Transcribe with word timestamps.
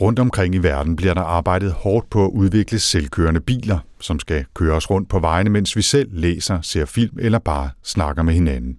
Rundt 0.00 0.18
omkring 0.18 0.54
i 0.54 0.58
verden 0.58 0.96
bliver 0.96 1.14
der 1.14 1.22
arbejdet 1.22 1.72
hårdt 1.72 2.10
på 2.10 2.24
at 2.24 2.30
udvikle 2.30 2.78
selvkørende 2.78 3.40
biler, 3.40 3.78
som 4.00 4.20
skal 4.20 4.44
køre 4.54 4.74
os 4.74 4.90
rundt 4.90 5.08
på 5.08 5.18
vejene, 5.18 5.50
mens 5.50 5.76
vi 5.76 5.82
selv 5.82 6.08
læser, 6.12 6.60
ser 6.60 6.84
film 6.84 7.16
eller 7.18 7.38
bare 7.38 7.70
snakker 7.82 8.22
med 8.22 8.34
hinanden. 8.34 8.78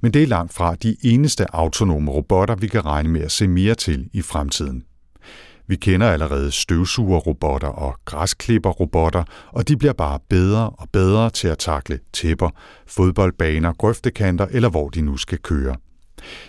Men 0.00 0.12
det 0.12 0.22
er 0.22 0.26
langt 0.26 0.54
fra 0.54 0.74
de 0.74 0.96
eneste 1.02 1.54
autonome 1.54 2.10
robotter, 2.10 2.54
vi 2.54 2.66
kan 2.66 2.84
regne 2.84 3.08
med 3.08 3.20
at 3.20 3.32
se 3.32 3.48
mere 3.48 3.74
til 3.74 4.08
i 4.12 4.22
fremtiden. 4.22 4.82
Vi 5.68 5.76
kender 5.76 6.10
allerede 6.10 6.50
støvsugerrobotter 6.50 7.68
og 7.68 7.94
græsklipperrobotter, 8.04 9.24
og 9.52 9.68
de 9.68 9.76
bliver 9.76 9.92
bare 9.92 10.18
bedre 10.28 10.70
og 10.70 10.88
bedre 10.92 11.30
til 11.30 11.48
at 11.48 11.58
takle 11.58 11.98
tæpper, 12.12 12.50
fodboldbaner, 12.86 13.72
grøftekanter 13.72 14.46
eller 14.50 14.68
hvor 14.68 14.88
de 14.88 15.00
nu 15.00 15.16
skal 15.16 15.38
køre. 15.38 15.76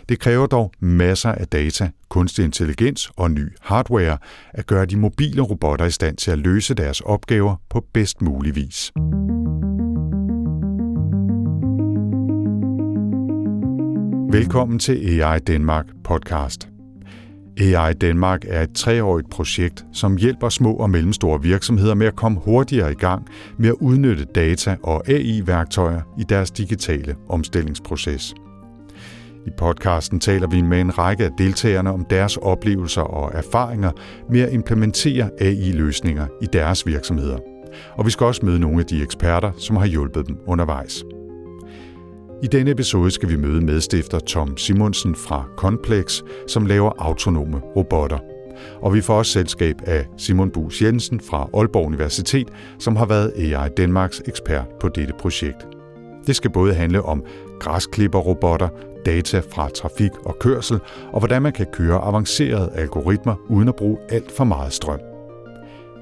Det 0.09 0.19
kræver 0.19 0.47
dog 0.47 0.71
masser 0.79 1.31
af 1.31 1.47
data, 1.47 1.89
kunstig 2.09 2.45
intelligens 2.45 3.11
og 3.17 3.31
ny 3.31 3.55
hardware 3.61 4.17
at 4.53 4.67
gøre 4.67 4.85
de 4.85 4.97
mobile 4.97 5.41
robotter 5.41 5.85
i 5.85 5.91
stand 5.91 6.17
til 6.17 6.31
at 6.31 6.37
løse 6.37 6.73
deres 6.73 7.01
opgaver 7.01 7.55
på 7.69 7.85
bedst 7.93 8.21
mulig 8.21 8.55
vis. 8.55 8.91
Velkommen 14.31 14.79
til 14.79 15.21
AI 15.21 15.39
Danmark 15.39 15.85
podcast. 16.03 16.69
AI 17.59 17.93
Danmark 17.93 18.45
er 18.47 18.61
et 18.61 18.73
treårigt 18.75 19.29
projekt, 19.29 19.85
som 19.93 20.17
hjælper 20.17 20.49
små 20.49 20.73
og 20.73 20.89
mellemstore 20.89 21.41
virksomheder 21.41 21.95
med 21.95 22.07
at 22.07 22.15
komme 22.15 22.39
hurtigere 22.39 22.91
i 22.91 22.95
gang 22.95 23.27
med 23.57 23.69
at 23.69 23.75
udnytte 23.81 24.25
data 24.35 24.77
og 24.83 25.09
AI-værktøjer 25.09 26.01
i 26.19 26.23
deres 26.23 26.51
digitale 26.51 27.15
omstillingsproces. 27.29 28.33
I 29.47 29.49
podcasten 29.57 30.19
taler 30.19 30.47
vi 30.47 30.61
med 30.61 30.81
en 30.81 30.97
række 30.97 31.25
af 31.25 31.31
deltagerne 31.37 31.91
om 31.91 32.05
deres 32.09 32.37
oplevelser 32.37 33.01
og 33.01 33.31
erfaringer 33.33 33.91
med 34.29 34.41
at 34.41 34.53
implementere 34.53 35.29
AI-løsninger 35.39 36.27
i 36.41 36.45
deres 36.53 36.87
virksomheder. 36.87 37.37
Og 37.97 38.05
vi 38.05 38.11
skal 38.11 38.25
også 38.25 38.45
møde 38.45 38.59
nogle 38.59 38.79
af 38.79 38.85
de 38.85 39.03
eksperter, 39.03 39.51
som 39.57 39.75
har 39.75 39.85
hjulpet 39.85 40.27
dem 40.27 40.37
undervejs. 40.47 41.03
I 42.43 42.47
denne 42.47 42.71
episode 42.71 43.11
skal 43.11 43.29
vi 43.29 43.35
møde 43.35 43.61
medstifter 43.61 44.19
Tom 44.19 44.57
Simonsen 44.57 45.15
fra 45.15 45.45
Complex, 45.57 46.21
som 46.47 46.65
laver 46.65 46.91
autonome 46.97 47.61
robotter. 47.75 48.19
Og 48.81 48.93
vi 48.93 49.01
får 49.01 49.17
også 49.17 49.31
selskab 49.31 49.75
af 49.85 50.05
Simon 50.17 50.51
Bus 50.51 50.81
Jensen 50.81 51.19
fra 51.19 51.49
Aalborg 51.53 51.85
Universitet, 51.85 52.47
som 52.79 52.95
har 52.95 53.05
været 53.05 53.33
AI 53.37 53.69
Danmarks 53.77 54.21
ekspert 54.27 54.67
på 54.79 54.89
dette 54.89 55.13
projekt. 55.19 55.67
Det 56.27 56.35
skal 56.35 56.51
både 56.51 56.73
handle 56.73 57.01
om 57.01 57.23
græsklipperrobotter, 57.59 58.69
data 59.07 59.39
fra 59.39 59.69
trafik 59.69 60.11
og 60.25 60.39
kørsel, 60.39 60.79
og 61.13 61.19
hvordan 61.19 61.41
man 61.41 61.53
kan 61.53 61.65
køre 61.73 61.97
avancerede 61.97 62.71
algoritmer 62.75 63.35
uden 63.49 63.67
at 63.67 63.75
bruge 63.75 63.97
alt 64.09 64.31
for 64.31 64.43
meget 64.43 64.73
strøm. 64.73 64.99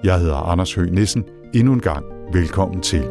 Jeg 0.03 0.19
hedder 0.19 0.35
Anders 0.35 0.73
Høgh 0.73 0.91
Nissen. 0.91 1.23
Endnu 1.53 1.73
en 1.73 1.79
gang 1.79 2.05
velkommen 2.33 2.81
til. 2.81 3.03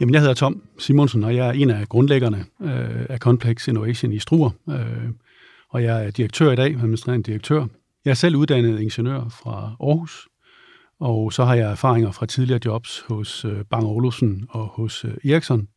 Jamen, 0.00 0.14
jeg 0.14 0.20
hedder 0.20 0.34
Tom 0.34 0.62
Simonsen, 0.78 1.24
og 1.24 1.36
jeg 1.36 1.48
er 1.48 1.52
en 1.52 1.70
af 1.70 1.88
grundlæggerne 1.88 2.44
øh, 2.62 3.06
af 3.08 3.18
Complex 3.18 3.68
Innovation 3.68 4.12
i 4.12 4.18
Struer. 4.18 4.50
Øh, 4.68 5.08
og 5.70 5.82
jeg 5.82 6.06
er 6.06 6.10
direktør 6.10 6.52
i 6.52 6.56
dag, 6.56 6.74
administrerende 6.74 7.30
direktør. 7.30 7.66
Jeg 8.04 8.10
er 8.10 8.14
selv 8.14 8.36
uddannet 8.36 8.80
ingeniør 8.80 9.28
fra 9.42 9.76
Aarhus, 9.80 10.28
og 11.02 11.32
så 11.32 11.44
har 11.44 11.54
jeg 11.54 11.70
erfaringer 11.70 12.10
fra 12.10 12.26
tidligere 12.26 12.60
jobs 12.64 13.04
hos 13.08 13.44
øh, 13.44 13.64
Bang 13.70 13.86
Olufsen 13.86 14.46
og 14.50 14.66
hos 14.66 15.04
øh, 15.04 15.30
Eriksson. 15.32 15.68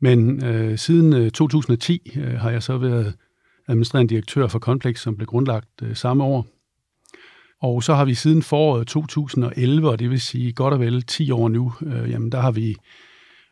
Men 0.00 0.44
øh, 0.44 0.78
siden 0.78 1.12
øh, 1.12 1.30
2010 1.30 2.12
øh, 2.16 2.32
har 2.34 2.50
jeg 2.50 2.62
så 2.62 2.78
været 2.78 3.14
administrerende 3.68 4.10
direktør 4.10 4.46
for 4.46 4.58
Complex, 4.58 5.00
som 5.00 5.16
blev 5.16 5.26
grundlagt 5.26 5.82
øh, 5.82 5.96
samme 5.96 6.24
år. 6.24 6.46
Og 7.62 7.82
så 7.82 7.94
har 7.94 8.04
vi 8.04 8.14
siden 8.14 8.42
foråret 8.42 8.86
2011, 8.86 9.90
og 9.90 9.98
det 9.98 10.10
vil 10.10 10.20
sige 10.20 10.52
godt 10.52 10.74
og 10.74 10.80
vel 10.80 11.02
10 11.02 11.30
år 11.30 11.48
nu, 11.48 11.72
øh, 11.86 12.10
jamen 12.10 12.32
der 12.32 12.40
har 12.40 12.50
vi 12.50 12.76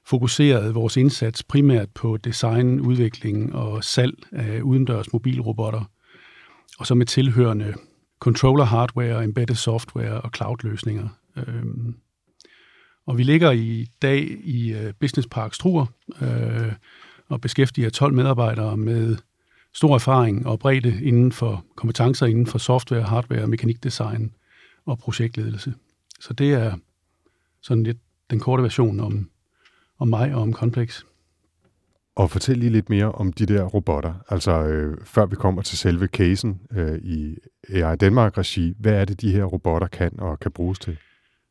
fokuseret 0.07 0.75
vores 0.75 0.97
indsats 0.97 1.43
primært 1.43 1.89
på 1.95 2.17
design, 2.17 2.81
udvikling 2.81 3.55
og 3.55 3.85
salg 3.85 4.15
af 4.33 4.61
udendørs 4.61 5.13
mobilrobotter, 5.13 5.91
og 6.79 6.87
så 6.87 6.95
med 6.95 7.07
tilhørende 7.07 7.75
controller 8.23 8.65
hardware, 8.65 9.25
embedded 9.25 9.57
software 9.57 10.21
og 10.21 10.31
cloud-løsninger. 10.37 11.09
Øhm, 11.37 11.95
og 13.07 13.19
vi 13.19 13.23
ligger 13.23 13.51
i 13.51 13.87
dag 14.03 14.21
i 14.45 14.73
øh, 14.73 14.93
Business 15.01 15.29
Park 15.31 15.55
Struer 15.55 15.87
øh, 16.21 16.73
og 17.29 17.41
beskæftiger 17.41 17.91
12 17.91 18.15
medarbejdere 18.15 18.77
med 18.77 19.17
stor 19.75 19.95
erfaring 19.95 20.47
og 20.47 20.59
bredde 20.59 21.03
inden 21.03 21.33
for 21.33 21.65
kompetencer 21.77 22.27
inden 22.27 22.47
for 22.47 22.59
software, 22.59 23.03
hardware, 23.03 23.47
mekanikdesign 23.47 24.33
og 24.87 24.99
projektledelse. 24.99 25.75
Så 26.21 26.33
det 26.33 26.53
er 26.53 26.77
sådan 27.63 27.83
lidt 27.83 27.99
den 28.31 28.41
korte 28.41 28.63
version 28.63 29.01
om, 29.01 29.31
om 29.99 30.09
mig 30.09 30.35
og 30.35 30.43
om 30.43 30.53
Complex. 30.53 31.03
Og 32.17 32.31
fortæl 32.31 32.59
lige 32.59 32.71
lidt 32.71 32.91
mere 32.91 33.13
om 33.13 33.33
de 33.33 33.47
der 33.47 33.65
robotter. 33.65 34.15
Altså, 34.29 34.67
øh, 34.67 34.97
før 35.05 35.27
vi 35.27 35.37
kommer 35.37 35.63
til 35.63 35.79
selve 35.79 36.07
casen 36.07 36.61
øh, 36.73 36.99
i 36.99 37.37
AI 37.69 37.97
Danmark-regi, 37.97 38.75
hvad 38.79 38.93
er 38.93 39.05
det, 39.05 39.21
de 39.21 39.33
her 39.33 39.45
robotter 39.45 39.89
kan 39.89 40.21
og 40.21 40.41
kan 40.41 40.53
bruges 40.53 40.79
til? 40.79 40.97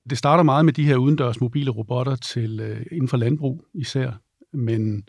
Det 0.09 0.17
starter 0.17 0.43
meget 0.43 0.65
med 0.65 0.73
de 0.73 0.83
her 0.83 0.95
udendørs 0.97 1.41
mobile 1.41 1.71
robotter 1.71 2.15
til 2.15 2.59
øh, 2.59 2.85
inden 2.91 3.07
for 3.07 3.17
landbrug 3.17 3.65
især, 3.73 4.11
men 4.53 5.03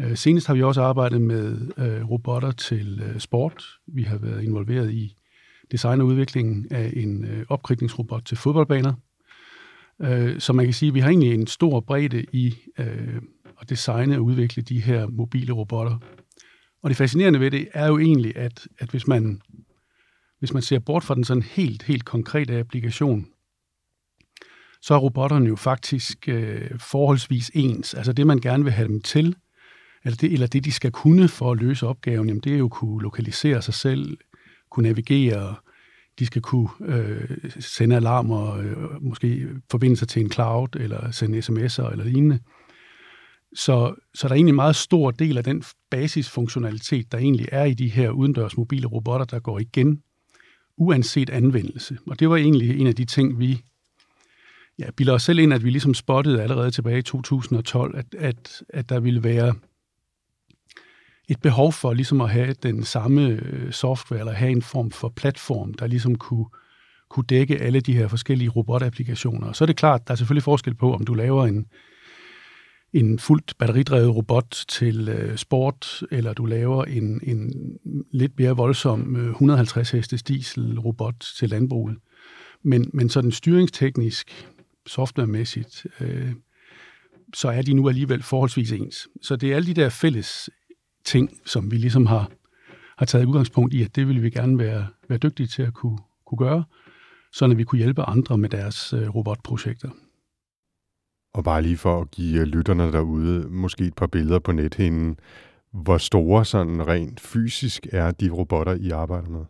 øh, 0.00 0.16
senest 0.16 0.46
har 0.46 0.54
vi 0.54 0.62
også 0.62 0.82
arbejdet 0.82 1.20
med 1.20 1.56
øh, 1.78 2.10
robotter 2.10 2.50
til 2.50 3.02
øh, 3.04 3.20
sport. 3.20 3.64
Vi 3.86 4.02
har 4.02 4.18
været 4.18 4.42
involveret 4.42 4.92
i 4.92 5.16
design 5.72 6.00
og 6.00 6.06
udviklingen 6.06 6.66
af 6.70 6.92
en 6.96 7.24
øh, 7.24 7.46
opkridningsrobot 7.48 8.24
til 8.24 8.36
fodboldbaner. 8.36 8.92
Øh, 10.02 10.40
så 10.40 10.52
man 10.52 10.64
kan 10.64 10.74
sige, 10.74 10.88
at 10.88 10.94
vi 10.94 11.00
har 11.00 11.08
egentlig 11.08 11.34
en 11.34 11.46
stor 11.46 11.80
bredde 11.80 12.24
i 12.32 12.54
øh, 12.78 13.20
at 13.62 13.70
designe 13.70 14.16
og 14.16 14.24
udvikle 14.24 14.62
de 14.62 14.80
her 14.80 15.06
mobile 15.06 15.52
robotter. 15.52 15.98
Og 16.82 16.90
det 16.90 16.96
fascinerende 16.96 17.40
ved 17.40 17.50
det 17.50 17.68
er 17.72 17.86
jo 17.86 17.98
egentlig, 17.98 18.36
at, 18.36 18.68
at 18.78 18.90
hvis, 18.90 19.06
man, 19.06 19.40
hvis 20.38 20.52
man 20.52 20.62
ser 20.62 20.78
bort 20.78 21.04
fra 21.04 21.14
den 21.14 21.24
sådan 21.24 21.42
helt, 21.42 21.82
helt 21.82 22.04
konkrete 22.04 22.58
applikation, 22.58 23.26
så 24.80 24.94
er 24.94 24.98
robotterne 24.98 25.48
jo 25.48 25.56
faktisk 25.56 26.28
øh, 26.28 26.70
forholdsvis 26.78 27.50
ens. 27.54 27.94
Altså 27.94 28.12
det, 28.12 28.26
man 28.26 28.40
gerne 28.40 28.64
vil 28.64 28.72
have 28.72 28.88
dem 28.88 29.00
til, 29.00 29.36
eller 30.04 30.16
det, 30.16 30.32
eller 30.32 30.46
det, 30.46 30.64
de 30.64 30.72
skal 30.72 30.90
kunne 30.90 31.28
for 31.28 31.52
at 31.52 31.58
løse 31.58 31.86
opgaven, 31.86 32.28
jamen 32.28 32.42
det 32.42 32.52
er 32.54 32.58
jo 32.58 32.64
at 32.64 32.70
kunne 32.70 33.02
lokalisere 33.02 33.62
sig 33.62 33.74
selv, 33.74 34.18
kunne 34.70 34.88
navigere, 34.88 35.54
de 36.18 36.26
skal 36.26 36.42
kunne 36.42 36.68
øh, 36.80 37.50
sende 37.60 37.96
alarmer, 37.96 38.56
øh, 38.56 39.02
måske 39.02 39.48
forbinde 39.70 39.96
sig 39.96 40.08
til 40.08 40.22
en 40.22 40.30
cloud, 40.30 40.76
eller 40.76 41.10
sende 41.10 41.38
sms'er 41.38 41.92
eller 41.92 42.04
lignende. 42.04 42.38
Så, 43.54 43.94
så 44.14 44.28
der 44.28 44.32
er 44.32 44.36
egentlig 44.36 44.52
en 44.52 44.56
meget 44.56 44.76
stor 44.76 45.10
del 45.10 45.38
af 45.38 45.44
den 45.44 45.64
basisfunktionalitet, 45.90 47.12
der 47.12 47.18
egentlig 47.18 47.48
er 47.52 47.64
i 47.64 47.74
de 47.74 47.88
her 47.88 48.10
udendørs 48.10 48.56
mobile 48.56 48.86
robotter, 48.86 49.26
der 49.26 49.40
går 49.40 49.58
igen, 49.58 50.02
uanset 50.76 51.30
anvendelse. 51.30 51.98
Og 52.06 52.20
det 52.20 52.30
var 52.30 52.36
egentlig 52.36 52.80
en 52.80 52.86
af 52.86 52.94
de 52.94 53.04
ting, 53.04 53.38
vi 53.38 53.62
ja, 54.78 54.90
bilder 54.96 55.12
os 55.12 55.22
selv 55.22 55.38
ind, 55.38 55.54
at 55.54 55.64
vi 55.64 55.70
ligesom 55.70 55.94
spottede 55.94 56.42
allerede 56.42 56.70
tilbage 56.70 56.98
i 56.98 57.02
2012, 57.02 57.96
at, 57.96 58.14
at, 58.18 58.62
at 58.68 58.88
der 58.88 59.00
ville 59.00 59.24
være 59.24 59.54
et 61.28 61.40
behov 61.40 61.72
for 61.72 61.92
ligesom 61.92 62.20
at 62.20 62.30
have 62.30 62.54
den 62.62 62.84
samme 62.84 63.26
øh, 63.26 63.72
software, 63.72 64.20
eller 64.20 64.32
have 64.32 64.50
en 64.50 64.62
form 64.62 64.90
for 64.90 65.08
platform, 65.08 65.74
der 65.74 65.86
ligesom 65.86 66.14
kunne, 66.14 66.46
kunne 67.08 67.26
dække 67.28 67.58
alle 67.58 67.80
de 67.80 67.96
her 67.96 68.08
forskellige 68.08 68.50
robotapplikationer. 68.50 69.46
Og 69.46 69.56
så 69.56 69.64
er 69.64 69.66
det 69.66 69.76
klart, 69.76 70.08
der 70.08 70.12
er 70.12 70.16
selvfølgelig 70.16 70.42
forskel 70.42 70.74
på, 70.74 70.94
om 70.94 71.04
du 71.04 71.14
laver 71.14 71.46
en, 71.46 71.66
en 72.92 73.18
fuldt 73.18 73.54
batteridrevet 73.58 74.16
robot 74.16 74.64
til 74.68 75.08
øh, 75.08 75.36
sport, 75.36 76.02
eller 76.10 76.32
du 76.32 76.46
laver 76.46 76.84
en, 76.84 77.20
en 77.22 77.52
lidt 78.10 78.38
mere 78.38 78.56
voldsom 78.56 79.16
øh, 79.16 79.30
150 79.30 79.90
hestes 79.90 80.22
diesel 80.22 80.80
robot 80.80 81.14
til 81.38 81.50
landbruget. 81.50 81.96
Men, 82.62 82.90
men 82.92 83.08
sådan 83.08 83.32
styringsteknisk, 83.32 84.46
softwaremæssigt, 84.86 85.86
øh, 86.00 86.32
så 87.34 87.48
er 87.48 87.62
de 87.62 87.72
nu 87.72 87.88
alligevel 87.88 88.22
forholdsvis 88.22 88.72
ens. 88.72 89.08
Så 89.22 89.36
det 89.36 89.52
er 89.52 89.56
alle 89.56 89.66
de 89.66 89.80
der 89.80 89.88
fælles 89.88 90.50
ting, 91.04 91.40
som 91.46 91.70
vi 91.70 91.76
ligesom 91.76 92.06
har, 92.06 92.30
har 92.98 93.06
taget 93.06 93.24
udgangspunkt 93.24 93.74
i, 93.74 93.82
at 93.82 93.96
det 93.96 94.08
vil 94.08 94.22
vi 94.22 94.30
gerne 94.30 94.58
være, 94.58 94.86
være 95.08 95.18
dygtige 95.18 95.46
til 95.46 95.62
at 95.62 95.74
kunne, 95.74 95.98
kunne 96.26 96.38
gøre, 96.38 96.64
så 97.32 97.48
vi 97.48 97.64
kunne 97.64 97.78
hjælpe 97.78 98.02
andre 98.02 98.38
med 98.38 98.48
deres 98.48 98.92
øh, 98.92 99.08
robotprojekter. 99.08 99.90
Og 101.34 101.44
bare 101.44 101.62
lige 101.62 101.76
for 101.76 102.00
at 102.00 102.10
give 102.10 102.40
øh, 102.40 102.46
lytterne 102.46 102.92
derude 102.92 103.48
måske 103.50 103.84
et 103.84 103.94
par 103.94 104.06
billeder 104.06 104.38
på 104.38 104.52
nethinden. 104.52 105.16
Hvor 105.72 105.98
store 105.98 106.44
sådan 106.44 106.86
rent 106.86 107.20
fysisk 107.20 107.86
er 107.92 108.10
de 108.10 108.30
robotter, 108.30 108.74
I 108.74 108.90
arbejder 108.90 109.28
med? 109.28 109.44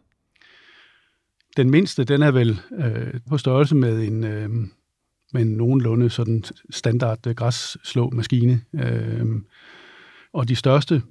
Den 1.56 1.70
mindste, 1.70 2.04
den 2.04 2.22
er 2.22 2.30
vel 2.30 2.60
øh, 2.78 3.20
på 3.28 3.38
størrelse 3.38 3.74
med 3.74 4.02
en, 4.02 4.24
øh, 4.24 4.50
med 5.32 5.42
en 5.42 5.52
nogenlunde 5.52 6.10
sådan 6.10 6.44
standard 6.70 7.26
øh, 7.26 7.34
græsslåmaskine. 7.34 8.60
Øh, 8.74 9.26
Og 10.32 10.48
de 10.48 10.56
største, 10.56 11.02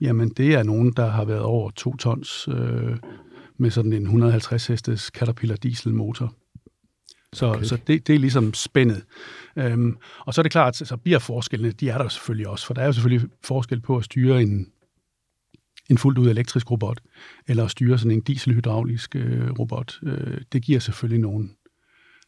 jamen 0.00 0.28
det 0.28 0.54
er 0.54 0.62
nogen, 0.62 0.92
der 0.92 1.06
har 1.06 1.24
været 1.24 1.42
over 1.42 1.70
to 1.70 1.96
tons 1.96 2.48
øh, 2.48 2.96
med 3.56 3.70
sådan 3.70 3.92
en 3.92 4.02
150 4.02 4.66
hestes 4.66 5.00
Caterpillar 5.00 5.56
dieselmotor. 5.56 6.34
Så, 7.32 7.46
okay. 7.46 7.64
så 7.64 7.78
det, 7.86 8.06
det 8.06 8.14
er 8.14 8.18
ligesom 8.18 8.54
spændet. 8.54 9.04
Øhm, 9.56 9.96
og 10.18 10.34
så 10.34 10.40
er 10.40 10.42
det 10.42 10.52
klart, 10.52 10.76
så 10.76 10.96
bliver 10.96 11.18
forskellene, 11.18 11.72
de 11.72 11.88
er 11.88 11.98
der 11.98 12.08
selvfølgelig 12.08 12.48
også, 12.48 12.66
for 12.66 12.74
der 12.74 12.82
er 12.82 12.86
jo 12.86 12.92
selvfølgelig 12.92 13.28
forskel 13.44 13.80
på 13.80 13.96
at 13.96 14.04
styre 14.04 14.42
en, 14.42 14.66
en 15.90 15.98
fuldt 15.98 16.18
ud 16.18 16.28
elektrisk 16.28 16.70
robot, 16.70 17.00
eller 17.48 17.64
at 17.64 17.70
styre 17.70 17.98
sådan 17.98 18.10
en 18.10 18.20
dieselhydraulisk 18.20 19.16
øh, 19.16 19.50
robot. 19.50 19.98
Øh, 20.02 20.40
det 20.52 20.62
giver 20.62 20.80
selvfølgelig 20.80 21.20
nogle 21.20 21.48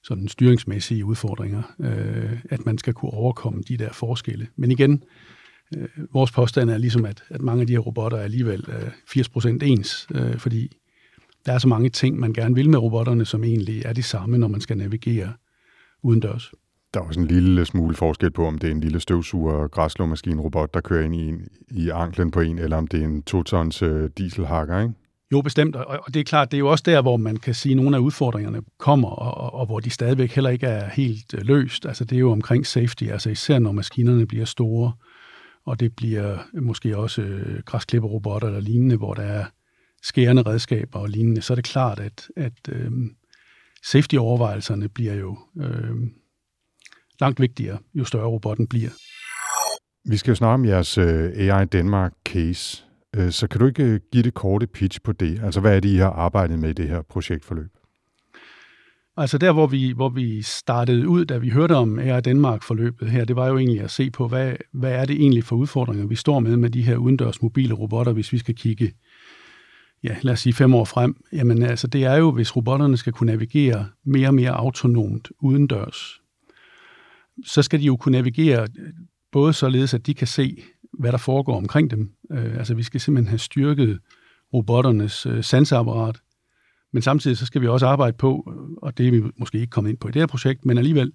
sådan 0.04 0.28
styringsmæssige 0.28 1.04
udfordringer, 1.04 1.62
øh, 1.80 2.40
at 2.50 2.66
man 2.66 2.78
skal 2.78 2.94
kunne 2.94 3.12
overkomme 3.12 3.62
de 3.68 3.76
der 3.76 3.92
forskelle. 3.92 4.48
Men 4.56 4.70
igen, 4.70 5.02
øh, 5.76 5.88
vores 6.12 6.32
påstand 6.32 6.70
er 6.70 6.78
ligesom, 6.78 7.04
at, 7.04 7.24
at 7.28 7.42
mange 7.42 7.60
af 7.60 7.66
de 7.66 7.72
her 7.72 7.80
robotter 7.80 8.18
er 8.18 8.22
alligevel 8.22 8.64
øh, 8.68 8.88
80% 8.88 9.48
ens, 9.62 10.08
øh, 10.14 10.38
fordi 10.38 10.76
der 11.46 11.52
er 11.52 11.58
så 11.58 11.68
mange 11.68 11.88
ting, 11.88 12.18
man 12.18 12.32
gerne 12.32 12.54
vil 12.54 12.70
med 12.70 12.78
robotterne, 12.78 13.24
som 13.24 13.44
egentlig 13.44 13.82
er 13.84 13.92
de 13.92 14.02
samme, 14.02 14.38
når 14.38 14.48
man 14.48 14.60
skal 14.60 14.76
navigere 14.78 15.32
udendørs. 16.02 16.52
Der 16.94 17.00
er 17.00 17.04
også 17.04 17.20
en 17.20 17.26
lille 17.26 17.64
smule 17.64 17.94
forskel 17.94 18.30
på, 18.30 18.46
om 18.46 18.58
det 18.58 18.66
er 18.66 18.70
en 18.70 18.80
lille 18.80 19.00
støvsuger 19.00 19.68
græslåmaskine 19.68 20.42
robot, 20.42 20.74
der 20.74 20.80
kører 20.80 21.04
ind 21.04 21.14
i, 21.14 21.28
en, 21.28 21.48
i 21.70 21.88
anklen 21.88 22.30
på 22.30 22.40
en, 22.40 22.58
eller 22.58 22.76
om 22.76 22.86
det 22.86 23.00
er 23.00 23.04
en 23.04 23.22
to-tons 23.22 23.82
øh, 23.82 24.10
dieselhakker, 24.18 24.80
ikke? 24.80 24.94
Jo, 25.32 25.40
bestemt, 25.40 25.76
og, 25.76 26.14
det 26.14 26.20
er 26.20 26.24
klart, 26.24 26.50
det 26.50 26.56
er 26.56 26.58
jo 26.58 26.70
også 26.70 26.84
der, 26.86 27.02
hvor 27.02 27.16
man 27.16 27.36
kan 27.36 27.54
sige, 27.54 27.72
at 27.72 27.76
nogle 27.76 27.96
af 27.96 28.00
udfordringerne 28.00 28.62
kommer, 28.78 29.08
og, 29.08 29.54
og, 29.54 29.66
hvor 29.66 29.80
de 29.80 29.90
stadigvæk 29.90 30.32
heller 30.32 30.50
ikke 30.50 30.66
er 30.66 30.90
helt 30.90 31.34
øh, 31.34 31.40
løst. 31.44 31.86
Altså 31.86 32.04
det 32.04 32.16
er 32.16 32.20
jo 32.20 32.32
omkring 32.32 32.66
safety, 32.66 33.04
altså 33.04 33.30
især 33.30 33.58
når 33.58 33.72
maskinerne 33.72 34.26
bliver 34.26 34.44
store, 34.44 34.92
og 35.64 35.80
det 35.80 35.96
bliver 35.96 36.38
måske 36.54 36.98
også 36.98 37.22
øh, 37.22 37.62
græsklipperrobotter 37.64 38.48
eller 38.48 38.60
lignende, 38.60 38.96
hvor 38.96 39.14
der 39.14 39.22
er 39.22 39.44
skærende 40.02 40.42
redskaber 40.42 40.98
og 40.98 41.08
lignende, 41.08 41.42
så 41.42 41.52
er 41.52 41.54
det 41.54 41.64
klart, 41.64 42.00
at, 42.00 42.28
at 42.36 42.52
øh, 42.68 42.90
safety-overvejelserne 43.84 44.88
bliver 44.88 45.14
jo 45.14 45.38
øh, 45.60 45.96
langt 47.20 47.40
vigtigere, 47.40 47.78
jo 47.94 48.04
større 48.04 48.26
robotten 48.26 48.66
bliver. 48.66 48.90
Vi 50.04 50.16
skal 50.16 50.30
jo 50.30 50.34
snakke 50.34 50.54
om 50.54 50.64
jeres 50.64 50.98
øh, 50.98 51.32
AI 51.36 51.64
Danmark 51.64 52.12
case, 52.24 52.84
øh, 53.16 53.30
så 53.30 53.48
kan 53.48 53.60
du 53.60 53.66
ikke 53.66 53.84
øh, 53.84 54.00
give 54.12 54.22
det 54.22 54.34
korte 54.34 54.66
pitch 54.66 55.00
på 55.04 55.12
det? 55.12 55.40
Altså, 55.44 55.60
hvad 55.60 55.76
er 55.76 55.80
det, 55.80 55.88
I 55.88 55.96
har 55.96 56.10
arbejdet 56.10 56.58
med 56.58 56.70
i 56.70 56.72
det 56.72 56.88
her 56.88 57.02
projektforløb? 57.02 57.70
Altså 59.16 59.38
der, 59.38 59.52
hvor 59.52 59.66
vi, 59.66 59.92
hvor 59.92 60.08
vi 60.08 60.42
startede 60.42 61.08
ud, 61.08 61.24
da 61.24 61.38
vi 61.38 61.48
hørte 61.48 61.76
om 61.76 61.98
AI 61.98 62.20
Danmark-forløbet 62.20 63.10
her, 63.10 63.24
det 63.24 63.36
var 63.36 63.48
jo 63.48 63.58
egentlig 63.58 63.80
at 63.80 63.90
se 63.90 64.10
på, 64.10 64.28
hvad, 64.28 64.52
hvad 64.72 64.92
er 64.92 65.04
det 65.04 65.16
egentlig 65.16 65.44
for 65.44 65.56
udfordringer, 65.56 66.06
vi 66.06 66.14
står 66.14 66.40
med 66.40 66.56
med 66.56 66.70
de 66.70 66.82
her 66.82 66.96
udendørs 66.96 67.42
mobile 67.42 67.74
robotter, 67.74 68.12
hvis 68.12 68.32
vi 68.32 68.38
skal 68.38 68.54
kigge 68.54 68.92
ja, 70.04 70.16
lad 70.22 70.32
os 70.32 70.40
sige 70.40 70.52
fem 70.52 70.74
år 70.74 70.84
frem, 70.84 71.24
jamen 71.32 71.62
altså 71.62 71.86
det 71.86 72.04
er 72.04 72.14
jo, 72.14 72.30
hvis 72.30 72.56
robotterne 72.56 72.96
skal 72.96 73.12
kunne 73.12 73.30
navigere 73.30 73.88
mere 74.04 74.28
og 74.28 74.34
mere 74.34 74.50
autonomt 74.50 75.30
udendørs, 75.40 76.20
så 77.44 77.62
skal 77.62 77.80
de 77.80 77.84
jo 77.84 77.96
kunne 77.96 78.12
navigere 78.12 78.66
både 79.32 79.52
således, 79.52 79.94
at 79.94 80.06
de 80.06 80.14
kan 80.14 80.26
se, 80.26 80.62
hvad 80.98 81.12
der 81.12 81.18
foregår 81.18 81.56
omkring 81.56 81.90
dem. 81.90 82.12
Øh, 82.32 82.56
altså 82.58 82.74
vi 82.74 82.82
skal 82.82 83.00
simpelthen 83.00 83.28
have 83.28 83.38
styrket 83.38 84.00
robotternes 84.54 85.26
øh, 85.26 85.44
sanseapparat, 85.44 86.20
men 86.92 87.02
samtidig 87.02 87.36
så 87.36 87.46
skal 87.46 87.60
vi 87.60 87.66
også 87.66 87.86
arbejde 87.86 88.16
på, 88.16 88.52
og 88.82 88.98
det 88.98 89.06
er 89.06 89.10
vi 89.10 89.22
måske 89.36 89.58
ikke 89.58 89.70
kommet 89.70 89.90
ind 89.90 89.98
på 89.98 90.08
i 90.08 90.10
det 90.10 90.22
her 90.22 90.26
projekt, 90.26 90.64
men 90.64 90.78
alligevel, 90.78 91.12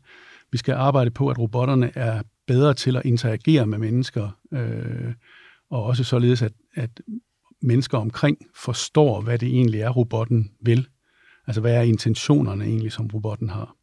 vi 0.51 0.57
skal 0.57 0.73
arbejde 0.73 1.11
på, 1.11 1.29
at 1.29 1.39
robotterne 1.39 1.97
er 1.97 2.21
bedre 2.47 2.73
til 2.73 2.95
at 2.95 3.05
interagere 3.05 3.65
med 3.65 3.77
mennesker, 3.77 4.29
øh, 4.53 5.13
og 5.69 5.83
også 5.83 6.03
således, 6.03 6.41
at, 6.41 6.53
at 6.75 7.01
mennesker 7.61 7.97
omkring 7.97 8.37
forstår, 8.55 9.21
hvad 9.21 9.39
det 9.39 9.47
egentlig 9.47 9.81
er, 9.81 9.89
robotten 9.89 10.51
vil. 10.61 10.87
Altså, 11.47 11.61
hvad 11.61 11.75
er 11.75 11.81
intentionerne 11.81 12.65
egentlig, 12.65 12.91
som 12.91 13.07
robotten 13.07 13.49
har. 13.49 13.75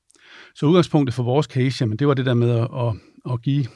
Så 0.55 0.67
udgangspunktet 0.67 1.15
for 1.15 1.23
vores 1.23 1.47
case, 1.47 1.83
jamen, 1.83 1.99
det 1.99 2.09
var 2.09 2.15
det 2.15 2.27
der 2.27 2.35
med 2.35 2.51
at, 2.51 2.69
at, 2.75 2.95
at 3.33 3.43
give 3.43 3.67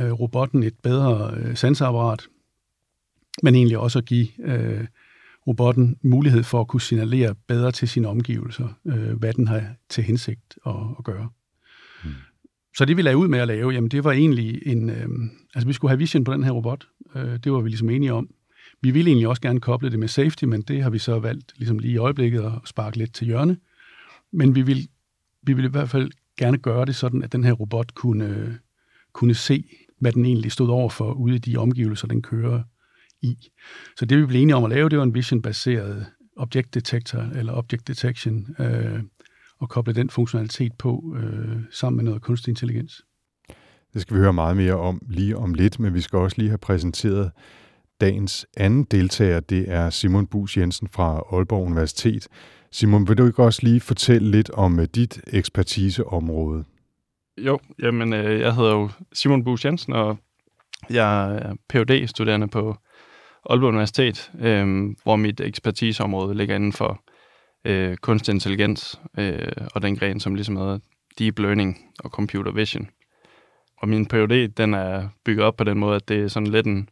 øh, 0.00 0.12
robotten 0.12 0.62
et 0.62 0.74
bedre 0.82 1.34
øh, 1.36 1.56
sanseapparat, 1.56 2.26
men 3.42 3.54
egentlig 3.54 3.78
også 3.78 3.98
at 3.98 4.04
give 4.04 4.28
øh, 4.44 4.86
robotten 5.46 5.96
mulighed 6.02 6.42
for 6.42 6.60
at 6.60 6.68
kunne 6.68 6.80
signalere 6.80 7.34
bedre 7.34 7.72
til 7.72 7.88
sine 7.88 8.08
omgivelser, 8.08 8.68
øh, 8.86 9.12
hvad 9.12 9.32
den 9.32 9.48
har 9.48 9.62
til 9.88 10.04
hensigt 10.04 10.58
at, 10.66 10.74
at 10.98 11.04
gøre. 11.04 11.28
Hmm. 12.02 12.12
Så 12.76 12.84
det 12.84 12.96
vi 12.96 13.02
lavede 13.02 13.18
ud 13.18 13.28
med 13.28 13.38
at 13.38 13.48
lave, 13.48 13.70
jamen 13.70 13.90
det 13.90 14.04
var 14.04 14.12
egentlig 14.12 14.62
en, 14.66 14.90
øh, 14.90 15.08
altså 15.54 15.66
vi 15.66 15.72
skulle 15.72 15.90
have 15.90 15.98
vision 15.98 16.24
på 16.24 16.32
den 16.32 16.44
her 16.44 16.50
robot, 16.50 16.88
øh, 17.14 17.38
det 17.44 17.52
var 17.52 17.60
vi 17.60 17.68
ligesom 17.68 17.90
enige 17.90 18.12
om, 18.12 18.28
vi 18.82 18.90
ville 18.90 19.08
egentlig 19.08 19.28
også 19.28 19.42
gerne 19.42 19.60
koble 19.60 19.90
det 19.90 19.98
med 19.98 20.08
safety, 20.08 20.44
men 20.44 20.62
det 20.62 20.82
har 20.82 20.90
vi 20.90 20.98
så 20.98 21.18
valgt 21.18 21.52
ligesom 21.56 21.78
lige 21.78 21.92
i 21.92 21.96
øjeblikket 21.96 22.40
at 22.40 22.52
sparke 22.64 22.96
lidt 22.96 23.14
til 23.14 23.26
hjørne. 23.26 23.56
Men 24.32 24.54
vi 24.54 24.62
vil, 24.62 24.88
vi 25.42 25.52
vil 25.52 25.64
i 25.64 25.68
hvert 25.68 25.90
fald 25.90 26.10
gerne 26.38 26.58
gøre 26.58 26.84
det 26.84 26.94
sådan, 26.94 27.22
at 27.22 27.32
den 27.32 27.44
her 27.44 27.52
robot 27.52 27.94
kunne, 27.94 28.58
kunne 29.12 29.34
se, 29.34 29.64
hvad 29.98 30.12
den 30.12 30.24
egentlig 30.24 30.52
stod 30.52 30.68
over 30.68 30.90
for 30.90 31.12
ude 31.12 31.34
i 31.34 31.38
de 31.38 31.56
omgivelser, 31.56 32.08
den 32.08 32.22
kører 32.22 32.62
i. 33.22 33.36
Så 33.96 34.04
det 34.04 34.18
vi 34.18 34.26
blev 34.26 34.42
enige 34.42 34.56
om 34.56 34.64
at 34.64 34.70
lave, 34.70 34.88
det 34.88 34.98
var 34.98 35.04
en 35.04 35.14
vision-baseret 35.14 36.06
object 36.36 36.74
detector, 36.74 37.20
eller 37.20 37.52
object 37.52 37.88
detection, 37.88 38.56
øh, 38.58 39.02
og 39.58 39.68
koble 39.68 39.92
den 39.92 40.10
funktionalitet 40.10 40.72
på 40.72 41.16
øh, 41.18 41.56
sammen 41.70 41.96
med 41.96 42.04
noget 42.04 42.22
kunstig 42.22 42.50
intelligens. 42.50 43.04
Det 43.94 44.02
skal 44.02 44.16
vi 44.16 44.20
høre 44.20 44.32
meget 44.32 44.56
mere 44.56 44.74
om 44.74 45.02
lige 45.08 45.36
om 45.36 45.54
lidt, 45.54 45.80
men 45.80 45.94
vi 45.94 46.00
skal 46.00 46.18
også 46.18 46.36
lige 46.38 46.48
have 46.48 46.58
præsenteret 46.58 47.30
Dagens 48.00 48.46
anden 48.56 48.84
deltager, 48.84 49.40
det 49.40 49.64
er 49.68 49.90
Simon 49.90 50.26
Bus 50.26 50.56
Jensen 50.56 50.88
fra 50.88 51.22
Aalborg 51.32 51.66
Universitet. 51.66 52.28
Simon, 52.72 53.08
vil 53.08 53.18
du 53.18 53.26
ikke 53.26 53.42
også 53.42 53.60
lige 53.62 53.80
fortælle 53.80 54.30
lidt 54.30 54.50
om 54.50 54.80
øh, 54.80 54.86
dit 54.94 55.20
ekspertiseområde? 55.26 56.64
Jo, 57.38 57.58
jamen 57.82 58.12
øh, 58.12 58.40
jeg 58.40 58.54
hedder 58.54 58.72
jo 58.72 58.90
Simon 59.12 59.44
Bus 59.44 59.64
Jensen, 59.64 59.92
og 59.92 60.18
jeg 60.90 61.36
er 61.36 61.54
phd 61.70 62.06
studerende 62.06 62.48
på 62.48 62.76
Aalborg 63.50 63.68
Universitet, 63.68 64.30
øh, 64.40 64.88
hvor 65.02 65.16
mit 65.16 65.40
ekspertiseområde 65.40 66.34
ligger 66.34 66.54
inden 66.54 66.72
for 66.72 67.02
øh, 67.64 67.96
kunstig 67.96 68.32
intelligens 68.32 69.00
øh, 69.18 69.52
og 69.74 69.82
den 69.82 69.96
gren, 69.96 70.20
som 70.20 70.34
ligesom 70.34 70.56
hedder 70.56 70.78
Deep 71.18 71.38
Learning 71.38 71.78
og 71.98 72.10
Computer 72.10 72.52
Vision. 72.52 72.88
Og 73.78 73.88
min 73.88 74.06
PhD, 74.06 74.48
den 74.48 74.74
er 74.74 75.08
bygget 75.24 75.44
op 75.44 75.56
på 75.56 75.64
den 75.64 75.78
måde, 75.78 75.96
at 75.96 76.08
det 76.08 76.20
er 76.20 76.28
sådan 76.28 76.46
lidt 76.46 76.66
en 76.66 76.88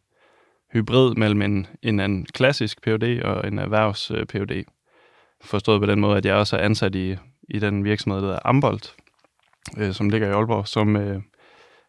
hybrid 0.73 1.15
mellem 1.15 1.41
en, 1.41 1.67
en, 1.81 1.99
en 1.99 2.25
klassisk 2.25 2.81
PhD 2.81 3.21
og 3.21 3.47
en 3.47 3.59
erhvervs 3.59 4.11
øh, 4.11 4.25
PhD. 4.25 4.63
Forstået 5.43 5.81
på 5.81 5.85
den 5.85 5.99
måde, 5.99 6.17
at 6.17 6.25
jeg 6.25 6.35
også 6.35 6.57
er 6.57 6.61
ansat 6.61 6.95
i, 6.95 7.15
i 7.49 7.59
den 7.59 7.83
virksomhed, 7.83 8.21
der 8.21 8.25
hedder 8.25 8.39
Ambolt, 8.45 8.95
øh, 9.77 9.93
som 9.93 10.09
ligger 10.09 10.27
i 10.27 10.31
Aalborg, 10.31 10.67
som 10.67 10.95
øh, 10.95 11.21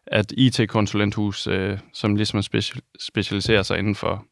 er 0.07 0.19
et 0.19 0.31
IT-konsulenthus, 0.31 1.47
øh, 1.47 1.77
som 1.93 2.15
ligesom 2.15 2.41
special, 2.41 2.81
specialiserer 2.99 3.63
sig 3.63 3.79
inden 3.79 3.95
for 3.95 4.25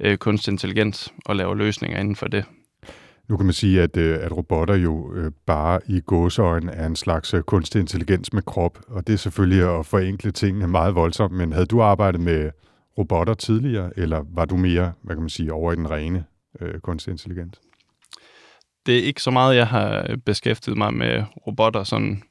øh, 0.00 0.16
kunstig 0.16 0.52
intelligens 0.52 1.12
og 1.26 1.36
laver 1.36 1.54
løsninger 1.54 1.98
inden 1.98 2.16
for 2.16 2.26
det. 2.26 2.44
Nu 3.28 3.36
kan 3.36 3.46
man 3.46 3.52
sige, 3.52 3.82
at, 3.82 3.96
øh, 3.96 4.18
at 4.20 4.36
robotter 4.36 4.74
jo 4.74 5.14
øh, 5.14 5.32
bare 5.46 5.80
i 5.86 6.00
gåseøjne 6.00 6.72
er 6.72 6.86
en 6.86 6.96
slags 6.96 7.34
kunstig 7.46 7.80
intelligens 7.80 8.32
med 8.32 8.42
krop, 8.42 8.78
og 8.88 9.06
det 9.06 9.12
er 9.12 9.16
selvfølgelig 9.16 9.78
at 9.78 9.86
forenkle 9.86 10.30
tingene 10.30 10.68
meget 10.68 10.94
voldsomt, 10.94 11.34
men 11.34 11.52
havde 11.52 11.66
du 11.66 11.82
arbejdet 11.82 12.20
med 12.20 12.50
robotter 12.98 13.34
tidligere, 13.34 13.90
eller 13.96 14.24
var 14.34 14.44
du 14.44 14.56
mere, 14.56 14.92
hvad 15.02 15.16
kan 15.16 15.22
man 15.22 15.30
sige, 15.30 15.52
over 15.52 15.72
i 15.72 15.76
den 15.76 15.90
rene 15.90 16.24
øh, 16.60 16.80
kunstig 16.80 17.10
intelligens? 17.10 17.60
Det 18.86 18.98
er 18.98 19.02
ikke 19.02 19.22
så 19.22 19.30
meget, 19.30 19.56
jeg 19.56 19.66
har 19.66 20.06
øh, 20.10 20.16
beskæftiget 20.16 20.78
mig 20.78 20.94
med 20.94 21.24
robotter 21.46 21.84
sådan 21.84 22.22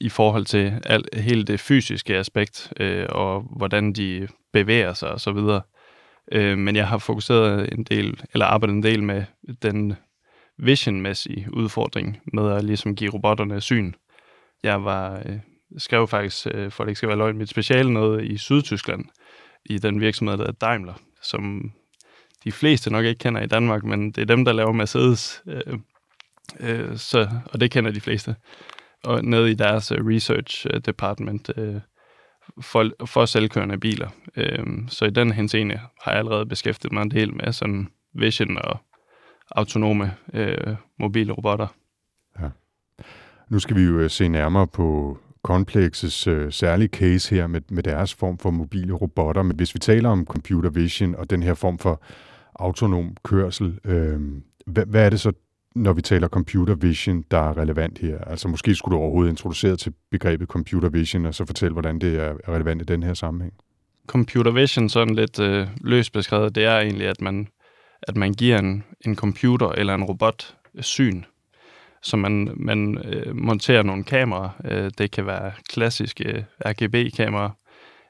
i 0.00 0.08
forhold 0.08 0.44
til 0.44 0.80
al, 0.84 1.04
hele 1.14 1.44
det 1.44 1.60
fysiske 1.60 2.16
aspekt, 2.16 2.72
øh, 2.80 3.06
og 3.08 3.40
hvordan 3.56 3.92
de 3.92 4.28
bevæger 4.52 4.92
sig 4.92 5.10
og 5.10 5.20
så 5.20 5.32
videre. 5.32 5.62
Øh, 6.32 6.58
men 6.58 6.76
jeg 6.76 6.88
har 6.88 6.98
fokuseret 6.98 7.72
en 7.72 7.84
del, 7.84 8.20
eller 8.32 8.46
arbejdet 8.46 8.74
en 8.74 8.82
del 8.82 9.02
med 9.02 9.24
den 9.62 9.94
visionmæssige 10.58 11.48
udfordring 11.52 12.20
med 12.32 12.52
at 12.52 12.64
ligesom 12.64 12.96
give 12.96 13.10
robotterne 13.14 13.60
syn. 13.60 13.92
Jeg 14.62 14.84
var, 14.84 15.22
øh, 15.26 15.38
skrev 15.78 16.08
faktisk, 16.08 16.46
øh, 16.54 16.70
for 16.70 16.84
det 16.84 16.90
ikke 16.90 16.96
skal 16.96 17.08
være 17.08 17.18
løgn, 17.18 17.38
mit 17.38 17.48
speciale 17.48 17.92
noget 17.92 18.24
i 18.24 18.36
Sydtyskland, 18.36 19.04
i 19.64 19.78
den 19.78 20.00
virksomhed, 20.00 20.36
der 20.36 20.44
hedder 20.44 20.66
Daimler, 20.66 20.94
som 21.22 21.72
de 22.44 22.52
fleste 22.52 22.90
nok 22.90 23.04
ikke 23.04 23.18
kender 23.18 23.40
i 23.40 23.46
Danmark, 23.46 23.84
men 23.84 24.12
det 24.12 24.22
er 24.22 24.26
dem, 24.26 24.44
der 24.44 24.52
laver 24.52 24.72
Mercedes, 24.72 25.42
øh, 25.46 25.78
øh, 26.60 26.96
så, 26.96 27.28
og 27.52 27.60
det 27.60 27.70
kender 27.70 27.90
de 27.90 28.00
fleste. 28.00 28.36
Og 29.04 29.24
nede 29.24 29.50
i 29.50 29.54
deres 29.54 29.92
øh, 29.92 30.06
research 30.06 30.66
øh, 30.70 30.80
department 30.80 31.50
øh, 31.56 31.80
for, 32.60 33.06
for 33.06 33.24
selvkørende 33.24 33.78
biler. 33.78 34.08
Øh, 34.36 34.66
så 34.88 35.04
i 35.04 35.10
den 35.10 35.32
henseende 35.32 35.80
har 36.00 36.10
jeg 36.10 36.18
allerede 36.18 36.46
beskæftiget 36.46 36.92
mig 36.92 37.02
en 37.02 37.10
del 37.10 37.34
med 37.34 37.52
sådan 37.52 37.88
vision 38.14 38.58
og 38.58 38.78
autonome 39.50 40.16
øh, 40.32 40.76
mobile 40.98 41.32
robotter. 41.32 41.66
Ja. 42.40 42.48
Nu 43.48 43.58
skal 43.58 43.76
vi 43.76 43.82
jo 43.82 43.98
øh, 43.98 44.10
se 44.10 44.28
nærmere 44.28 44.66
på 44.66 45.18
Complexes 45.44 46.26
øh, 46.26 46.52
særlige 46.52 46.88
case 46.88 47.34
her 47.34 47.46
med, 47.46 47.60
med 47.70 47.82
deres 47.82 48.14
form 48.14 48.38
for 48.38 48.50
mobile 48.50 48.92
robotter. 48.92 49.42
Men 49.42 49.56
hvis 49.56 49.74
vi 49.74 49.78
taler 49.78 50.08
om 50.08 50.26
computer 50.26 50.70
vision 50.70 51.14
og 51.14 51.30
den 51.30 51.42
her 51.42 51.54
form 51.54 51.78
for 51.78 52.02
autonom 52.54 53.16
kørsel, 53.24 53.78
øh, 53.84 54.20
hvad, 54.66 54.86
hvad 54.86 55.06
er 55.06 55.10
det 55.10 55.20
så, 55.20 55.32
når 55.74 55.92
vi 55.92 56.02
taler 56.02 56.28
computer 56.28 56.74
vision, 56.74 57.24
der 57.30 57.38
er 57.38 57.58
relevant 57.58 57.98
her? 57.98 58.18
Altså 58.18 58.48
måske 58.48 58.74
skulle 58.74 58.96
du 58.96 59.00
overhovedet 59.02 59.30
introducere 59.30 59.76
til 59.76 59.92
begrebet 60.10 60.48
computer 60.48 60.88
vision, 60.88 61.26
og 61.26 61.34
så 61.34 61.44
fortælle, 61.44 61.72
hvordan 61.72 61.98
det 61.98 62.20
er 62.20 62.34
relevant 62.48 62.82
i 62.82 62.84
den 62.84 63.02
her 63.02 63.14
sammenhæng. 63.14 63.54
Computer 64.06 64.50
vision, 64.50 64.88
sådan 64.88 65.14
lidt 65.14 65.40
øh, 65.40 65.66
løst 65.80 66.12
beskrevet, 66.12 66.54
det 66.54 66.64
er 66.64 66.78
egentlig, 66.78 67.06
at 67.06 67.20
man, 67.20 67.48
at 68.02 68.16
man 68.16 68.32
giver 68.32 68.58
en, 68.58 68.84
en 69.06 69.16
computer 69.16 69.68
eller 69.68 69.94
en 69.94 70.04
robot 70.04 70.56
syn. 70.80 71.22
Så 72.04 72.16
man, 72.16 72.52
man 72.56 72.98
øh, 73.04 73.36
monterer 73.36 73.82
nogle 73.82 74.04
kameraer. 74.04 74.50
Øh, 74.64 74.90
det 74.98 75.10
kan 75.10 75.26
være 75.26 75.52
klassiske 75.68 76.24
øh, 76.28 76.42
RGB-kameraer, 76.66 77.50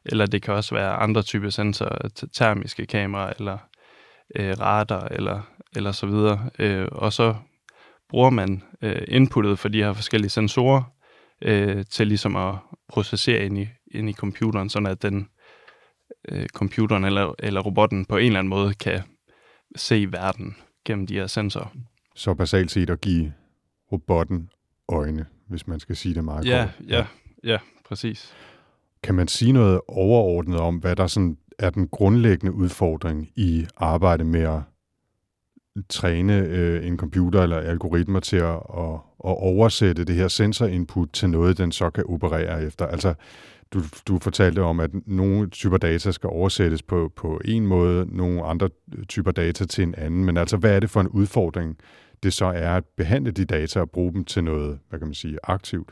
eller 0.06 0.26
det 0.26 0.42
kan 0.42 0.54
også 0.54 0.74
være 0.74 0.92
andre 0.92 1.22
typer 1.22 1.50
sensorer, 1.50 2.08
termiske 2.32 2.86
kameraer, 2.86 3.32
eller 3.38 3.58
øh, 4.36 4.60
radar, 4.60 5.08
eller, 5.10 5.40
eller 5.76 5.92
så 5.92 6.06
videre. 6.06 6.50
Øh, 6.58 6.88
og 6.92 7.12
så 7.12 7.34
bruger 8.08 8.30
man 8.30 8.62
øh, 8.82 9.02
inputtet 9.08 9.58
for 9.58 9.68
de 9.68 9.82
her 9.82 9.92
forskellige 9.92 10.30
sensorer 10.30 10.82
øh, 11.42 11.84
til 11.90 12.06
ligesom 12.06 12.36
at 12.36 12.54
processere 12.88 13.44
ind 13.44 13.58
i, 13.58 13.68
ind 13.94 14.10
i 14.10 14.12
computeren, 14.12 14.70
sådan 14.70 14.86
at 14.86 15.02
den 15.02 15.28
øh, 16.28 16.46
computeren 16.46 17.04
eller, 17.04 17.34
eller 17.38 17.60
robotten 17.60 18.04
på 18.04 18.16
en 18.16 18.26
eller 18.26 18.38
anden 18.38 18.48
måde 18.48 18.74
kan 18.74 19.02
se 19.76 20.12
verden 20.12 20.56
gennem 20.86 21.06
de 21.06 21.14
her 21.14 21.26
sensorer. 21.26 21.76
Så 22.14 22.34
basalt 22.34 22.70
set 22.70 22.90
at 22.90 23.00
give 23.00 23.32
robotten 23.94 24.50
øjne, 24.88 25.26
hvis 25.48 25.66
man 25.66 25.80
skal 25.80 25.96
sige 25.96 26.14
det 26.14 26.24
meget 26.24 26.46
ja, 26.46 26.64
kort. 26.64 26.88
Ja, 26.88 27.06
ja, 27.44 27.58
præcis. 27.88 28.34
Kan 29.02 29.14
man 29.14 29.28
sige 29.28 29.52
noget 29.52 29.80
overordnet 29.88 30.60
om, 30.60 30.76
hvad 30.76 30.96
der 30.96 31.06
sådan 31.06 31.36
er 31.58 31.70
den 31.70 31.88
grundlæggende 31.88 32.52
udfordring 32.52 33.28
i 33.36 33.66
arbejdet 33.76 34.26
med 34.26 34.40
at 34.40 34.60
træne 35.88 36.38
øh, 36.38 36.86
en 36.86 36.96
computer 36.96 37.42
eller 37.42 37.56
algoritmer 37.56 38.20
til 38.20 38.36
at, 38.36 38.54
at, 38.54 38.94
at 39.24 39.36
oversætte 39.38 40.04
det 40.04 40.14
her 40.14 40.28
sensorinput 40.28 41.08
til 41.12 41.30
noget, 41.30 41.58
den 41.58 41.72
så 41.72 41.90
kan 41.90 42.04
operere 42.08 42.64
efter. 42.64 42.86
Altså, 42.86 43.14
du, 43.70 43.80
du 44.08 44.18
fortalte 44.18 44.62
om, 44.62 44.80
at 44.80 44.90
nogle 45.06 45.50
typer 45.50 45.76
data 45.76 46.12
skal 46.12 46.28
oversættes 46.30 46.82
på, 46.82 47.12
på 47.16 47.40
en 47.44 47.66
måde, 47.66 48.16
nogle 48.16 48.44
andre 48.44 48.68
typer 49.08 49.30
data 49.30 49.64
til 49.64 49.82
en 49.82 49.94
anden, 49.94 50.24
men 50.24 50.36
altså, 50.36 50.56
hvad 50.56 50.76
er 50.76 50.80
det 50.80 50.90
for 50.90 51.00
en 51.00 51.08
udfordring, 51.08 51.76
det 52.24 52.32
så 52.32 52.46
er 52.46 52.76
at 52.76 52.84
behandle 52.96 53.30
de 53.30 53.44
data 53.44 53.80
og 53.80 53.90
bruge 53.90 54.12
dem 54.12 54.24
til 54.24 54.44
noget, 54.44 54.78
hvad 54.88 54.98
kan 54.98 55.08
man 55.08 55.14
sige, 55.14 55.38
aktivt? 55.42 55.90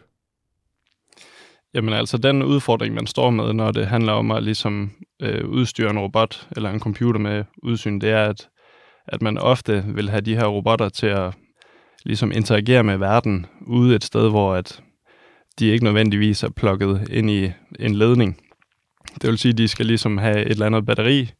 Jamen 1.75 1.95
altså, 1.95 2.19
den 2.19 2.43
udfordring, 2.43 2.95
man 2.95 3.07
står 3.07 3.31
med, 3.31 3.53
når 3.53 3.71
det 3.71 3.87
handler 3.87 4.13
om 4.13 4.31
at 4.31 4.43
ligesom 4.43 4.91
øh, 5.23 5.49
udstyre 5.49 5.91
en 5.91 5.99
robot 5.99 6.49
eller 6.57 6.71
en 6.71 6.81
computer 6.81 7.21
med 7.21 7.45
udsyn, 7.63 7.99
det 7.99 8.11
er, 8.11 8.25
at, 8.25 8.49
at 9.07 9.23
man 9.23 9.39
ofte 9.39 9.85
vil 9.87 10.11
have 10.11 10.21
de 10.21 10.37
her 10.37 10.47
robotter 10.47 10.89
til 10.89 11.07
at 11.07 11.35
ligesom 12.05 12.33
interagere 12.33 12.85
med 12.85 12.97
verden 12.97 13.47
ude 13.67 13.97
et 13.97 14.05
sted, 14.05 14.31
hvor 14.31 14.55
at 14.55 14.83
de 15.59 15.67
ikke 15.67 15.85
nødvendigvis 15.85 16.43
er 16.43 16.51
plukket 16.51 17.09
ind 17.11 17.31
i 17.31 17.53
en 17.79 17.95
ledning. 17.95 18.41
Det 19.23 19.31
vil 19.31 19.39
sige, 19.39 19.53
at 19.53 19.59
de 19.59 19.69
skal 19.69 19.87
ligesom 19.87 20.19
have 20.19 20.41
et 20.41 20.51
eller 20.51 20.67
andet 20.67 20.87
batteri, 20.87 21.31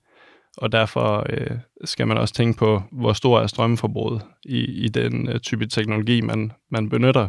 og 0.57 0.73
derfor 0.73 1.27
øh, 1.31 1.59
skal 1.85 2.09
man 2.09 2.19
også 2.19 2.35
tænke 2.35 2.59
på, 2.59 2.83
hvor 2.93 3.13
stor 3.13 3.41
er 3.41 3.47
strømforbruget 3.47 4.23
i, 4.45 4.85
i 4.85 4.89
den 4.89 5.29
øh, 5.29 5.41
type 5.41 5.67
teknologi, 5.67 6.21
man, 6.21 6.53
man 6.71 6.89
benytter, 6.89 7.29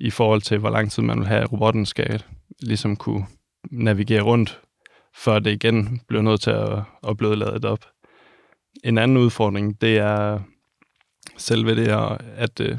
i 0.00 0.10
forhold 0.10 0.40
til, 0.40 0.58
hvor 0.58 0.70
lang 0.70 0.90
tid 0.90 1.02
man 1.02 1.18
vil 1.18 1.26
have, 1.26 1.40
at 1.40 1.52
robotten 1.52 1.86
skal 1.86 2.22
ligesom 2.62 2.96
kunne 2.96 3.26
navigere 3.70 4.22
rundt, 4.22 4.60
før 5.16 5.38
det 5.38 5.50
igen 5.50 6.00
bliver 6.08 6.22
nødt 6.22 6.40
til 6.40 6.50
at, 6.50 6.82
at 7.08 7.16
blive 7.16 7.36
ladet 7.36 7.64
op. 7.64 7.84
En 8.84 8.98
anden 8.98 9.16
udfordring, 9.16 9.80
det 9.80 9.98
er 9.98 10.40
selve 11.36 11.76
det 11.76 11.86
her, 11.86 12.16
at, 12.36 12.60
øh, 12.60 12.78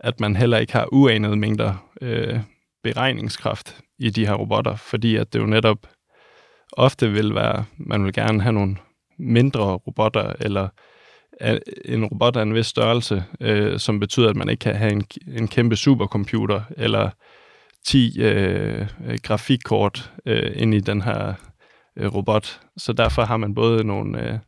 at 0.00 0.20
man 0.20 0.36
heller 0.36 0.58
ikke 0.58 0.72
har 0.72 0.88
uanede 0.92 1.36
mængder 1.36 1.88
øh, 2.00 2.40
beregningskraft 2.82 3.80
i 3.98 4.10
de 4.10 4.26
her 4.26 4.34
robotter, 4.34 4.76
fordi 4.76 5.16
at 5.16 5.32
det 5.32 5.38
jo 5.38 5.46
netop 5.46 5.86
ofte 6.72 7.10
vil 7.10 7.34
være, 7.34 7.64
man 7.76 8.04
vil 8.04 8.12
gerne 8.12 8.42
have 8.42 8.52
nogle 8.52 8.76
mindre 9.18 9.72
robotter, 9.74 10.32
eller 10.40 10.68
øh, 11.40 11.58
en 11.84 12.04
robot 12.04 12.36
af 12.36 12.42
en 12.42 12.54
vis 12.54 12.66
størrelse, 12.66 13.24
øh, 13.40 13.78
som 13.78 14.00
betyder, 14.00 14.30
at 14.30 14.36
man 14.36 14.48
ikke 14.48 14.60
kan 14.60 14.76
have 14.76 14.92
en, 14.92 15.04
en 15.26 15.48
kæmpe 15.48 15.76
supercomputer, 15.76 16.62
eller 16.76 17.10
10 17.86 18.20
øh, 18.20 18.86
øh, 19.06 19.18
grafikkort 19.22 20.12
øh, 20.26 20.52
ind 20.54 20.74
i 20.74 20.80
den 20.80 21.02
her 21.02 21.34
øh, 21.96 22.14
robot. 22.14 22.60
Så 22.76 22.92
derfor 22.92 23.22
har 23.22 23.36
man 23.36 23.54
både 23.54 23.84
nogle 23.84 24.22
øh, 24.22 24.38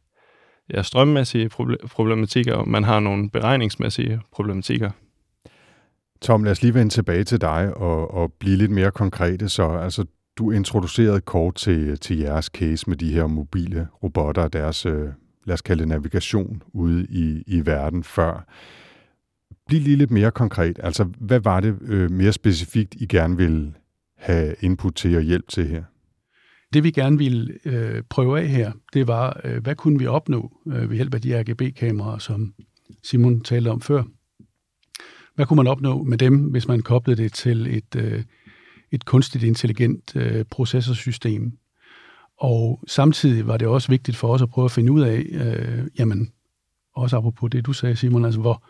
ja, 0.75 0.83
strømmæssige 0.83 1.49
problematikker, 1.91 2.55
og 2.55 2.69
man 2.69 2.85
har 2.85 3.01
nogle 3.01 3.31
beregningsmæssige 3.31 4.21
problematikker. 4.33 4.91
Tom, 6.23 6.45
lad 6.45 6.53
os 6.53 6.63
lige 6.63 6.75
vende 6.75 6.93
tilbage 6.93 7.25
til 7.25 7.41
dig 7.41 7.77
og, 7.77 8.15
og 8.15 8.33
blive 8.33 8.57
lidt 8.57 8.71
mere 8.71 8.91
konkrete. 8.91 9.49
Så 9.49 9.69
altså, 9.69 10.05
du 10.39 10.51
introducerede 10.51 11.21
kort 11.21 11.55
til, 11.55 11.99
til 11.99 12.19
jeres 12.19 12.47
case 12.47 12.91
med 12.91 12.97
de 12.97 13.13
her 13.13 13.27
mobile 13.27 13.89
robotter 14.03 14.43
og 14.43 14.53
deres, 14.53 14.87
øh, 14.87 15.09
lad 15.45 15.55
os 15.55 15.63
kalde 15.63 15.81
det 15.81 15.89
navigation 15.89 16.63
ude 16.73 17.07
i, 17.09 17.43
i 17.47 17.67
verden 17.67 18.05
før. 18.05 18.47
Bliv 19.67 19.81
lige 19.81 19.97
lidt 19.97 20.11
mere 20.11 20.31
konkret. 20.31 20.81
Altså, 20.83 21.05
hvad 21.05 21.41
var 21.41 21.61
det 21.61 21.79
øh, 21.83 22.11
mere 22.11 22.33
specifikt, 22.33 22.95
I 22.95 23.07
gerne 23.07 23.37
ville 23.37 23.75
have 24.17 24.55
input 24.61 24.95
til 24.95 25.17
og 25.17 25.23
hjælp 25.23 25.49
til 25.49 25.69
her? 25.69 25.85
Det 26.73 26.85
vi 26.85 26.91
gerne 26.91 27.19
ville 27.19 27.55
øh, 27.65 28.03
prøve 28.11 28.41
af 28.41 28.49
her, 28.49 28.73
det 28.93 29.09
var, 29.09 29.41
øh, 29.45 29.63
hvad 29.63 29.75
kunne 29.75 29.99
vi 29.99 30.07
opnå 30.07 30.53
øh, 30.67 30.91
ved 30.91 30.97
hjælp 30.97 31.15
af 31.15 31.21
de 31.21 31.41
RGB-kameraer, 31.41 32.19
som 32.19 32.55
Simon 33.03 33.41
talte 33.41 33.69
om 33.69 33.81
før. 33.81 34.03
Hvad 35.35 35.47
kunne 35.47 35.57
man 35.57 35.67
opnå 35.67 36.03
med 36.03 36.19
dem, 36.19 36.37
hvis 36.37 36.69
man 36.69 36.81
koblede 36.81 37.23
det 37.23 37.33
til 37.33 37.77
et, 37.77 37.97
øh, 37.97 38.23
et 38.93 39.05
kunstigt 39.05 39.45
intelligent 39.45 40.17
øh, 40.17 40.45
processorsystem? 40.51 41.53
Og 42.41 42.81
samtidig 42.87 43.47
var 43.47 43.57
det 43.57 43.69
også 43.69 43.89
vigtigt 43.89 44.17
for 44.17 44.29
os 44.29 44.43
at 44.43 44.51
prøve 44.51 44.65
at 44.65 44.71
finde 44.71 44.93
ud 44.93 45.01
af, 45.01 45.27
øh, 45.31 45.87
jamen, 45.99 46.33
også 46.95 47.17
apropos 47.17 47.51
det, 47.51 47.67
du 47.67 47.73
sagde, 47.73 47.97
Simon, 47.97 48.25
altså 48.25 48.41
hvor, 48.41 48.65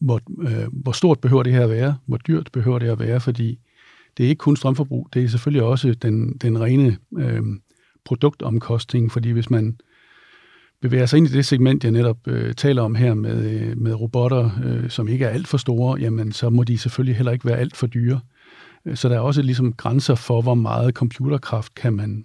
hvor, 0.00 0.20
øh, 0.42 0.66
hvor 0.72 0.92
stort 0.92 1.20
behøver 1.20 1.42
det 1.42 1.52
her 1.52 1.64
at 1.64 1.70
være? 1.70 1.96
Hvor 2.06 2.16
dyrt 2.16 2.48
behøver 2.52 2.78
det 2.78 2.88
at 2.88 2.98
være? 2.98 3.20
Fordi 3.20 3.58
det 4.16 4.24
er 4.24 4.28
ikke 4.28 4.40
kun 4.40 4.56
strømforbrug, 4.56 5.08
det 5.14 5.24
er 5.24 5.28
selvfølgelig 5.28 5.62
også 5.62 5.94
den, 5.94 6.36
den 6.38 6.60
rene 6.60 6.96
øh, 7.18 7.42
produktomkostning, 8.04 9.12
fordi 9.12 9.30
hvis 9.30 9.50
man 9.50 9.78
bevæger 10.82 11.06
sig 11.06 11.16
ind 11.16 11.26
i 11.26 11.32
det 11.32 11.46
segment, 11.46 11.84
jeg 11.84 11.92
netop 11.92 12.18
øh, 12.26 12.54
taler 12.54 12.82
om 12.82 12.94
her 12.94 13.14
med, 13.14 13.50
øh, 13.50 13.78
med 13.78 13.94
robotter, 13.94 14.50
øh, 14.64 14.90
som 14.90 15.08
ikke 15.08 15.24
er 15.24 15.28
alt 15.28 15.48
for 15.48 15.58
store, 15.58 16.00
jamen 16.00 16.32
så 16.32 16.50
må 16.50 16.64
de 16.64 16.78
selvfølgelig 16.78 17.16
heller 17.16 17.32
ikke 17.32 17.44
være 17.44 17.58
alt 17.58 17.76
for 17.76 17.86
dyre. 17.86 18.14
Øh, 18.14 18.39
så 18.94 19.08
der 19.08 19.16
er 19.16 19.20
også 19.20 19.42
ligesom 19.42 19.72
grænser 19.72 20.14
for, 20.14 20.42
hvor 20.42 20.54
meget 20.54 20.94
computerkraft 20.94 21.74
kan 21.74 21.92
man, 21.92 22.24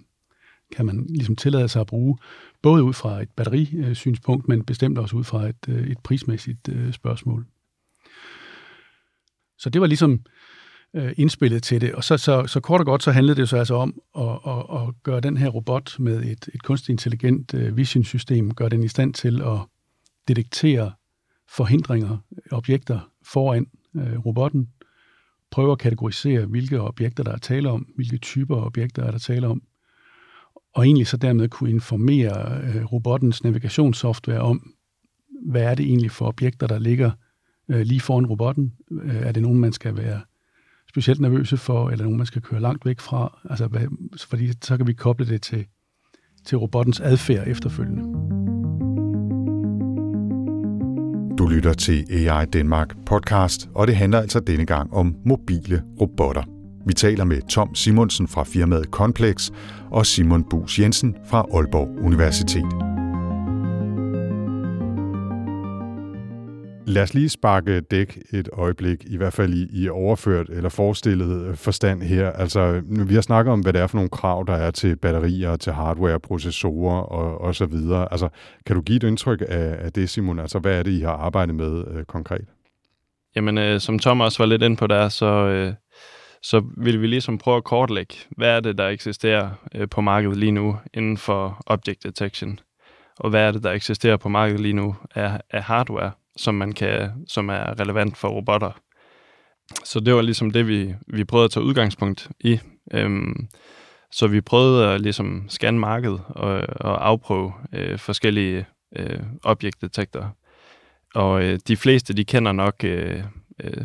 kan 0.76 0.86
man 0.86 1.06
ligesom 1.08 1.36
tillade 1.36 1.68
sig 1.68 1.80
at 1.80 1.86
bruge, 1.86 2.18
både 2.62 2.82
ud 2.82 2.92
fra 2.92 3.22
et 3.22 3.28
batterisynspunkt, 3.36 4.48
men 4.48 4.64
bestemt 4.64 4.98
også 4.98 5.16
ud 5.16 5.24
fra 5.24 5.46
et, 5.46 5.68
øh, 5.68 5.86
et 5.86 5.98
prismæssigt 5.98 6.68
øh, 6.68 6.92
spørgsmål. 6.92 7.46
Så 9.58 9.70
det 9.70 9.80
var 9.80 9.86
ligesom 9.86 10.20
øh, 10.94 11.12
indspillet 11.16 11.62
til 11.62 11.80
det. 11.80 11.94
Og 11.94 12.04
så, 12.04 12.16
så, 12.16 12.46
så 12.46 12.60
kort 12.60 12.80
og 12.80 12.86
godt, 12.86 13.02
så 13.02 13.12
handlede 13.12 13.40
det 13.40 13.48
så 13.48 13.56
altså 13.56 13.74
om 13.74 14.00
at, 14.18 14.38
at, 14.46 14.80
at 14.80 15.02
gøre 15.02 15.20
den 15.20 15.36
her 15.36 15.48
robot 15.48 15.98
med 15.98 16.22
et, 16.22 16.48
et 16.54 16.62
kunstig 16.62 16.92
intelligent 16.92 17.76
vision-system, 17.76 18.54
gøre 18.54 18.68
den 18.68 18.82
i 18.82 18.88
stand 18.88 19.14
til 19.14 19.42
at 19.42 19.58
detektere 20.28 20.92
forhindringer, 21.48 22.18
objekter 22.52 23.10
foran 23.24 23.66
øh, 23.96 24.18
robotten, 24.18 24.68
prøve 25.50 25.72
at 25.72 25.78
kategorisere, 25.78 26.46
hvilke 26.46 26.80
objekter 26.80 27.24
der 27.24 27.32
er 27.32 27.38
tale 27.38 27.70
om, 27.70 27.86
hvilke 27.94 28.18
typer 28.18 28.56
objekter 28.56 29.04
er 29.04 29.10
der 29.10 29.18
tale 29.18 29.46
om, 29.46 29.62
og 30.74 30.86
egentlig 30.86 31.06
så 31.06 31.16
dermed 31.16 31.48
kunne 31.48 31.70
informere 31.70 32.60
øh, 32.62 32.84
robottens 32.84 33.44
navigationssoftware 33.44 34.40
om, 34.40 34.72
hvad 35.46 35.62
er 35.62 35.74
det 35.74 35.86
egentlig 35.86 36.10
for 36.10 36.26
objekter, 36.26 36.66
der 36.66 36.78
ligger 36.78 37.10
øh, 37.68 37.80
lige 37.80 38.00
foran 38.00 38.26
robotten? 38.26 38.72
Øh, 39.02 39.16
er 39.16 39.32
det 39.32 39.42
nogen, 39.42 39.60
man 39.60 39.72
skal 39.72 39.96
være 39.96 40.20
specielt 40.88 41.20
nervøse 41.20 41.56
for, 41.56 41.90
eller 41.90 42.04
nogen, 42.04 42.18
man 42.18 42.26
skal 42.26 42.42
køre 42.42 42.60
langt 42.60 42.86
væk 42.86 43.00
fra? 43.00 43.38
Altså, 43.50 43.66
hvad, 43.66 43.86
fordi 44.28 44.52
så 44.62 44.76
kan 44.76 44.86
vi 44.86 44.92
koble 44.92 45.26
det 45.26 45.42
til, 45.42 45.66
til 46.44 46.58
robottens 46.58 47.00
adfærd 47.00 47.48
efterfølgende. 47.48 48.55
Du 51.46 51.50
lytter 51.50 51.72
til 51.72 52.06
AI 52.10 52.46
Danmark 52.46 52.94
podcast, 53.06 53.68
og 53.74 53.86
det 53.86 53.96
handler 53.96 54.20
altså 54.20 54.40
denne 54.40 54.66
gang 54.66 54.94
om 54.94 55.14
mobile 55.26 55.82
robotter. 56.00 56.42
Vi 56.86 56.94
taler 56.94 57.24
med 57.24 57.42
Tom 57.48 57.74
Simonsen 57.74 58.28
fra 58.28 58.44
firmaet 58.44 58.84
Complex 58.84 59.50
og 59.90 60.06
Simon 60.06 60.44
Bus 60.50 60.78
Jensen 60.78 61.14
fra 61.28 61.46
Aalborg 61.54 62.04
Universitet. 62.04 62.95
Lad 66.88 67.02
os 67.02 67.14
lige 67.14 67.28
sparke 67.28 67.80
dæk 67.80 68.18
et 68.32 68.48
øjeblik, 68.52 69.04
i 69.06 69.16
hvert 69.16 69.32
fald 69.32 69.54
i, 69.54 69.82
i 69.82 69.88
overført 69.88 70.48
eller 70.48 70.68
forestillet 70.68 71.46
øh, 71.46 71.56
forstand 71.56 72.02
her. 72.02 72.32
Altså, 72.32 72.82
vi 72.86 73.14
har 73.14 73.20
snakket 73.20 73.52
om, 73.52 73.60
hvad 73.60 73.72
det 73.72 73.80
er 73.80 73.86
for 73.86 73.96
nogle 73.96 74.10
krav, 74.10 74.44
der 74.46 74.52
er 74.52 74.70
til 74.70 74.96
batterier, 74.96 75.56
til 75.56 75.72
hardware, 75.72 76.20
processorer 76.20 77.00
og, 77.00 77.40
og 77.40 77.54
så 77.54 77.66
videre. 77.66 78.08
Altså, 78.10 78.28
kan 78.66 78.76
du 78.76 78.82
give 78.82 78.96
et 78.96 79.02
indtryk 79.02 79.42
af, 79.48 79.76
af 79.78 79.92
det, 79.92 80.10
Simon? 80.10 80.38
Altså, 80.38 80.58
hvad 80.58 80.78
er 80.78 80.82
det, 80.82 80.90
I 80.90 81.00
har 81.00 81.12
arbejdet 81.12 81.54
med 81.54 81.84
øh, 81.90 82.04
konkret? 82.04 82.44
Jamen, 83.36 83.58
øh, 83.58 83.80
som 83.80 83.98
Thomas 83.98 84.38
var 84.38 84.46
lidt 84.46 84.62
ind 84.62 84.76
på 84.76 84.86
der, 84.86 85.08
så, 85.08 85.26
øh, 85.26 85.72
så 86.42 86.64
vil 86.76 87.00
vi 87.00 87.06
ligesom 87.06 87.38
prøve 87.38 87.56
at 87.56 87.64
kortlægge, 87.64 88.14
hvad 88.36 88.48
er 88.48 88.60
det, 88.60 88.78
der 88.78 88.88
eksisterer 88.88 89.50
øh, 89.74 89.88
på 89.88 90.00
markedet 90.00 90.36
lige 90.36 90.52
nu 90.52 90.76
inden 90.94 91.16
for 91.16 91.62
object 91.66 92.02
detection, 92.02 92.58
og 93.18 93.30
hvad 93.30 93.42
er 93.42 93.50
det, 93.50 93.62
der 93.62 93.72
eksisterer 93.72 94.16
på 94.16 94.28
markedet 94.28 94.60
lige 94.60 94.72
nu 94.72 94.96
af, 95.14 95.40
af 95.50 95.62
hardware, 95.62 96.10
som, 96.36 96.54
man 96.54 96.72
kan, 96.72 97.10
som 97.28 97.48
er 97.48 97.80
relevant 97.80 98.16
for 98.16 98.28
robotter. 98.28 98.80
Så 99.84 100.00
det 100.00 100.14
var 100.14 100.22
ligesom 100.22 100.50
det, 100.50 100.68
vi, 100.68 100.94
vi 101.06 101.24
prøvede 101.24 101.44
at 101.44 101.50
tage 101.50 101.64
udgangspunkt 101.64 102.30
i. 102.40 102.60
Øhm, 102.92 103.48
så 104.10 104.26
vi 104.26 104.40
prøvede 104.40 104.88
at 104.88 105.00
ligesom 105.00 105.48
scanne 105.48 105.80
markedet 105.80 106.20
og, 106.28 106.62
og 106.80 107.06
afprøve 107.06 107.52
øh, 107.72 107.98
forskellige 107.98 108.66
øh, 108.96 109.20
objektdetektorer. 109.44 110.28
Og 111.14 111.44
øh, 111.44 111.58
de 111.68 111.76
fleste, 111.76 112.14
de 112.14 112.24
kender 112.24 112.52
nok 112.52 112.84
øh, 112.84 113.24
øh, 113.64 113.84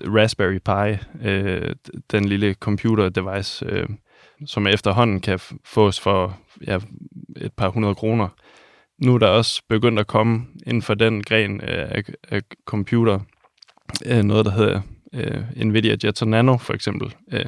Raspberry 0.00 0.58
Pi, 0.58 1.04
øh, 1.28 1.74
den 2.10 2.24
lille 2.24 2.54
computer 2.54 3.08
device, 3.08 3.66
øh, 3.66 3.88
som 4.46 4.66
efterhånden 4.66 5.20
kan 5.20 5.38
fås 5.64 6.00
for 6.00 6.38
ja, 6.66 6.78
et 7.36 7.52
par 7.52 7.68
hundrede 7.68 7.94
kroner. 7.94 8.28
Nu 8.98 9.14
er 9.14 9.18
der 9.18 9.28
også 9.28 9.62
begyndt 9.68 9.98
at 9.98 10.06
komme 10.06 10.46
inden 10.66 10.82
for 10.82 10.94
den 10.94 11.22
gren 11.22 11.60
af, 11.60 12.02
af 12.28 12.42
computer 12.64 13.20
øh, 14.06 14.22
noget, 14.22 14.46
der 14.46 14.52
hedder 14.52 14.80
øh, 15.14 15.64
NVIDIA 15.64 15.96
Jetson 16.04 16.28
Nano 16.28 16.56
for 16.56 16.72
eksempel. 16.72 17.14
Øh, 17.32 17.46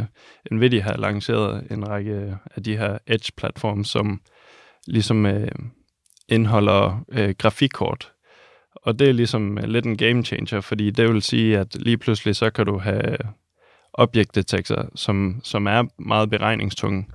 NVIDIA 0.50 0.82
har 0.82 0.96
lanceret 0.96 1.66
en 1.70 1.88
række 1.88 2.36
af 2.56 2.62
de 2.62 2.76
her 2.76 2.98
Edge-platforme, 3.06 3.84
som 3.84 4.20
ligesom 4.86 5.26
øh, 5.26 5.48
indeholder 6.28 7.04
øh, 7.08 7.34
grafikkort, 7.38 8.12
og 8.74 8.98
det 8.98 9.08
er 9.08 9.12
ligesom 9.12 9.58
øh, 9.58 9.64
lidt 9.64 9.86
en 9.86 9.96
game 9.96 10.24
changer, 10.24 10.60
fordi 10.60 10.90
det 10.90 11.12
vil 11.12 11.22
sige, 11.22 11.58
at 11.58 11.74
lige 11.74 11.98
pludselig 11.98 12.36
så 12.36 12.50
kan 12.50 12.66
du 12.66 12.78
have 12.78 13.16
objektdetektorer, 13.92 14.86
som, 14.94 15.40
som 15.44 15.66
er 15.66 15.82
meget 16.02 16.30
beregningstunge. 16.30 17.06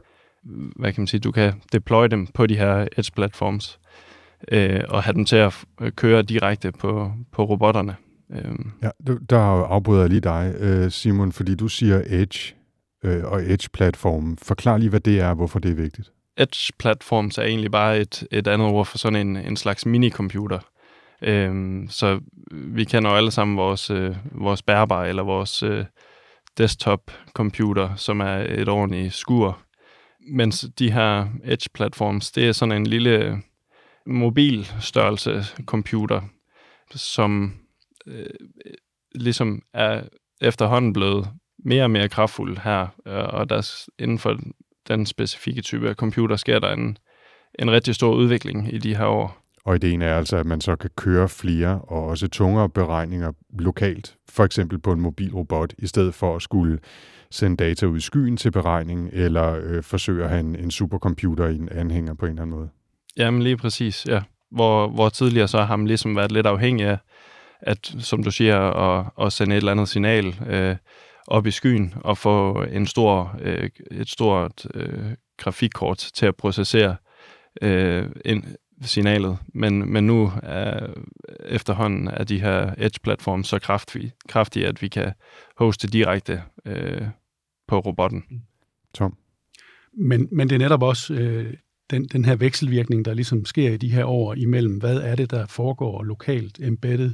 Hvad 0.76 0.94
kan 0.94 1.02
man 1.02 1.08
sige? 1.08 1.20
Du 1.20 1.32
kan 1.32 1.54
deploy 1.72 2.08
dem 2.08 2.28
på 2.28 2.48
de 2.48 2.58
her 2.58 2.88
edge 2.98 3.12
platforms 3.16 3.80
øh, 4.52 4.82
og 4.90 5.04
have 5.04 5.14
dem 5.14 5.26
til 5.26 5.36
at 5.36 5.54
køre 5.96 6.22
direkte 6.22 6.72
på, 6.72 7.12
på 7.32 7.44
robotterne. 7.44 7.96
Øh. 8.32 8.56
Ja, 8.84 8.90
der 9.30 9.40
afbryder 9.66 10.02
jeg 10.02 10.10
lige 10.10 10.22
dig, 10.22 10.56
øh, 10.60 10.92
Simon, 10.92 11.32
fordi 11.32 11.56
du 11.56 11.68
siger 11.68 12.02
Edge 12.06 12.56
øh, 13.04 13.24
og 13.24 13.42
Edge-platform. 13.42 14.38
Forklar 14.38 14.78
lige, 14.78 14.90
hvad 14.90 15.00
det 15.00 15.20
er, 15.20 15.30
og 15.30 15.36
hvorfor 15.36 15.60
det 15.60 15.72
er 15.72 15.76
vigtigt. 15.76 16.12
Edge 16.38 16.74
platforms 16.80 17.38
er 17.38 17.44
egentlig 17.44 17.72
bare 17.72 18.00
et, 18.00 18.28
et 18.32 18.48
andet 18.48 18.68
ord 18.68 18.86
for 18.86 18.98
sådan 18.98 19.28
en, 19.28 19.38
en 19.38 19.58
slags 19.58 19.86
minicomputer. 19.86 20.60
Øhm, 21.22 21.88
så 21.90 22.20
vi 22.52 22.84
kender 22.84 23.10
jo 23.10 23.16
alle 23.16 23.32
sammen 23.32 23.58
vores, 23.58 23.90
øh, 23.90 24.16
vores 24.32 24.62
bærbare 24.62 25.10
eller 25.10 25.24
vores 25.24 25.64
øh, 25.64 25.86
desktop-computer, 26.58 27.96
som 27.96 28.20
er 28.20 28.46
et 28.50 28.70
ordentligt 28.70 29.14
skur. 29.14 29.60
Mens 30.34 30.66
de 30.80 30.92
her 30.92 31.26
Edge-platforms, 31.44 32.32
det 32.32 32.48
er 32.48 32.52
sådan 32.52 32.76
en 32.78 32.88
lille 32.88 33.42
mobilstørrelse 34.06 35.44
computer, 35.66 36.22
som 36.96 37.54
øh, 38.08 38.26
ligesom 39.16 39.62
er 39.74 40.04
efterhånden 40.42 40.94
blevet 40.94 41.28
mere 41.66 41.84
og 41.84 41.92
mere 41.92 42.10
kraftfuld 42.10 42.58
her, 42.58 42.88
øh, 43.08 43.34
og 43.34 43.50
der 43.50 43.88
inden 44.00 44.20
for 44.20 44.38
den 44.88 45.06
specifikke 45.06 45.62
type 45.62 45.90
af 45.90 45.96
computer 45.96 46.36
sker 46.36 46.60
der 46.60 46.74
en, 46.74 46.98
en 47.60 47.72
rigtig 47.72 47.96
stor 47.96 48.16
udvikling 48.16 48.74
i 48.74 48.78
de 48.78 48.96
her 48.96 49.06
år. 49.06 49.38
Og 49.66 49.76
ideen 49.76 50.02
er 50.02 50.16
altså, 50.16 50.38
at 50.38 50.46
man 50.46 50.62
så 50.62 50.76
kan 50.76 50.90
køre 50.98 51.30
flere 51.30 51.82
og 51.82 52.06
også 52.06 52.28
tungere 52.28 52.70
beregninger 52.70 53.32
lokalt, 53.60 54.18
for 54.30 54.44
eksempel 54.44 54.80
på 54.80 54.92
en 54.92 55.02
mobil 55.02 55.34
robot, 55.34 55.74
i 55.78 55.88
stedet 55.88 56.14
for 56.14 56.36
at 56.36 56.42
skulle 56.42 56.80
sende 57.32 57.58
data 57.58 57.86
ud 57.86 57.98
i 57.98 58.02
skyen 58.02 58.38
til 58.38 58.52
beregning, 58.52 59.10
eller 59.14 59.60
øh, 59.64 59.84
forsøge 59.84 60.24
at 60.24 60.30
have 60.30 60.40
en, 60.40 60.56
en 60.56 60.72
supercomputer 60.72 61.48
i 61.48 61.56
en 61.56 61.70
anhænger 61.70 62.14
på 62.14 62.26
en 62.26 62.32
eller 62.32 62.42
anden 62.42 62.58
måde. 62.58 62.70
Jamen 63.18 63.42
lige 63.42 63.58
præcis, 63.58 64.06
ja. 64.06 64.22
Hvor, 64.52 64.88
hvor 64.88 65.10
tidligere 65.10 65.48
så 65.48 65.64
har 65.64 65.76
man 65.76 65.88
ligesom 65.88 66.16
været 66.16 66.32
lidt 66.32 66.48
afhængig 66.48 66.86
af, 66.86 66.98
at, 67.62 67.96
som 68.00 68.24
du 68.24 68.32
siger, 68.32 68.60
at, 68.60 69.06
at 69.22 69.34
sende 69.34 69.56
et 69.56 69.58
eller 69.58 69.72
andet 69.72 69.90
signal 69.90 70.36
øh, 70.48 70.76
op 71.28 71.48
i 71.48 71.52
skyen 71.52 71.94
og 72.04 72.18
få 72.18 72.64
en 72.64 72.88
stor, 72.88 73.36
øh, 73.42 73.70
et 73.92 74.10
stort 74.10 74.68
øh, 74.74 75.12
grafikkort 75.38 75.98
til 75.98 76.26
at 76.26 76.36
processere 76.36 76.96
øh, 77.62 78.10
en, 78.26 78.56
signalet, 78.82 79.38
men, 79.54 79.94
men 79.94 80.08
nu 80.08 80.32
er 80.44 80.88
efterhånden 81.46 82.08
er 82.08 82.24
de 82.24 82.42
her 82.42 82.74
edge-platforme 82.78 83.44
så 83.44 83.60
kraftige, 83.60 84.12
kraftige, 84.28 84.68
at 84.68 84.82
vi 84.82 84.88
kan 84.88 85.14
hoste 85.58 85.88
direkte 85.88 86.44
øh, 86.66 87.02
på 87.68 87.80
robotten. 87.80 88.24
Tom? 88.94 89.18
Men, 89.94 90.28
men 90.32 90.50
det 90.50 90.56
er 90.56 90.60
netop 90.60 90.84
også 90.84 91.14
øh, 91.14 91.54
den, 91.92 92.06
den 92.06 92.26
her 92.26 92.36
vekselvirkning, 92.36 93.06
der 93.06 93.14
ligesom 93.14 93.46
sker 93.46 93.72
i 93.72 93.78
de 93.78 93.92
her 93.92 94.06
år 94.06 94.34
imellem, 94.34 94.78
hvad 94.78 94.98
er 94.98 95.16
det, 95.16 95.32
der 95.32 95.46
foregår 95.46 96.04
lokalt 96.04 96.60
embedded, 96.62 97.14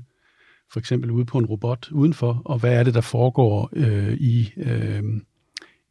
for 0.71 0.79
eksempel 0.79 1.11
ude 1.11 1.25
på 1.25 1.37
en 1.37 1.45
robot 1.45 1.89
udenfor, 1.91 2.41
og 2.45 2.59
hvad 2.59 2.73
er 2.73 2.83
det, 2.83 2.93
der 2.93 3.01
foregår 3.01 3.69
øh, 3.73 4.13
i, 4.13 4.53
øh, 4.57 5.03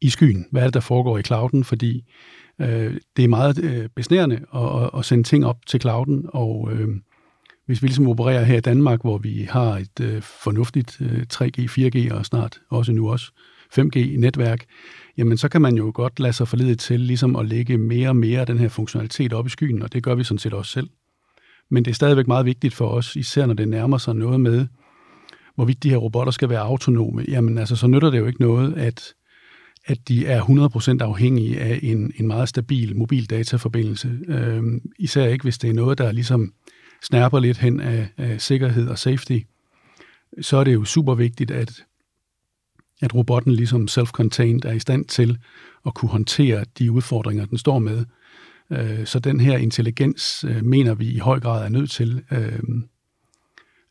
i 0.00 0.08
skyen? 0.08 0.46
Hvad 0.50 0.62
er 0.62 0.66
det, 0.66 0.74
der 0.74 0.80
foregår 0.80 1.18
i 1.18 1.22
clouden? 1.22 1.64
Fordi 1.64 2.04
Øh, 2.60 2.96
det 3.16 3.24
er 3.24 3.28
meget 3.28 3.64
øh, 3.64 3.88
besnærende 3.96 4.40
at, 4.54 4.82
at, 4.82 4.90
at 4.98 5.04
sende 5.04 5.24
ting 5.24 5.46
op 5.46 5.66
til 5.66 5.80
clouden, 5.80 6.26
og 6.28 6.68
øh, 6.72 6.88
hvis 7.66 7.82
vi 7.82 7.86
ligesom 7.86 8.08
opererer 8.08 8.44
her 8.44 8.56
i 8.56 8.60
Danmark, 8.60 9.00
hvor 9.00 9.18
vi 9.18 9.48
har 9.50 9.76
et 9.76 10.00
øh, 10.00 10.22
fornuftigt 10.22 11.00
øh, 11.00 11.26
3G, 11.34 11.60
4G 11.60 12.14
og 12.14 12.26
snart 12.26 12.60
også 12.70 12.92
nu 12.92 13.10
også 13.10 13.32
5G-netværk, 13.78 14.64
jamen 15.16 15.38
så 15.38 15.48
kan 15.48 15.62
man 15.62 15.76
jo 15.76 15.92
godt 15.94 16.20
lade 16.20 16.32
sig 16.32 16.48
forlede 16.48 16.74
til 16.74 17.00
ligesom 17.00 17.36
at 17.36 17.46
lægge 17.46 17.78
mere 17.78 18.08
og 18.08 18.16
mere 18.16 18.40
af 18.40 18.46
den 18.46 18.58
her 18.58 18.68
funktionalitet 18.68 19.32
op 19.32 19.46
i 19.46 19.50
skyen, 19.50 19.82
og 19.82 19.92
det 19.92 20.02
gør 20.02 20.14
vi 20.14 20.24
sådan 20.24 20.38
set 20.38 20.54
også 20.54 20.72
selv. 20.72 20.88
Men 21.70 21.84
det 21.84 21.90
er 21.90 21.94
stadigvæk 21.94 22.26
meget 22.26 22.46
vigtigt 22.46 22.74
for 22.74 22.88
os, 22.88 23.16
især 23.16 23.46
når 23.46 23.54
det 23.54 23.68
nærmer 23.68 23.98
sig 23.98 24.14
noget 24.14 24.40
med, 24.40 24.66
hvorvidt 25.54 25.82
de 25.82 25.90
her 25.90 25.96
robotter 25.96 26.30
skal 26.30 26.48
være 26.48 26.60
autonome. 26.60 27.24
Jamen 27.28 27.58
altså, 27.58 27.76
så 27.76 27.86
nytter 27.86 28.10
det 28.10 28.18
jo 28.18 28.26
ikke 28.26 28.40
noget, 28.40 28.74
at 28.74 29.14
at 29.86 30.08
de 30.08 30.26
er 30.26 30.42
100% 31.00 31.04
afhængige 31.04 31.60
af 31.60 31.80
en, 31.82 32.12
en 32.16 32.26
meget 32.26 32.48
stabil 32.48 32.96
mobil 32.96 33.30
dataforbindelse. 33.30 34.18
Øhm, 34.28 34.80
især 34.98 35.26
ikke, 35.26 35.42
hvis 35.42 35.58
det 35.58 35.70
er 35.70 35.74
noget, 35.74 35.98
der 35.98 36.12
ligesom 36.12 36.52
snærper 37.02 37.40
lidt 37.40 37.58
hen 37.58 37.80
af, 37.80 38.08
af 38.16 38.40
sikkerhed 38.40 38.88
og 38.88 38.98
safety. 38.98 39.38
Så 40.40 40.56
er 40.56 40.64
det 40.64 40.74
jo 40.74 40.84
super 40.84 41.14
vigtigt, 41.14 41.50
at, 41.50 41.84
at 43.02 43.14
robotten 43.14 43.52
ligesom 43.52 43.88
self-contained 43.90 44.60
er 44.64 44.72
i 44.72 44.78
stand 44.78 45.04
til 45.04 45.38
at 45.86 45.94
kunne 45.94 46.08
håndtere 46.08 46.64
de 46.78 46.92
udfordringer, 46.92 47.44
den 47.44 47.58
står 47.58 47.78
med. 47.78 48.04
Øh, 48.70 49.06
så 49.06 49.18
den 49.18 49.40
her 49.40 49.58
intelligens 49.58 50.44
øh, 50.48 50.64
mener 50.64 50.94
vi 50.94 51.10
i 51.10 51.18
høj 51.18 51.40
grad 51.40 51.64
er 51.64 51.68
nødt 51.68 51.90
til 51.90 52.22
øh, 52.30 52.58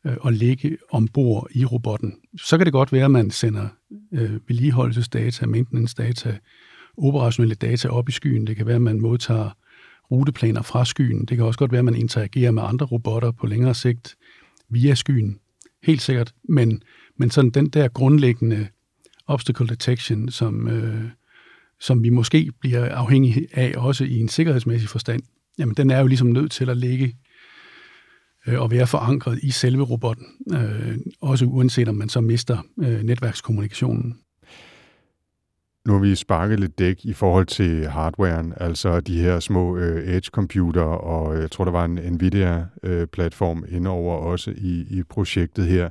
øh, 0.06 0.16
at 0.26 0.34
ligge 0.34 0.78
ombord 0.90 1.48
i 1.50 1.64
robotten. 1.64 2.14
Så 2.36 2.56
kan 2.56 2.64
det 2.64 2.72
godt 2.72 2.92
være, 2.92 3.04
at 3.04 3.10
man 3.10 3.30
sender 3.30 3.68
øh, 4.12 4.32
vedligeholdelsesdata, 4.48 5.46
maintenance-data, 5.46 6.38
operationelle 6.96 7.54
data 7.54 7.88
op 7.88 8.08
i 8.08 8.12
skyen. 8.12 8.46
Det 8.46 8.56
kan 8.56 8.66
være, 8.66 8.76
at 8.76 8.82
man 8.82 9.00
modtager 9.00 9.50
ruteplaner 10.10 10.62
fra 10.62 10.84
skyen. 10.84 11.24
Det 11.24 11.36
kan 11.36 11.46
også 11.46 11.58
godt 11.58 11.72
være, 11.72 11.78
at 11.78 11.84
man 11.84 11.94
interagerer 11.94 12.50
med 12.50 12.62
andre 12.66 12.86
robotter 12.86 13.30
på 13.30 13.46
længere 13.46 13.74
sigt 13.74 14.16
via 14.68 14.94
skyen. 14.94 15.38
Helt 15.82 16.02
sikkert. 16.02 16.34
Men, 16.48 16.82
men 17.16 17.30
sådan 17.30 17.50
den 17.50 17.68
der 17.68 17.88
grundlæggende 17.88 18.68
obstacle 19.26 19.66
detection, 19.66 20.28
som, 20.28 20.68
øh, 20.68 21.04
som 21.80 22.02
vi 22.02 22.10
måske 22.10 22.52
bliver 22.60 22.94
afhængige 22.94 23.46
af 23.52 23.74
også 23.76 24.04
i 24.04 24.18
en 24.18 24.28
sikkerhedsmæssig 24.28 24.88
forstand, 24.88 25.22
jamen 25.58 25.74
den 25.74 25.90
er 25.90 26.00
jo 26.00 26.06
ligesom 26.06 26.28
nødt 26.28 26.52
til 26.52 26.70
at 26.70 26.76
ligge 26.76 27.16
øh, 28.46 28.60
og 28.60 28.70
være 28.70 28.86
forankret 28.86 29.38
i 29.42 29.50
selve 29.50 29.82
robotten, 29.82 30.26
øh, 30.52 30.96
også 31.20 31.44
uanset 31.44 31.88
om 31.88 31.94
man 31.94 32.08
så 32.08 32.20
mister 32.20 32.58
øh, 32.82 33.02
netværkskommunikationen. 33.02 34.18
Nu 35.86 35.92
har 35.92 36.00
vi 36.00 36.14
sparket 36.14 36.60
lidt 36.60 36.78
dæk 36.78 37.04
i 37.04 37.12
forhold 37.12 37.46
til 37.46 37.86
hardwaren, 37.86 38.52
altså 38.56 39.00
de 39.00 39.20
her 39.20 39.40
små 39.40 39.76
øh, 39.76 40.16
edge-computer, 40.16 40.82
og 40.82 41.40
jeg 41.40 41.50
tror, 41.50 41.64
der 41.64 41.72
var 41.72 41.84
en 41.84 41.94
NVIDIA-platform 42.12 43.64
øh, 43.68 43.76
indover 43.76 44.16
også 44.16 44.50
i, 44.56 44.86
i 44.90 45.02
projektet 45.02 45.66
her. 45.66 45.90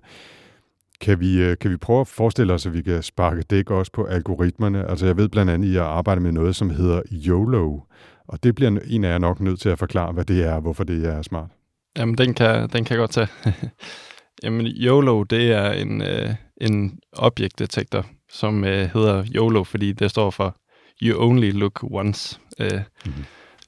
Kan 1.05 1.19
vi, 1.19 1.41
øh, 1.41 1.57
kan 1.57 1.71
vi 1.71 1.77
prøve 1.77 2.01
at 2.01 2.07
forestille 2.07 2.53
os, 2.53 2.65
at 2.65 2.73
vi 2.73 2.81
kan 2.81 3.03
sparke 3.03 3.41
dæk 3.41 3.71
også 3.71 3.91
på 3.91 4.05
algoritmerne? 4.05 4.89
Altså 4.89 5.05
jeg 5.05 5.17
ved 5.17 5.29
blandt 5.29 5.51
andet, 5.51 5.67
at 5.67 5.73
I 5.73 5.77
arbejder 5.77 6.21
med 6.21 6.31
noget, 6.31 6.55
som 6.55 6.69
hedder 6.69 7.01
YOLO, 7.11 7.79
og 8.27 8.43
det 8.43 8.55
bliver 8.55 8.79
en 8.87 9.03
af 9.03 9.09
jer 9.09 9.17
nok 9.17 9.39
nødt 9.39 9.59
til 9.59 9.69
at 9.69 9.79
forklare, 9.79 10.11
hvad 10.11 10.25
det 10.25 10.45
er 10.45 10.53
og 10.53 10.61
hvorfor 10.61 10.83
det 10.83 11.05
er 11.05 11.21
smart. 11.21 11.49
Jamen, 11.97 12.17
den 12.17 12.33
kan, 12.33 12.69
den 12.69 12.83
kan 12.85 12.89
jeg 12.89 12.97
godt 12.97 13.11
tage. 13.11 13.27
Jamen, 14.43 14.65
YOLO, 14.67 15.23
det 15.23 15.51
er 15.51 15.71
en, 15.71 16.01
øh, 16.01 16.29
en 16.61 16.99
objektdetektor, 17.13 18.05
som 18.31 18.63
øh, 18.63 18.89
hedder 18.93 19.25
YOLO, 19.35 19.63
fordi 19.63 19.93
det 19.93 20.11
står 20.11 20.29
for 20.29 20.55
You 21.01 21.23
Only 21.27 21.51
Look 21.51 21.83
Once. 21.83 22.39
Øh, 22.59 22.81
mm-hmm. 23.05 23.23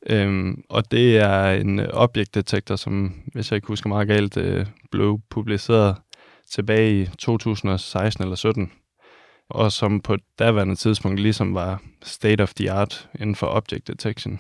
øhm, 0.09 0.61
og 0.69 0.91
det 0.91 1.17
er 1.17 1.51
en 1.51 1.79
objektdetektor, 1.79 2.75
som, 2.75 3.13
hvis 3.33 3.51
jeg 3.51 3.55
ikke 3.55 3.67
husker 3.67 3.89
meget 3.89 4.07
galt, 4.07 4.37
øh, 4.37 4.65
blev 4.91 5.19
publiceret 5.29 5.95
tilbage 6.51 7.01
i 7.01 7.05
2016 7.05 8.23
eller 8.23 8.35
17 8.35 8.71
og 9.49 9.71
som 9.71 10.01
på 10.01 10.17
daværende 10.39 10.75
tidspunkt 10.75 11.19
ligesom 11.19 11.53
var 11.53 11.81
state 12.03 12.41
of 12.41 12.53
the 12.53 12.71
art 12.71 13.09
inden 13.19 13.35
for 13.35 13.47
object 13.47 13.87
detection. 13.87 14.39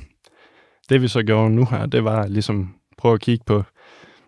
Det 0.89 1.01
vi 1.01 1.07
så 1.07 1.23
gjorde 1.23 1.49
nu 1.49 1.65
her, 1.65 1.85
det 1.85 2.03
var 2.03 2.27
ligesom 2.27 2.75
prøve 2.97 3.13
at 3.13 3.21
kigge 3.21 3.45
på, 3.45 3.63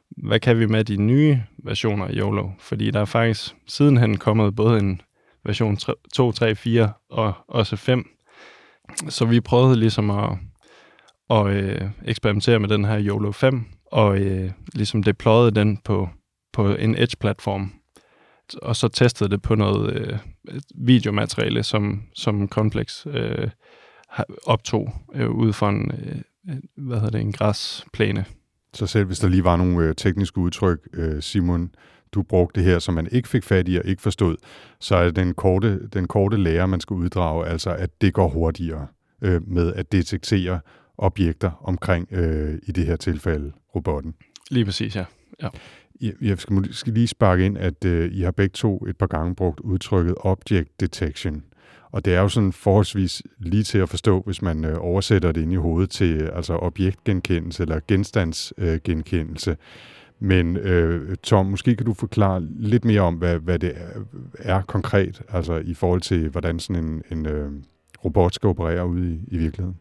hvad 0.10 0.40
kan 0.40 0.60
vi 0.60 0.66
med 0.66 0.84
de 0.84 0.98
nye 0.98 1.44
versioner 1.64 2.06
af 2.06 2.14
YOLO? 2.14 2.50
Fordi 2.60 2.92
der 2.92 3.02
er 3.02 3.06
faktisk 3.06 3.56
sidenhen 3.68 4.18
kommet 4.18 4.56
både 4.56 4.80
en 4.80 5.02
version 5.46 5.78
2, 6.14 6.32
3, 6.32 6.56
4 6.56 6.94
og 7.10 7.34
også 7.48 7.76
5. 7.76 8.10
Så 9.10 9.26
vi 9.26 9.40
prøvede 9.40 9.80
ligesom 9.80 10.10
at, 10.10 10.30
at 11.30 11.48
øh, 11.48 11.82
eksperimentere 12.06 12.60
med 12.60 12.70
den 12.70 12.86
her 12.86 13.02
YOLO 13.02 13.32
5, 13.32 13.66
og 13.92 14.20
øh, 14.20 14.52
ligesom 14.74 15.04
deployede 15.04 15.52
den 15.52 15.78
på, 15.78 16.10
på 16.60 16.76
en 16.76 16.96
Edge-platform, 16.96 17.72
og 18.62 18.76
så 18.76 18.88
testede 18.88 19.30
det 19.30 19.42
på 19.42 19.56
noget 19.56 19.94
øh, 19.94 20.18
videomateriale, 20.76 21.64
som, 21.64 22.04
som 22.16 22.48
Complex 22.48 23.06
øh, 23.08 23.50
optog 24.46 24.94
øh, 25.16 25.30
ud 25.30 25.54
fra 25.54 25.70
en, 25.70 25.92
øh, 25.92 26.56
hvad 26.76 26.98
hedder 26.98 27.12
det, 27.12 27.22
en 27.22 27.32
græsplæne. 27.32 28.26
Så 28.74 28.88
selv 28.88 29.06
hvis 29.06 29.20
der 29.20 29.28
lige 29.28 29.44
var 29.44 29.58
nogle 29.58 29.86
øh, 29.86 29.96
tekniske 29.96 30.38
udtryk, 30.38 30.80
øh, 30.94 31.22
Simon, 31.22 31.72
du 32.12 32.24
brugte 32.24 32.60
det 32.60 32.70
her, 32.70 32.80
som 32.80 32.94
man 32.94 33.08
ikke 33.12 33.28
fik 33.28 33.44
fat 33.44 33.68
i 33.68 33.78
og 33.78 33.86
ikke 33.86 34.02
forstod, 34.02 34.38
så 34.80 34.96
er 34.96 35.12
den 35.12 35.34
korte, 35.34 35.88
den 35.88 36.08
korte 36.08 36.38
lære, 36.38 36.68
man 36.68 36.80
skal 36.80 36.94
uddrage, 36.94 37.48
altså 37.48 37.70
at 37.70 38.02
det 38.02 38.14
går 38.14 38.28
hurtigere 38.28 38.88
øh, 39.22 39.48
med 39.48 39.74
at 39.74 39.92
detektere 39.92 40.60
objekter 40.98 41.52
omkring, 41.64 42.08
øh, 42.12 42.60
i 42.64 42.72
det 42.72 42.86
her 42.86 42.96
tilfælde, 42.96 43.52
robotten. 43.76 44.14
Lige 44.52 44.66
præcis, 44.66 44.96
ja. 44.96 45.06
ja. 45.42 45.48
Jeg 46.22 46.40
skal 46.40 46.54
måske 46.54 46.92
lige 46.92 47.08
sparke 47.08 47.46
ind, 47.46 47.58
at 47.58 47.86
øh, 47.86 48.12
I 48.12 48.22
har 48.22 48.32
begge 48.32 48.54
to 48.54 48.86
et 48.88 48.98
par 48.98 49.08
gange 49.08 49.36
brugt 49.36 49.60
udtrykket 49.60 50.16
object 50.18 50.80
detection. 50.80 51.44
Og 51.92 52.06
det 52.06 52.16
er 52.16 52.22
jo 52.22 52.30
sådan 52.30 52.52
forholdsvis 52.52 53.22
lige 53.40 53.64
til 53.64 53.78
at 53.78 53.90
forstå, 53.90 54.22
hvis 54.26 54.42
man 54.42 54.66
øh, 54.66 54.78
oversætter 54.80 55.32
det 55.32 55.42
ind 55.42 55.54
i 55.54 55.56
hovedet 55.56 55.90
til 55.90 56.22
øh, 56.22 56.30
altså 56.34 56.54
objektgenkendelse 56.54 57.64
eller 57.64 57.80
genstandsgenkendelse. 57.88 59.52
Øh, 59.52 59.58
Men 60.20 60.58
øh, 60.58 61.16
Tom, 61.24 61.46
måske 61.46 61.76
kan 61.76 61.86
du 61.86 61.94
forklare 61.94 62.48
lidt 62.60 62.86
mere 62.86 63.02
om, 63.02 63.16
hvad, 63.16 63.40
hvad 63.40 63.60
det 63.60 63.74
er, 63.76 64.00
er 64.40 64.62
konkret, 64.62 65.22
altså 65.30 65.56
i 65.56 65.74
forhold 65.74 66.02
til, 66.02 66.30
hvordan 66.30 66.60
sådan 66.60 66.84
en, 66.84 67.04
en 67.12 67.26
øh, 67.26 67.52
robot 68.06 68.34
skal 68.34 68.48
operere 68.48 68.88
ude 68.88 69.14
i, 69.14 69.20
i 69.28 69.38
virkeligheden. 69.38 69.78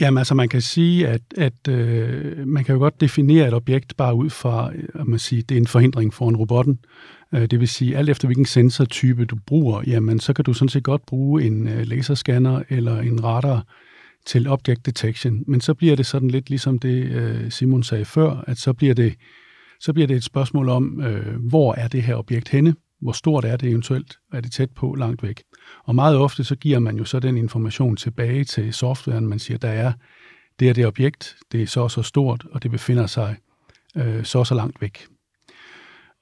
Jamen 0.00 0.18
altså, 0.18 0.34
man 0.34 0.48
kan 0.48 0.60
sige, 0.60 1.08
at, 1.08 1.22
at 1.36 1.68
øh, 1.68 2.46
man 2.46 2.64
kan 2.64 2.72
jo 2.72 2.78
godt 2.78 3.00
definere 3.00 3.48
et 3.48 3.54
objekt 3.54 3.96
bare 3.96 4.14
ud 4.14 4.30
fra, 4.30 4.72
øh, 4.74 4.84
at 4.94 5.06
man 5.06 5.18
siger, 5.18 5.42
det 5.42 5.54
er 5.54 5.60
en 5.60 5.66
forhindring 5.66 6.14
for 6.14 6.28
en 6.28 6.36
robotten. 6.36 6.78
Øh, 7.34 7.46
det 7.46 7.60
vil 7.60 7.68
sige, 7.68 7.96
alt 7.96 8.10
efter 8.10 8.28
hvilken 8.28 8.46
sensortype 8.46 9.24
du 9.24 9.36
bruger, 9.46 9.82
jamen 9.86 10.20
så 10.20 10.32
kan 10.32 10.44
du 10.44 10.52
sådan 10.52 10.68
set 10.68 10.82
godt 10.82 11.06
bruge 11.06 11.42
en 11.42 11.68
øh, 11.68 11.86
laserscanner 11.86 12.62
eller 12.68 13.00
en 13.00 13.24
radar 13.24 13.66
til 14.26 14.48
object 14.48 14.86
detection. 14.86 15.44
Men 15.46 15.60
så 15.60 15.74
bliver 15.74 15.96
det 15.96 16.06
sådan 16.06 16.30
lidt 16.30 16.50
ligesom 16.50 16.78
det, 16.78 17.04
øh, 17.04 17.50
Simon 17.50 17.82
sagde 17.82 18.04
før, 18.04 18.44
at 18.46 18.58
så 18.58 18.72
bliver 18.72 18.94
det, 18.94 19.14
så 19.80 19.92
bliver 19.92 20.06
det 20.06 20.16
et 20.16 20.24
spørgsmål 20.24 20.68
om, 20.68 21.00
øh, 21.00 21.36
hvor 21.48 21.74
er 21.74 21.88
det 21.88 22.02
her 22.02 22.16
objekt 22.16 22.48
henne? 22.48 22.74
Hvor 23.00 23.12
stort 23.12 23.44
er 23.44 23.56
det 23.56 23.68
eventuelt? 23.68 24.18
Er 24.32 24.40
det 24.40 24.52
tæt 24.52 24.70
på, 24.70 24.94
langt 24.94 25.22
væk? 25.22 25.42
Og 25.84 25.94
meget 25.94 26.16
ofte 26.16 26.44
så 26.44 26.56
giver 26.56 26.78
man 26.78 26.96
jo 26.96 27.04
så 27.04 27.20
den 27.20 27.36
information 27.36 27.96
tilbage 27.96 28.44
til 28.44 28.72
softwaren. 28.72 29.28
Man 29.28 29.38
siger, 29.38 29.58
der 29.58 29.68
er 29.68 29.92
det 30.60 30.68
er 30.68 30.72
det 30.72 30.86
objekt, 30.86 31.36
det 31.52 31.62
er 31.62 31.66
så 31.66 31.88
så 31.88 32.02
stort, 32.02 32.46
og 32.50 32.62
det 32.62 32.70
befinder 32.70 33.06
sig 33.06 33.36
øh, 33.96 34.24
så 34.24 34.44
så 34.44 34.54
langt 34.54 34.80
væk. 34.80 35.06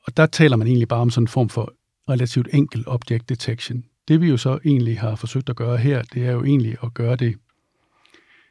Og 0.06 0.16
der 0.16 0.26
taler 0.26 0.56
man 0.56 0.66
egentlig 0.66 0.88
bare 0.88 1.00
om 1.00 1.10
sådan 1.10 1.24
en 1.24 1.28
form 1.28 1.48
for 1.48 1.72
relativt 2.08 2.48
enkel 2.52 2.84
object 2.86 3.28
detection. 3.28 3.84
Det 4.08 4.20
vi 4.20 4.28
jo 4.28 4.36
så 4.36 4.58
egentlig 4.64 5.00
har 5.00 5.16
forsøgt 5.16 5.50
at 5.50 5.56
gøre 5.56 5.76
her, 5.76 6.02
det 6.02 6.26
er 6.26 6.32
jo 6.32 6.44
egentlig 6.44 6.76
at 6.82 6.94
gøre 6.94 7.16
det 7.16 7.34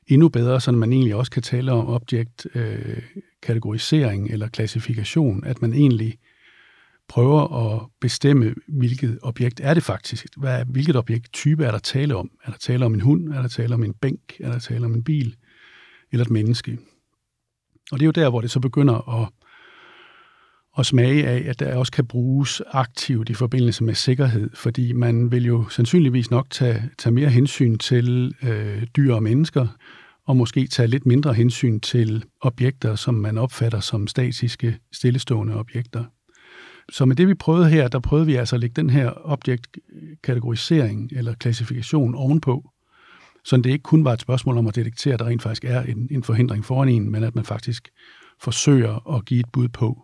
endnu 0.08 0.30
bedre, 0.30 0.62
så 0.62 0.72
man 0.72 0.94
egentlig 0.94 1.16
også 1.16 1.32
kan 1.32 1.44
tale 1.44 1.72
om 1.72 1.88
objekt 1.88 2.48
øh, 2.56 3.02
kategorisering 3.42 4.30
eller 4.30 4.48
klassifikation, 4.48 5.44
at 5.44 5.62
man 5.62 5.74
egentlig 5.74 6.18
prøver 7.12 7.74
at 7.74 7.88
bestemme, 8.02 8.54
hvilket 8.68 9.20
objekt 9.22 9.62
er 9.64 9.74
det 9.74 9.84
faktisk. 9.84 10.28
Hvad, 10.38 10.66
hvilket 10.66 10.96
objekt 10.96 11.34
type 11.34 11.66
er 11.66 11.72
der 11.72 11.80
tale 11.80 12.16
om? 12.16 12.32
Er 12.44 12.52
der 12.52 12.58
tale 12.58 12.86
om 12.86 12.94
en 12.94 13.02
hund? 13.02 13.34
Er 13.34 13.42
der 13.42 13.48
tale 13.48 13.74
om 13.74 13.84
en 13.84 13.94
bænk? 13.94 14.20
Er 14.40 14.52
der 14.52 14.60
tale 14.60 14.86
om 14.86 14.94
en 14.94 15.04
bil? 15.04 15.36
Eller 16.12 16.26
et 16.26 16.32
menneske? 16.32 16.78
Og 17.92 18.00
det 18.00 18.02
er 18.02 18.06
jo 18.06 18.12
der, 18.12 18.30
hvor 18.30 18.42
det 18.42 18.52
så 18.52 18.60
begynder 18.60 19.22
at, 19.22 19.30
at 20.78 20.86
smage 20.86 21.28
af, 21.28 21.50
at 21.50 21.60
der 21.60 21.76
også 21.76 21.92
kan 21.92 22.08
bruges 22.08 22.62
aktivt 22.68 23.30
i 23.30 23.34
forbindelse 23.34 23.84
med 23.84 23.96
sikkerhed, 23.96 24.50
fordi 24.54 24.94
man 24.94 25.32
vil 25.32 25.46
jo 25.46 25.70
sandsynligvis 25.70 26.32
nok 26.32 26.50
tage, 26.50 26.90
tage 26.98 27.14
mere 27.14 27.30
hensyn 27.30 27.78
til 27.78 28.36
øh, 28.44 28.84
dyr 28.96 29.14
og 29.14 29.24
mennesker, 29.24 29.68
og 30.28 30.38
måske 30.38 30.68
tage 30.68 30.88
lidt 30.88 31.06
mindre 31.06 31.34
hensyn 31.34 31.80
til 31.80 32.26
objekter, 32.42 32.96
som 32.96 33.14
man 33.14 33.38
opfatter 33.38 33.80
som 33.80 34.08
statiske, 34.08 34.78
stillestående 34.92 35.56
objekter. 35.56 36.04
Så 36.92 37.06
med 37.06 37.16
det, 37.16 37.28
vi 37.28 37.34
prøvede 37.34 37.70
her, 37.70 37.88
der 37.88 38.00
prøvede 38.00 38.26
vi 38.26 38.36
altså 38.36 38.56
at 38.56 38.60
lægge 38.60 38.82
den 38.82 38.90
her 38.90 39.12
objekt-kategorisering 39.24 41.10
eller 41.12 41.34
klassifikation 41.34 42.16
ovenpå, 42.16 42.70
så 43.44 43.58
det 43.58 43.66
ikke 43.66 43.84
kun 43.84 44.06
var 44.06 44.14
et 44.14 44.22
spørgsmål 44.22 44.58
om 44.58 44.68
at 44.68 44.76
detektere, 44.76 45.14
at 45.14 45.20
der 45.20 45.26
rent 45.26 45.42
faktisk 45.42 45.66
er 45.66 45.82
en, 45.82 46.08
en 46.12 46.24
forhindring 46.24 46.66
foran 46.66 46.90
en, 46.90 47.12
men 47.12 47.24
at 47.24 47.36
man 47.36 47.46
faktisk 47.46 47.90
forsøger 48.42 49.16
at 49.16 49.26
give 49.26 49.40
et 49.40 49.52
bud 49.54 49.68
på, 49.68 50.04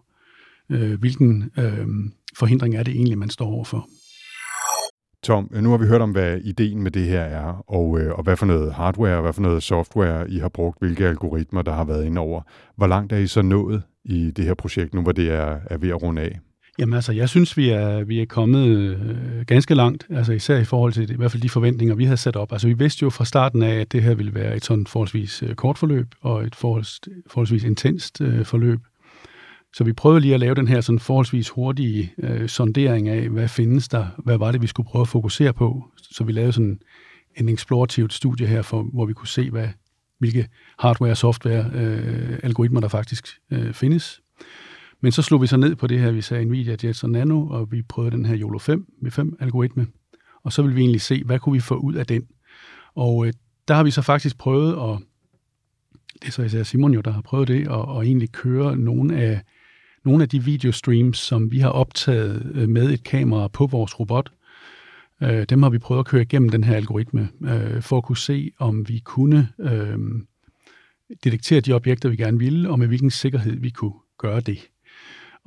øh, 0.69 0.99
hvilken 0.99 1.51
øh, 1.57 1.87
forhindring 2.37 2.75
er 2.75 2.83
det 2.83 2.95
egentlig, 2.95 3.17
man 3.17 3.29
står 3.29 3.45
overfor. 3.45 3.87
Tom, 5.23 5.49
nu 5.61 5.69
har 5.69 5.77
vi 5.77 5.85
hørt 5.85 6.01
om, 6.01 6.11
hvad 6.11 6.37
ideen 6.37 6.83
med 6.83 6.91
det 6.91 7.05
her 7.05 7.21
er, 7.21 7.63
og, 7.67 7.99
øh, 7.99 8.13
og 8.13 8.23
hvad 8.23 8.37
for 8.37 8.45
noget 8.45 8.73
hardware 8.73 9.15
og 9.15 9.21
hvad 9.21 9.33
for 9.33 9.41
noget 9.41 9.63
software 9.63 10.29
I 10.29 10.37
har 10.37 10.49
brugt, 10.49 10.79
hvilke 10.79 11.07
algoritmer, 11.07 11.61
der 11.61 11.73
har 11.73 11.83
været 11.83 12.05
ind 12.05 12.17
over. 12.17 12.41
Hvor 12.75 12.87
langt 12.87 13.13
er 13.13 13.17
I 13.17 13.27
så 13.27 13.41
nået 13.41 13.83
i 14.05 14.31
det 14.31 14.45
her 14.45 14.53
projekt 14.53 14.93
nu, 14.93 15.01
hvor 15.01 15.11
det 15.11 15.31
er, 15.31 15.59
er 15.69 15.77
ved 15.77 15.89
at 15.89 16.03
runde 16.03 16.21
af? 16.21 16.39
Jamen 16.79 16.93
altså, 16.93 17.11
jeg 17.11 17.29
synes, 17.29 17.57
vi 17.57 17.69
er, 17.69 18.03
vi 18.03 18.21
er 18.21 18.25
kommet 18.25 18.67
øh, 18.67 19.45
ganske 19.45 19.75
langt, 19.75 20.07
altså 20.09 20.33
især 20.33 20.57
i 20.57 20.65
forhold 20.65 20.93
til 20.93 21.11
i 21.11 21.15
hvert 21.15 21.31
fald 21.31 21.43
de 21.43 21.49
forventninger, 21.49 21.95
vi 21.95 22.05
havde 22.05 22.17
sat 22.17 22.35
op. 22.35 22.51
Altså 22.51 22.67
vi 22.67 22.73
vidste 22.73 23.03
jo 23.03 23.09
fra 23.09 23.25
starten 23.25 23.63
af, 23.63 23.75
at 23.75 23.91
det 23.91 24.03
her 24.03 24.15
ville 24.15 24.33
være 24.33 24.55
et 24.55 24.65
sådan 24.65 24.87
forholdsvis 24.87 25.43
øh, 25.43 25.55
kort 25.55 25.77
forløb 25.77 26.07
og 26.21 26.43
et 26.43 26.55
forholds, 26.55 26.99
forholdsvis 27.27 27.63
intenst 27.63 28.21
øh, 28.21 28.45
forløb. 28.45 28.79
Så 29.73 29.83
vi 29.83 29.93
prøvede 29.93 30.21
lige 30.21 30.33
at 30.33 30.39
lave 30.39 30.55
den 30.55 30.67
her 30.67 30.81
sådan 30.81 30.99
forholdsvis 30.99 31.49
hurtige 31.49 32.13
øh, 32.17 32.49
sondering 32.49 33.09
af, 33.09 33.29
hvad 33.29 33.47
findes 33.47 33.87
der, 33.87 34.07
hvad 34.17 34.37
var 34.37 34.51
det, 34.51 34.61
vi 34.61 34.67
skulle 34.67 34.89
prøve 34.89 35.01
at 35.01 35.07
fokusere 35.07 35.53
på. 35.53 35.91
Så 35.97 36.23
vi 36.23 36.31
lavede 36.31 36.53
sådan 36.53 36.79
en 37.35 37.49
eksplorativt 37.49 38.13
studie 38.13 38.47
her, 38.47 38.61
for, 38.61 38.81
hvor 38.81 39.05
vi 39.05 39.13
kunne 39.13 39.27
se, 39.27 39.49
hvad, 39.49 39.67
hvilke 40.19 40.47
hardware 40.79 41.11
og 41.11 41.17
software 41.17 41.71
øh, 41.73 42.39
algoritmer, 42.43 42.79
der 42.79 42.87
faktisk 42.87 43.27
øh, 43.51 43.73
findes. 43.73 44.21
Men 45.01 45.11
så 45.11 45.21
slog 45.21 45.41
vi 45.41 45.47
så 45.47 45.57
ned 45.57 45.75
på 45.75 45.87
det 45.87 45.99
her, 45.99 46.11
vi 46.11 46.21
sagde 46.21 46.45
Nvidia 46.45 46.75
Jetson 46.83 47.11
Nano, 47.11 47.47
og 47.47 47.71
vi 47.71 47.81
prøvede 47.81 48.15
den 48.15 48.25
her 48.25 48.37
YOLO 48.37 48.59
5 48.59 48.93
med 49.01 49.11
5 49.11 49.37
algoritme. 49.39 49.87
Og 50.43 50.53
så 50.53 50.61
ville 50.61 50.75
vi 50.75 50.81
egentlig 50.81 51.01
se, 51.01 51.23
hvad 51.23 51.39
kunne 51.39 51.53
vi 51.53 51.59
få 51.59 51.75
ud 51.75 51.93
af 51.93 52.05
den. 52.05 52.27
Og 52.95 53.27
øh, 53.27 53.33
der 53.67 53.73
har 53.73 53.83
vi 53.83 53.91
så 53.91 54.01
faktisk 54.01 54.37
prøvet 54.37 54.71
at, 54.71 54.99
det 56.21 56.27
er 56.27 56.31
så 56.31 56.43
især 56.43 56.63
Simon 56.63 56.93
jo, 56.93 57.01
der 57.01 57.11
har 57.11 57.21
prøvet 57.21 57.47
det, 57.47 57.67
og, 57.67 57.85
og 57.85 58.05
egentlig 58.05 58.31
køre 58.31 58.77
nogle 58.77 59.17
af, 59.17 59.41
nogle 60.05 60.23
af 60.23 60.29
de 60.29 60.43
videostreams, 60.43 61.17
som 61.17 61.51
vi 61.51 61.59
har 61.59 61.69
optaget 61.69 62.51
øh, 62.55 62.69
med 62.69 62.89
et 62.89 63.03
kamera 63.03 63.47
på 63.47 63.65
vores 63.65 63.99
robot. 63.99 64.31
Øh, 65.23 65.45
dem 65.49 65.63
har 65.63 65.69
vi 65.69 65.77
prøvet 65.77 65.99
at 65.99 66.05
køre 66.05 66.21
igennem 66.21 66.49
den 66.49 66.63
her 66.63 66.75
algoritme, 66.75 67.29
øh, 67.41 67.81
for 67.81 67.97
at 67.97 68.03
kunne 68.03 68.17
se, 68.17 68.51
om 68.59 68.87
vi 68.89 68.99
kunne 68.99 69.49
øh, 69.59 69.97
detektere 71.23 71.61
de 71.61 71.73
objekter, 71.73 72.09
vi 72.09 72.15
gerne 72.15 72.39
ville, 72.39 72.69
og 72.69 72.79
med 72.79 72.87
hvilken 72.87 73.11
sikkerhed 73.11 73.59
vi 73.59 73.69
kunne 73.69 73.93
gøre 74.17 74.39
det. 74.39 74.69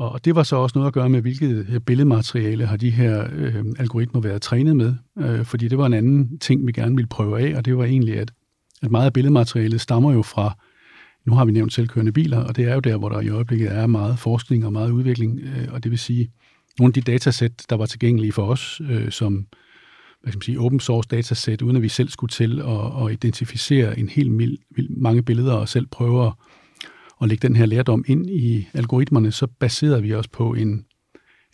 Og 0.00 0.24
det 0.24 0.34
var 0.34 0.42
så 0.42 0.56
også 0.56 0.78
noget 0.78 0.86
at 0.86 0.94
gøre 0.94 1.08
med, 1.08 1.20
hvilket 1.20 1.66
øh, 1.68 1.80
billedmateriale 1.80 2.66
har 2.66 2.76
de 2.76 2.90
her 2.90 3.26
øh, 3.32 3.64
algoritmer 3.78 4.20
været 4.20 4.42
trænet 4.42 4.76
med. 4.76 4.94
Øh, 5.18 5.44
fordi 5.44 5.68
det 5.68 5.78
var 5.78 5.86
en 5.86 5.92
anden 5.92 6.38
ting, 6.38 6.66
vi 6.66 6.72
gerne 6.72 6.96
ville 6.96 7.08
prøve 7.08 7.40
af, 7.40 7.56
og 7.56 7.64
det 7.64 7.76
var 7.76 7.84
egentlig, 7.84 8.18
at, 8.18 8.32
at 8.82 8.90
meget 8.90 9.06
af 9.06 9.12
billedmaterialet 9.12 9.80
stammer 9.80 10.12
jo 10.12 10.22
fra, 10.22 10.58
nu 11.26 11.34
har 11.34 11.44
vi 11.44 11.52
nævnt 11.52 11.72
selvkørende 11.72 12.12
biler, 12.12 12.38
og 12.38 12.56
det 12.56 12.64
er 12.64 12.74
jo 12.74 12.80
der, 12.80 12.96
hvor 12.96 13.08
der 13.08 13.20
i 13.20 13.28
øjeblikket 13.28 13.72
er 13.72 13.86
meget 13.86 14.18
forskning 14.18 14.66
og 14.66 14.72
meget 14.72 14.90
udvikling, 14.90 15.40
øh, 15.40 15.68
og 15.72 15.82
det 15.82 15.90
vil 15.90 15.98
sige, 15.98 16.30
nogle 16.78 16.90
af 16.90 16.94
de 16.94 17.12
datasæt, 17.12 17.64
der 17.70 17.76
var 17.76 17.86
tilgængelige 17.86 18.32
for 18.32 18.46
os, 18.46 18.80
øh, 18.90 19.10
som 19.10 19.46
hvad 20.22 20.32
skal 20.32 20.38
man 20.38 20.42
sige, 20.42 20.60
open 20.60 20.80
source 20.80 21.08
datasæt, 21.08 21.62
uden 21.62 21.76
at 21.76 21.82
vi 21.82 21.88
selv 21.88 22.08
skulle 22.08 22.30
til 22.30 22.60
at, 22.60 23.04
at 23.04 23.12
identificere 23.12 23.98
en 23.98 24.08
helt 24.08 24.32
mild, 24.32 24.58
mange 24.90 25.22
billeder 25.22 25.54
og 25.54 25.68
selv 25.68 25.86
prøve 25.86 26.26
at 26.26 26.32
at 27.20 27.28
lægge 27.28 27.48
den 27.48 27.56
her 27.56 27.66
lærdom 27.66 28.04
ind 28.06 28.30
i 28.30 28.68
algoritmerne, 28.74 29.32
så 29.32 29.46
baserede 29.46 30.02
vi 30.02 30.14
os 30.14 30.28
på 30.28 30.54
en, 30.54 30.84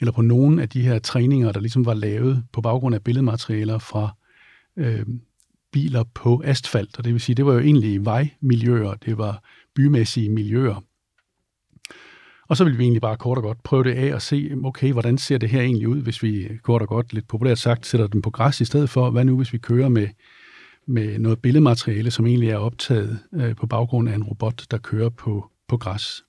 eller 0.01 0.13
på 0.13 0.23
nogle 0.23 0.63
af 0.63 0.69
de 0.69 0.83
her 0.83 0.99
træninger, 0.99 1.53
der 1.53 1.61
ligesom 1.61 1.87
var 1.87 1.95
lavet 1.95 2.45
på 2.53 2.61
baggrund 2.61 2.95
af 2.95 3.05
billedmaterialer 3.05 3.79
fra 3.79 4.17
øh, 4.77 5.07
biler 5.73 6.05
på 6.15 6.43
asfalt. 6.45 6.99
Og 6.99 7.05
det 7.05 7.13
vil 7.13 7.21
sige, 7.21 7.37
det 7.37 7.47
var 7.47 7.53
jo 7.53 7.59
egentlig 7.59 8.05
vejmiljøer, 8.05 8.95
det 8.95 9.19
var 9.19 9.43
bymæssige 9.75 10.31
miljøer. 10.31 10.83
Og 12.49 12.57
så 12.57 12.65
ville 12.65 12.77
vi 12.77 12.83
egentlig 12.83 13.03
bare 13.03 13.17
kort 13.17 13.39
og 13.39 13.45
godt 13.45 13.63
prøve 13.63 13.85
det 13.85 13.95
af 13.95 14.15
og 14.15 14.23
se, 14.23 14.53
okay, 14.65 14.93
hvordan 14.93 15.19
ser 15.19 15.39
det 15.39 15.49
her 15.49 15.61
egentlig 15.61 15.89
ud, 15.89 16.03
hvis 16.03 16.23
vi 16.23 16.49
kort 16.63 16.83
og 16.83 16.89
godt, 16.89 17.13
lidt 17.13 17.29
populært 17.29 17.59
sagt, 17.59 17.87
sætter 17.87 18.07
den 18.07 18.23
på 18.23 18.31
græs 18.31 18.61
i 18.61 18.65
stedet 18.65 18.91
for, 18.91 19.11
hvad 19.11 19.25
nu 19.25 19.37
hvis 19.37 19.53
vi 19.53 19.59
kører 19.59 19.89
med, 19.89 20.09
med 20.87 21.19
noget 21.19 21.39
billedmateriale, 21.39 22.11
som 22.11 22.27
egentlig 22.27 22.51
er 22.51 22.57
optaget 22.57 23.19
øh, 23.35 23.57
på 23.57 23.67
baggrund 23.67 24.09
af 24.09 24.15
en 24.15 24.25
robot, 24.25 24.67
der 24.71 24.79
kører 24.79 25.09
på, 25.09 25.51
på 25.69 25.77
græs. 25.77 26.23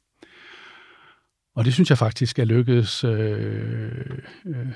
Og 1.55 1.65
det 1.65 1.73
synes 1.73 1.89
jeg 1.89 1.97
faktisk 1.97 2.39
er 2.39 2.45
lykkedes, 2.45 3.03
øh, 3.03 3.91
øh, 4.45 4.67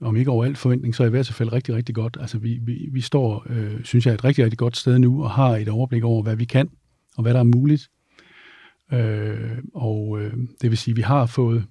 om 0.00 0.16
ikke 0.16 0.30
over 0.30 0.44
alt 0.44 0.58
forventning, 0.58 0.94
så 0.94 1.02
er 1.02 1.06
i 1.06 1.10
hvert 1.10 1.26
fald 1.26 1.52
rigtig, 1.52 1.74
rigtig 1.74 1.94
godt. 1.94 2.16
Altså 2.20 2.38
vi, 2.38 2.58
vi, 2.62 2.88
vi 2.92 3.00
står, 3.00 3.46
øh, 3.50 3.84
synes 3.84 4.06
jeg, 4.06 4.14
et 4.14 4.24
rigtig, 4.24 4.44
rigtig 4.44 4.58
godt 4.58 4.76
sted 4.76 4.98
nu, 4.98 5.24
og 5.24 5.30
har 5.30 5.56
et 5.56 5.68
overblik 5.68 6.04
over, 6.04 6.22
hvad 6.22 6.36
vi 6.36 6.44
kan, 6.44 6.70
og 7.16 7.22
hvad 7.22 7.34
der 7.34 7.40
er 7.40 7.44
muligt. 7.44 7.90
Øh, 8.92 9.58
og 9.74 10.20
øh, 10.20 10.32
det 10.60 10.70
vil 10.70 10.78
sige, 10.78 10.92
at 10.92 10.96
vi 10.96 11.02
har 11.02 11.26
fået 11.26 11.66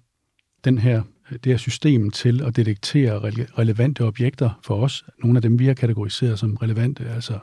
den 0.63 0.77
her, 0.77 1.03
det 1.29 1.45
her 1.45 1.57
system 1.57 2.11
til 2.11 2.41
at 2.43 2.55
detektere 2.55 3.19
rele- 3.19 3.59
relevante 3.59 4.01
objekter 4.01 4.59
for 4.63 4.83
os. 4.83 5.05
Nogle 5.23 5.37
af 5.37 5.41
dem, 5.41 5.59
vi 5.59 5.65
har 5.65 5.73
kategoriseret 5.73 6.39
som 6.39 6.55
relevante, 6.55 7.09
altså 7.09 7.39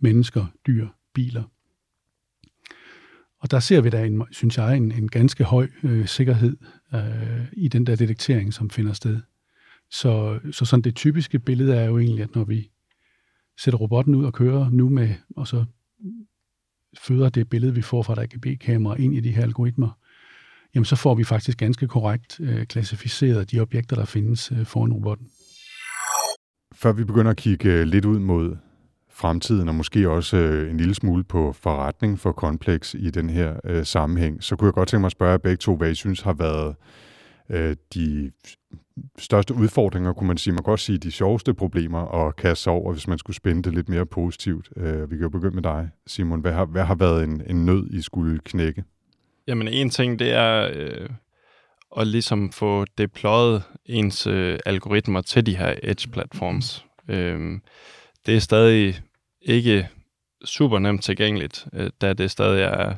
mennesker, 0.00 0.46
dyr, 0.66 0.88
biler. 1.14 1.42
Og 3.42 3.50
der 3.50 3.60
ser 3.60 3.80
vi 3.80 3.90
da, 3.90 4.04
en, 4.04 4.22
synes 4.30 4.58
jeg, 4.58 4.76
en, 4.76 4.92
en 4.92 5.08
ganske 5.08 5.44
høj 5.44 5.68
øh, 5.82 6.06
sikkerhed 6.06 6.56
øh, 6.94 7.46
i 7.52 7.68
den 7.68 7.86
der 7.86 7.96
detektering, 7.96 8.54
som 8.54 8.70
finder 8.70 8.92
sted. 8.92 9.20
Så, 9.90 10.40
så 10.52 10.64
sådan 10.64 10.82
det 10.82 10.96
typiske 10.96 11.38
billede 11.38 11.76
er 11.76 11.84
jo 11.84 11.98
egentlig, 11.98 12.22
at 12.22 12.34
når 12.34 12.44
vi 12.44 12.70
sætter 13.58 13.78
robotten 13.78 14.14
ud 14.14 14.24
og 14.24 14.32
kører 14.32 14.70
nu 14.70 14.88
med, 14.88 15.14
og 15.36 15.48
så 15.48 15.64
føder 17.06 17.28
det 17.28 17.48
billede, 17.48 17.74
vi 17.74 17.82
får 17.82 18.02
fra 18.02 18.12
et 18.12 18.18
AGB-kamera 18.18 18.94
ind 18.94 19.14
i 19.14 19.20
de 19.20 19.32
her 19.32 19.42
algoritmer, 19.42 19.98
jamen 20.74 20.84
så 20.84 20.96
får 20.96 21.14
vi 21.14 21.24
faktisk 21.24 21.58
ganske 21.58 21.88
korrekt 21.88 22.40
øh, 22.40 22.66
klassificeret 22.66 23.50
de 23.50 23.60
objekter, 23.60 23.96
der 23.96 24.04
findes 24.04 24.52
øh, 24.52 24.66
foran 24.66 24.92
robotten. 24.92 25.28
Før 26.74 26.92
vi 26.92 27.04
begynder 27.04 27.30
at 27.30 27.36
kigge 27.36 27.72
øh, 27.72 27.82
lidt 27.82 28.04
ud 28.04 28.18
mod 28.18 28.56
fremtiden, 29.12 29.68
og 29.68 29.74
måske 29.74 30.10
også 30.10 30.36
øh, 30.36 30.70
en 30.70 30.76
lille 30.76 30.94
smule 30.94 31.24
på 31.24 31.52
forretning 31.52 32.18
for 32.18 32.32
Complex 32.32 32.94
i 32.94 33.10
den 33.10 33.30
her 33.30 33.60
øh, 33.64 33.84
sammenhæng, 33.84 34.42
så 34.42 34.56
kunne 34.56 34.66
jeg 34.66 34.74
godt 34.74 34.88
tænke 34.88 35.00
mig 35.00 35.06
at 35.06 35.12
spørge 35.12 35.38
begge 35.38 35.56
to, 35.56 35.76
hvad 35.76 35.90
I 35.90 35.94
synes 35.94 36.20
har 36.20 36.32
været 36.32 36.74
øh, 37.50 37.76
de 37.94 38.32
største 39.18 39.54
udfordringer, 39.54 40.12
kunne 40.12 40.28
man 40.28 40.36
sige. 40.36 40.52
Man 40.52 40.58
kan 40.58 40.70
godt 40.70 40.80
sige 40.80 40.98
de 40.98 41.10
sjoveste 41.10 41.54
problemer 41.54 42.26
at 42.26 42.36
kaste 42.36 42.68
over, 42.68 42.92
hvis 42.92 43.08
man 43.08 43.18
skulle 43.18 43.36
spænde 43.36 43.62
det 43.62 43.74
lidt 43.74 43.88
mere 43.88 44.06
positivt. 44.06 44.68
Øh, 44.76 45.10
vi 45.10 45.16
kan 45.16 45.22
jo 45.22 45.28
begynde 45.28 45.54
med 45.54 45.62
dig, 45.62 45.88
Simon. 46.06 46.40
Hvad 46.40 46.52
har, 46.52 46.64
hvad 46.64 46.84
har 46.84 46.94
været 46.94 47.24
en, 47.24 47.42
en 47.46 47.66
nød, 47.66 47.90
I 47.90 48.02
skulle 48.02 48.38
knække? 48.44 48.84
Jamen, 49.46 49.68
en 49.68 49.90
ting, 49.90 50.18
det 50.18 50.32
er 50.32 50.70
øh, 50.74 51.08
at 51.96 52.06
ligesom 52.06 52.52
få 52.52 52.84
deployet 52.98 53.62
ens 53.86 54.26
øh, 54.26 54.58
algoritmer 54.66 55.20
til 55.20 55.46
de 55.46 55.56
her 55.56 55.74
edge-platforms. 55.82 56.86
Øh, 57.08 57.58
det 58.26 58.36
er 58.36 58.40
stadig 58.40 59.00
ikke 59.42 59.88
super 60.44 60.78
nemt 60.78 61.04
tilgængeligt, 61.04 61.66
øh, 61.72 61.90
da 62.00 62.12
det 62.12 62.30
stadig 62.30 62.62
er 62.62 62.94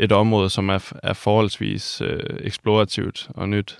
et 0.00 0.12
område, 0.12 0.50
som 0.50 0.68
er, 0.68 0.92
er 1.02 1.12
forholdsvis 1.12 2.00
øh, 2.00 2.22
eksplorativt 2.40 3.30
og 3.34 3.48
nyt. 3.48 3.78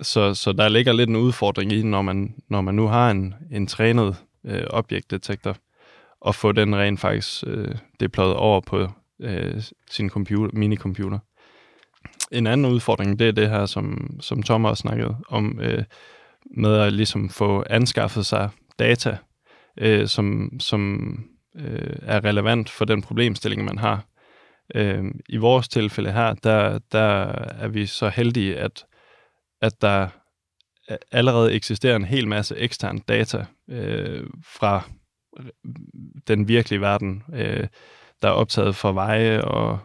Så, 0.00 0.34
så 0.34 0.52
der 0.52 0.68
ligger 0.68 0.92
lidt 0.92 1.10
en 1.10 1.16
udfordring 1.16 1.72
i, 1.72 1.82
når 1.82 2.02
man, 2.02 2.34
når 2.48 2.60
man 2.60 2.74
nu 2.74 2.86
har 2.86 3.10
en, 3.10 3.34
en 3.50 3.66
trænet 3.66 4.16
øh, 4.46 4.64
objektdetektor, 4.70 5.56
og 6.20 6.34
få 6.34 6.52
den 6.52 6.76
rent 6.76 7.00
faktisk 7.00 7.44
øh, 7.46 7.74
deployet 8.00 8.34
over 8.34 8.60
på 8.60 8.88
øh, 9.20 9.62
sin 9.90 10.10
computer, 10.10 10.58
minicomputer. 10.58 11.18
En 12.32 12.46
anden 12.46 12.72
udfordring, 12.72 13.18
det 13.18 13.28
er 13.28 13.32
det 13.32 13.50
her, 13.50 13.66
som, 13.66 14.16
som 14.20 14.42
Tom 14.42 14.64
også 14.64 14.80
snakkede 14.80 15.16
om, 15.28 15.60
øh, 15.60 15.84
med 16.56 16.76
at 16.78 16.92
ligesom 16.92 17.30
få 17.30 17.64
anskaffet 17.70 18.26
sig 18.26 18.50
data, 18.78 19.16
øh, 19.78 20.08
som, 20.08 20.50
som 20.60 21.10
øh, 21.56 21.96
er 22.02 22.24
relevant 22.24 22.70
for 22.70 22.84
den 22.84 23.02
problemstilling, 23.02 23.64
man 23.64 23.78
har. 23.78 24.04
Øh, 24.74 25.04
I 25.28 25.36
vores 25.36 25.68
tilfælde 25.68 26.12
her, 26.12 26.34
der, 26.34 26.78
der 26.92 27.24
er 27.58 27.68
vi 27.68 27.86
så 27.86 28.08
heldige, 28.08 28.56
at, 28.56 28.84
at 29.62 29.82
der 29.82 30.08
allerede 31.12 31.52
eksisterer 31.52 31.96
en 31.96 32.04
hel 32.04 32.28
masse 32.28 32.56
ekstern 32.56 32.98
data 32.98 33.46
øh, 33.70 34.26
fra 34.44 34.82
den 36.28 36.48
virkelige 36.48 36.80
verden, 36.80 37.22
øh, 37.32 37.66
der 38.22 38.28
er 38.28 38.32
optaget 38.32 38.76
for 38.76 38.92
veje 38.92 39.42
og 39.44 39.78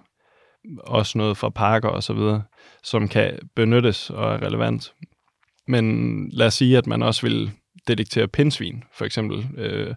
også 0.78 1.18
noget 1.18 1.38
fra 1.38 1.50
parker 1.50 1.90
og 1.90 2.04
så 2.04 2.14
videre, 2.14 2.44
som 2.84 3.08
kan 3.08 3.40
benyttes 3.56 4.10
og 4.10 4.34
er 4.34 4.42
relevant. 4.42 4.94
Men 5.68 6.30
lad 6.30 6.48
os 6.48 6.54
sige, 6.54 6.78
at 6.78 6.88
man 6.88 7.04
også 7.04 7.22
vil 7.22 7.52
detektere 7.88 8.28
pindsvin, 8.28 8.84
for 8.94 9.06
eksempel. 9.06 9.48
Øh, 9.58 9.94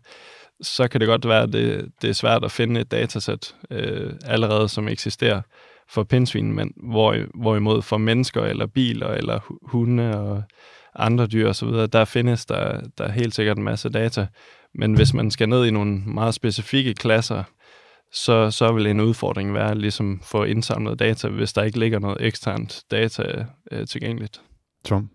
så 0.60 0.88
kan 0.88 1.00
det 1.00 1.08
godt 1.08 1.28
være, 1.28 1.42
at 1.42 1.52
det, 1.52 1.92
det 2.02 2.10
er 2.10 2.14
svært 2.14 2.44
at 2.44 2.52
finde 2.52 2.80
et 2.80 2.90
datasæt 2.90 3.54
øh, 3.70 4.12
allerede, 4.24 4.68
som 4.68 4.88
eksisterer 4.88 5.42
for 5.88 6.04
pindsvin, 6.04 6.52
men 6.52 6.72
hvor, 6.76 7.16
hvorimod 7.42 7.82
for 7.82 7.96
mennesker 7.96 8.42
eller 8.42 8.66
biler 8.66 9.08
eller 9.08 9.40
hunde 9.62 10.18
og 10.20 10.42
andre 10.94 11.26
dyr 11.26 11.48
osv., 11.48 11.68
der 11.68 12.04
findes 12.04 12.46
der, 12.46 12.80
der 12.98 13.12
helt 13.12 13.34
sikkert 13.34 13.58
en 13.58 13.64
masse 13.64 13.88
data. 13.88 14.26
Men 14.74 14.94
hvis 14.94 15.14
man 15.14 15.30
skal 15.30 15.48
ned 15.48 15.66
i 15.66 15.70
nogle 15.70 16.02
meget 16.06 16.34
specifikke 16.34 16.94
klasser, 16.94 17.42
så, 18.12 18.50
så 18.50 18.72
vil 18.72 18.86
en 18.86 19.00
udfordring 19.00 19.54
være 19.54 19.74
ligesom 19.74 20.20
få 20.24 20.44
indsamlet 20.44 20.98
data, 20.98 21.28
hvis 21.28 21.52
der 21.52 21.62
ikke 21.62 21.78
ligger 21.78 21.98
noget 21.98 22.16
eksternt 22.20 22.82
data 22.90 23.46
øh, 23.72 23.86
tilgængeligt. 23.86 24.40
Tom? 24.84 25.10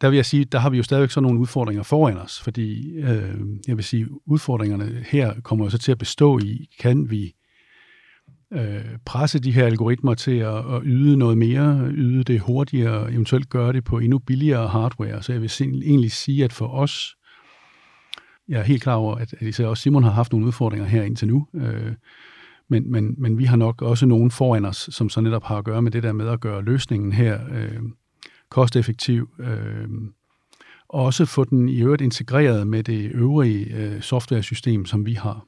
Der 0.00 0.08
vil 0.10 0.16
jeg 0.16 0.26
sige, 0.26 0.44
der 0.44 0.58
har 0.58 0.70
vi 0.70 0.76
jo 0.76 0.82
stadigvæk 0.82 1.10
så 1.10 1.20
nogle 1.20 1.40
udfordringer 1.40 1.82
foran 1.82 2.16
os, 2.16 2.40
fordi 2.40 2.96
øh, 2.96 3.34
jeg 3.68 3.76
vil 3.76 3.84
sige, 3.84 4.08
udfordringerne 4.26 5.04
her 5.08 5.40
kommer 5.40 5.64
jo 5.64 5.70
så 5.70 5.78
til 5.78 5.92
at 5.92 5.98
bestå 5.98 6.38
i, 6.38 6.68
kan 6.80 7.10
vi 7.10 7.34
øh, 8.52 8.98
presse 9.04 9.38
de 9.38 9.52
her 9.52 9.66
algoritmer 9.66 10.14
til 10.14 10.36
at, 10.36 10.56
at 10.74 10.82
yde 10.84 11.16
noget 11.16 11.38
mere, 11.38 11.88
yde 11.90 12.24
det 12.24 12.40
hurtigere, 12.40 13.12
eventuelt 13.12 13.50
gøre 13.50 13.72
det 13.72 13.84
på 13.84 13.98
endnu 13.98 14.18
billigere 14.18 14.68
hardware. 14.68 15.22
Så 15.22 15.32
jeg 15.32 15.42
vil 15.42 15.82
egentlig 15.84 16.12
sige, 16.12 16.44
at 16.44 16.52
for 16.52 16.68
os, 16.68 17.16
jeg 18.48 18.60
er 18.60 18.64
helt 18.64 18.82
klar 18.82 18.94
over, 18.94 19.14
at, 19.14 19.34
at 19.40 19.46
især 19.46 19.66
også 19.66 19.82
Simon 19.82 20.02
har 20.02 20.10
haft 20.10 20.32
nogle 20.32 20.46
udfordringer 20.46 20.86
her 20.86 21.02
indtil 21.02 21.28
nu, 21.28 21.46
øh, 21.54 21.92
men, 22.68 22.90
men, 22.90 23.14
men 23.18 23.38
vi 23.38 23.44
har 23.44 23.56
nok 23.56 23.82
også 23.82 24.06
nogen 24.06 24.30
foran 24.30 24.64
os, 24.64 24.88
som 24.92 25.08
så 25.08 25.20
netop 25.20 25.44
har 25.44 25.58
at 25.58 25.64
gøre 25.64 25.82
med 25.82 25.90
det 25.90 26.02
der 26.02 26.12
med 26.12 26.28
at 26.28 26.40
gøre 26.40 26.62
løsningen 26.62 27.12
her 27.12 27.40
øh, 27.52 27.80
kosteffektiv, 28.50 29.28
øh, 29.38 29.88
også 30.88 31.24
få 31.24 31.44
den 31.44 31.68
i 31.68 31.82
øvrigt 31.82 32.02
integreret 32.02 32.66
med 32.66 32.82
det 32.82 33.10
øvrige 33.14 33.76
øh, 33.76 34.00
software-system, 34.00 34.84
som 34.84 35.06
vi 35.06 35.12
har. 35.12 35.44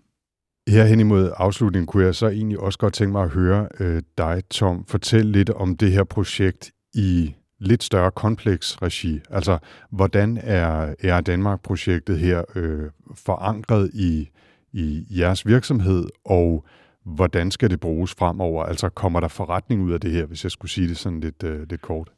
Her 0.69 0.85
hen 0.85 1.01
imod 1.01 1.33
afslutningen 1.37 1.87
kunne 1.87 2.05
jeg 2.05 2.15
så 2.15 2.29
egentlig 2.29 2.61
også 2.61 2.79
godt 2.79 2.95
tænke 2.95 3.13
mig 3.13 3.23
at 3.23 3.31
høre 3.31 3.69
øh, 3.81 4.03
dig, 4.19 4.43
Tom, 4.51 4.85
fortælle 4.85 5.33
lidt 5.33 5.51
om 5.51 5.77
det 5.77 5.93
her 5.93 6.05
projekt 6.05 6.71
i 6.95 7.35
lidt 7.59 7.83
større 7.83 8.11
kompleks 8.11 8.83
regi. 8.83 9.21
Altså, 9.31 9.59
hvordan 9.91 10.39
er 10.43 10.95
er 11.03 11.21
Danmark-projektet 11.21 12.19
her 12.19 12.45
øh, 12.55 12.91
forankret 13.15 13.91
i, 13.95 14.29
i 14.73 15.05
jeres 15.11 15.47
virksomhed, 15.47 16.09
og 16.25 16.67
hvordan 17.05 17.51
skal 17.51 17.71
det 17.71 17.81
bruges 17.81 18.15
fremover? 18.15 18.65
Altså, 18.65 18.89
kommer 18.89 19.21
der 19.21 19.29
forretning 19.29 19.83
ud 19.83 19.93
af 19.93 20.01
det 20.01 20.11
her, 20.11 20.27
hvis 20.27 20.45
jeg 20.45 20.51
skulle 20.51 20.71
sige 20.71 20.89
det 20.89 20.97
sådan 20.97 21.21
lidt, 21.21 21.43
øh, 21.43 21.67
lidt 21.71 21.83
kort? 21.83 22.09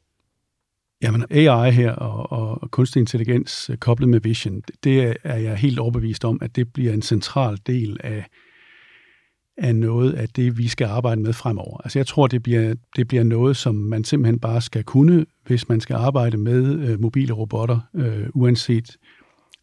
Jamen 1.01 1.25
AI 1.29 1.71
her 1.71 1.91
og, 1.91 2.31
og 2.31 2.71
kunstig 2.71 2.99
intelligens 2.99 3.69
øh, 3.69 3.77
koblet 3.77 4.09
med 4.09 4.19
vision, 4.19 4.61
det 4.83 5.15
er 5.23 5.37
jeg 5.37 5.57
helt 5.57 5.79
overbevist 5.79 6.25
om, 6.25 6.39
at 6.41 6.55
det 6.55 6.73
bliver 6.73 6.93
en 6.93 7.01
central 7.01 7.57
del 7.67 7.97
af, 8.03 8.25
af 9.57 9.75
noget 9.75 10.13
af 10.13 10.29
det, 10.29 10.57
vi 10.57 10.67
skal 10.67 10.85
arbejde 10.85 11.21
med 11.21 11.33
fremover. 11.33 11.81
Altså 11.83 11.99
jeg 11.99 12.07
tror, 12.07 12.27
det 12.27 12.43
bliver, 12.43 12.75
det 12.95 13.07
bliver 13.07 13.23
noget, 13.23 13.57
som 13.57 13.75
man 13.75 14.03
simpelthen 14.03 14.39
bare 14.39 14.61
skal 14.61 14.83
kunne, 14.83 15.25
hvis 15.45 15.69
man 15.69 15.81
skal 15.81 15.95
arbejde 15.95 16.37
med 16.37 16.79
øh, 16.79 17.01
mobile 17.01 17.33
robotter, 17.33 17.79
øh, 17.95 18.27
uanset 18.33 18.97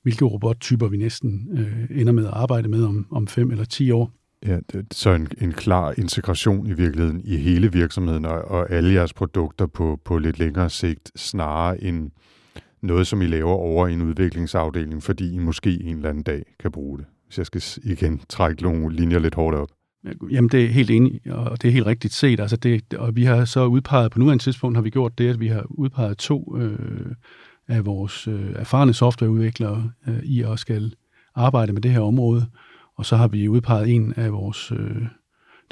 hvilke 0.02 0.24
robottyper 0.24 0.88
vi 0.88 0.96
næsten 0.96 1.48
øh, 1.58 2.00
ender 2.00 2.12
med 2.12 2.26
at 2.26 2.32
arbejde 2.32 2.68
med 2.68 2.84
om, 2.84 3.06
om 3.10 3.26
fem 3.26 3.50
eller 3.50 3.64
ti 3.64 3.90
år. 3.90 4.17
Ja, 4.46 4.58
det, 4.72 4.94
så 4.94 5.10
en, 5.10 5.28
en 5.40 5.52
klar 5.52 5.94
integration 5.98 6.66
i 6.66 6.72
virkeligheden 6.72 7.20
i 7.24 7.36
hele 7.36 7.72
virksomheden 7.72 8.24
og, 8.24 8.42
og 8.42 8.70
alle 8.70 8.94
jeres 8.94 9.12
produkter 9.12 9.66
på, 9.66 10.00
på 10.04 10.18
lidt 10.18 10.38
længere 10.38 10.70
sigt, 10.70 11.10
snarere 11.16 11.82
end 11.82 12.10
noget, 12.82 13.06
som 13.06 13.22
I 13.22 13.26
laver 13.26 13.52
over 13.52 13.86
i 13.86 13.92
en 13.92 14.02
udviklingsafdeling, 14.02 15.02
fordi 15.02 15.34
I 15.34 15.38
måske 15.38 15.82
en 15.82 15.96
eller 15.96 16.08
anden 16.08 16.22
dag 16.22 16.42
kan 16.60 16.72
bruge 16.72 16.98
det. 16.98 17.06
Hvis 17.26 17.38
jeg 17.38 17.46
skal 17.46 17.62
igen 17.82 18.20
trække 18.28 18.62
nogle 18.62 18.96
linjer 18.96 19.18
lidt 19.18 19.34
hårdt 19.34 19.56
op. 19.56 19.68
Jamen, 20.30 20.48
det 20.48 20.64
er 20.64 20.68
helt 20.68 20.90
enig, 20.90 21.20
og 21.30 21.62
det 21.62 21.68
er 21.68 21.72
helt 21.72 21.86
rigtigt 21.86 22.14
set. 22.14 22.40
Altså 22.40 22.56
det, 22.56 22.94
og 22.94 23.16
vi 23.16 23.24
har 23.24 23.44
så 23.44 23.64
udpeget, 23.64 24.12
på 24.12 24.18
nuværende 24.18 24.44
tidspunkt 24.44 24.76
har 24.76 24.82
vi 24.82 24.90
gjort 24.90 25.18
det, 25.18 25.28
at 25.28 25.40
vi 25.40 25.46
har 25.46 25.64
udpeget 25.70 26.18
to 26.18 26.56
øh, 26.58 27.06
af 27.68 27.86
vores 27.86 28.28
øh, 28.28 28.52
erfarne 28.56 28.94
softwareudviklere 28.94 29.90
øh, 30.08 30.18
i 30.22 30.42
at 30.42 30.58
skal 30.58 30.94
arbejde 31.34 31.72
med 31.72 31.82
det 31.82 31.90
her 31.90 32.00
område. 32.00 32.46
Og 32.98 33.06
så 33.06 33.16
har 33.16 33.28
vi 33.28 33.48
udpeget 33.48 33.88
en 33.88 34.12
af 34.16 34.32
vores, 34.32 34.72
øh, 34.72 35.02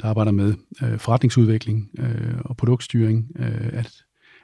der 0.01 0.07
arbejder 0.07 0.31
med 0.31 0.53
øh, 0.83 0.99
forretningsudvikling 0.99 1.89
øh, 1.99 2.37
og 2.45 2.57
produktstyring, 2.57 3.31
øh, 3.39 3.69
at, 3.73 3.91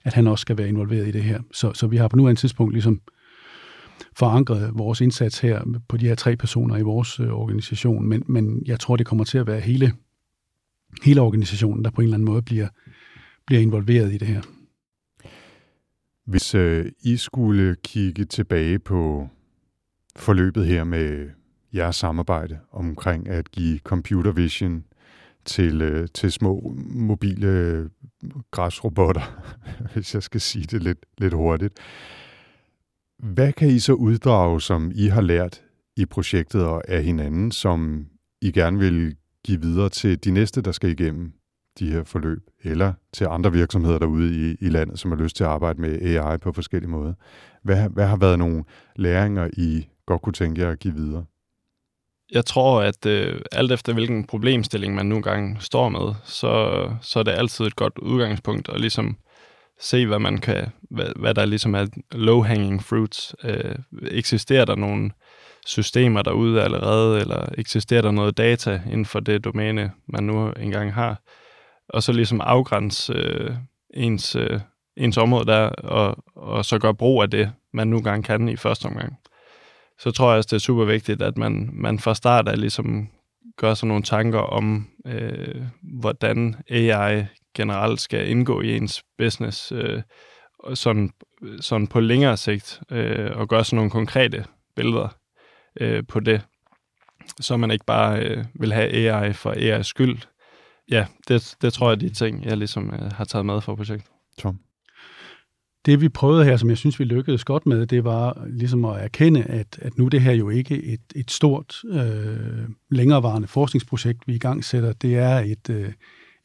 at 0.03 0.13
han 0.13 0.27
også 0.27 0.41
skal 0.41 0.57
være 0.57 0.67
involveret 0.67 1.07
i 1.07 1.11
det 1.11 1.23
her. 1.23 1.41
Så, 1.51 1.73
så 1.73 1.87
vi 1.87 1.97
har 1.97 2.07
på 2.07 2.15
nuværende 2.15 2.41
tidspunkt 2.41 2.73
ligesom 2.73 3.01
forankret 4.17 4.71
vores 4.73 5.01
indsats 5.01 5.39
her 5.39 5.79
på 5.87 5.97
de 5.97 6.07
her 6.07 6.15
tre 6.15 6.35
personer 6.35 6.77
i 6.77 6.81
vores 6.81 7.19
øh, 7.19 7.27
organisation, 7.27 8.07
men, 8.07 8.23
men 8.27 8.63
jeg 8.65 8.79
tror, 8.79 8.95
det 8.95 9.05
kommer 9.05 9.23
til 9.23 9.37
at 9.37 9.47
være 9.47 9.59
hele, 9.59 9.93
hele 11.03 11.21
organisationen, 11.21 11.83
der 11.83 11.91
på 11.91 12.01
en 12.01 12.05
eller 12.05 12.15
anden 12.15 12.25
måde 12.25 12.41
bliver, 12.41 12.67
bliver 13.45 13.61
involveret 13.61 14.13
i 14.13 14.17
det 14.17 14.27
her. 14.27 14.41
Hvis 16.25 16.55
øh, 16.55 16.85
I 17.03 17.17
skulle 17.17 17.75
kigge 17.83 18.25
tilbage 18.25 18.79
på 18.79 19.27
forløbet 20.15 20.65
her 20.67 20.83
med 20.83 21.29
jeres 21.73 21.95
samarbejde 21.95 22.59
omkring 22.71 23.29
at 23.29 23.51
give 23.51 23.79
computer 23.79 24.31
vision 24.31 24.83
til, 25.45 25.81
øh, 25.81 26.07
til 26.13 26.31
små 26.31 26.75
mobile 26.89 27.47
øh, 27.47 27.89
græsrobotter, 28.51 29.53
hvis 29.93 30.15
jeg 30.15 30.23
skal 30.23 30.41
sige 30.41 30.65
det 30.65 30.83
lidt, 30.83 31.05
lidt 31.17 31.33
hurtigt. 31.33 31.73
Hvad 33.19 33.53
kan 33.53 33.67
I 33.67 33.79
så 33.79 33.93
uddrage, 33.93 34.61
som 34.61 34.91
I 34.95 35.07
har 35.07 35.21
lært 35.21 35.61
i 35.97 36.05
projektet 36.05 36.65
og 36.65 36.89
af 36.89 37.03
hinanden, 37.03 37.51
som 37.51 38.05
I 38.41 38.51
gerne 38.51 38.79
vil 38.79 39.15
give 39.45 39.61
videre 39.61 39.89
til 39.89 40.23
de 40.23 40.31
næste, 40.31 40.61
der 40.61 40.71
skal 40.71 40.89
igennem 40.89 41.33
de 41.79 41.91
her 41.91 42.03
forløb, 42.03 42.39
eller 42.63 42.93
til 43.13 43.27
andre 43.29 43.51
virksomheder 43.51 43.99
derude 43.99 44.51
i, 44.51 44.65
i 44.65 44.69
landet, 44.69 44.99
som 44.99 45.11
har 45.11 45.17
lyst 45.17 45.35
til 45.35 45.43
at 45.43 45.49
arbejde 45.49 45.81
med 45.81 46.01
AI 46.01 46.37
på 46.37 46.51
forskellige 46.51 46.89
måder? 46.91 47.13
Hvad, 47.63 47.89
hvad 47.89 48.07
har 48.07 48.17
været 48.17 48.39
nogle 48.39 48.63
læringer, 48.95 49.49
I 49.53 49.87
godt 50.05 50.21
kunne 50.21 50.33
tænke 50.33 50.61
jer 50.61 50.69
at 50.69 50.79
give 50.79 50.93
videre? 50.93 51.25
Jeg 52.33 52.45
tror, 52.45 52.81
at 52.81 53.05
øh, 53.05 53.41
alt 53.51 53.71
efter 53.71 53.93
hvilken 53.93 54.23
problemstilling 54.23 54.95
man 54.95 55.05
nogle 55.05 55.23
gange 55.23 55.57
står 55.59 55.89
med, 55.89 56.13
så, 56.25 56.83
så 57.01 57.19
er 57.19 57.23
det 57.23 57.31
altid 57.31 57.65
et 57.65 57.75
godt 57.75 57.97
udgangspunkt 57.97 58.69
at 58.69 58.81
ligesom 58.81 59.17
se, 59.79 60.05
hvad 60.05 60.19
man 60.19 60.37
kan, 60.37 60.67
hvad, 60.91 61.07
hvad 61.15 61.33
der 61.33 61.45
ligesom 61.45 61.75
er 61.75 61.85
low-hanging 62.11 62.81
fruits. 62.81 63.35
Øh, 63.43 63.75
eksisterer 64.11 64.65
der 64.65 64.75
nogle 64.75 65.11
systemer 65.65 66.21
derude 66.21 66.63
allerede, 66.63 67.19
eller 67.19 67.45
eksisterer 67.57 68.01
der 68.01 68.11
noget 68.11 68.37
data 68.37 68.81
inden 68.85 69.05
for 69.05 69.19
det 69.19 69.43
domæne, 69.43 69.91
man 70.07 70.23
nu 70.23 70.51
engang 70.51 70.93
har? 70.93 71.21
Og 71.89 72.03
så 72.03 72.11
ligesom 72.11 72.41
afgrænse 72.41 73.13
øh, 73.13 73.55
ens, 73.93 74.35
øh, 74.35 74.59
ens 74.97 75.17
område 75.17 75.45
der, 75.45 75.69
og, 75.69 76.17
og 76.35 76.65
så 76.65 76.79
gøre 76.79 76.95
brug 76.95 77.21
af 77.21 77.29
det, 77.29 77.51
man 77.73 77.87
nu 77.87 77.97
engang 77.97 78.23
kan 78.23 78.49
i 78.49 78.55
første 78.55 78.85
omgang 78.85 79.17
så 79.99 80.11
tror 80.11 80.29
jeg 80.29 80.37
også, 80.37 80.47
det 80.47 80.55
er 80.55 80.59
super 80.59 80.85
vigtigt, 80.85 81.21
at 81.21 81.37
man, 81.37 81.69
man 81.73 81.99
fra 81.99 82.15
start 82.15 82.47
af 82.47 82.59
ligesom 82.59 83.09
gør 83.57 83.73
sig 83.73 83.87
nogle 83.87 84.03
tanker 84.03 84.39
om, 84.39 84.87
øh, 85.05 85.61
hvordan 85.81 86.55
AI 86.69 87.25
generelt 87.55 88.01
skal 88.01 88.29
indgå 88.29 88.61
i 88.61 88.77
ens 88.77 89.03
business, 89.17 89.71
øh, 89.71 90.01
sådan, 90.73 91.09
sådan 91.59 91.87
på 91.87 91.99
længere 91.99 92.37
sigt, 92.37 92.81
øh, 92.91 93.31
og 93.37 93.49
gøre 93.49 93.65
sådan 93.65 93.75
nogle 93.75 93.91
konkrete 93.91 94.45
billeder 94.75 95.07
øh, 95.81 96.03
på 96.07 96.19
det, 96.19 96.41
så 97.39 97.57
man 97.57 97.71
ikke 97.71 97.85
bare 97.85 98.19
øh, 98.19 98.45
vil 98.53 98.73
have 98.73 99.13
AI 99.13 99.33
for 99.33 99.51
AI's 99.51 99.83
skyld. 99.83 100.17
Ja, 100.91 101.05
det, 101.27 101.55
det 101.61 101.73
tror 101.73 101.87
jeg 101.87 101.95
er 101.95 101.99
de 101.99 102.09
ting, 102.09 102.45
jeg 102.45 102.57
ligesom 102.57 102.93
øh, 102.93 103.11
har 103.11 103.25
taget 103.25 103.45
med 103.45 103.61
for 103.61 103.75
projektet. 103.75 104.11
Tom? 104.37 104.59
Det 105.85 106.01
vi 106.01 106.09
prøvede 106.09 106.45
her, 106.45 106.57
som 106.57 106.69
jeg 106.69 106.77
synes, 106.77 106.99
vi 106.99 107.03
lykkedes 107.03 107.43
godt 107.43 107.65
med, 107.65 107.85
det 107.85 108.03
var 108.03 108.45
ligesom 108.49 108.85
at 108.85 109.03
erkende, 109.03 109.43
at, 109.43 109.79
at 109.81 109.97
nu 109.97 110.07
det 110.07 110.21
her 110.21 110.31
jo 110.31 110.49
ikke 110.49 110.83
et, 110.83 111.01
et 111.15 111.31
stort, 111.31 111.81
øh, 111.89 112.69
længerevarende 112.91 113.47
forskningsprojekt, 113.47 114.27
vi 114.27 114.35
i 114.35 114.39
gang 114.39 114.65
sætter. 114.65 114.93
Det 114.93 115.17
er 115.17 115.39
et, 115.39 115.69
øh, 115.69 115.89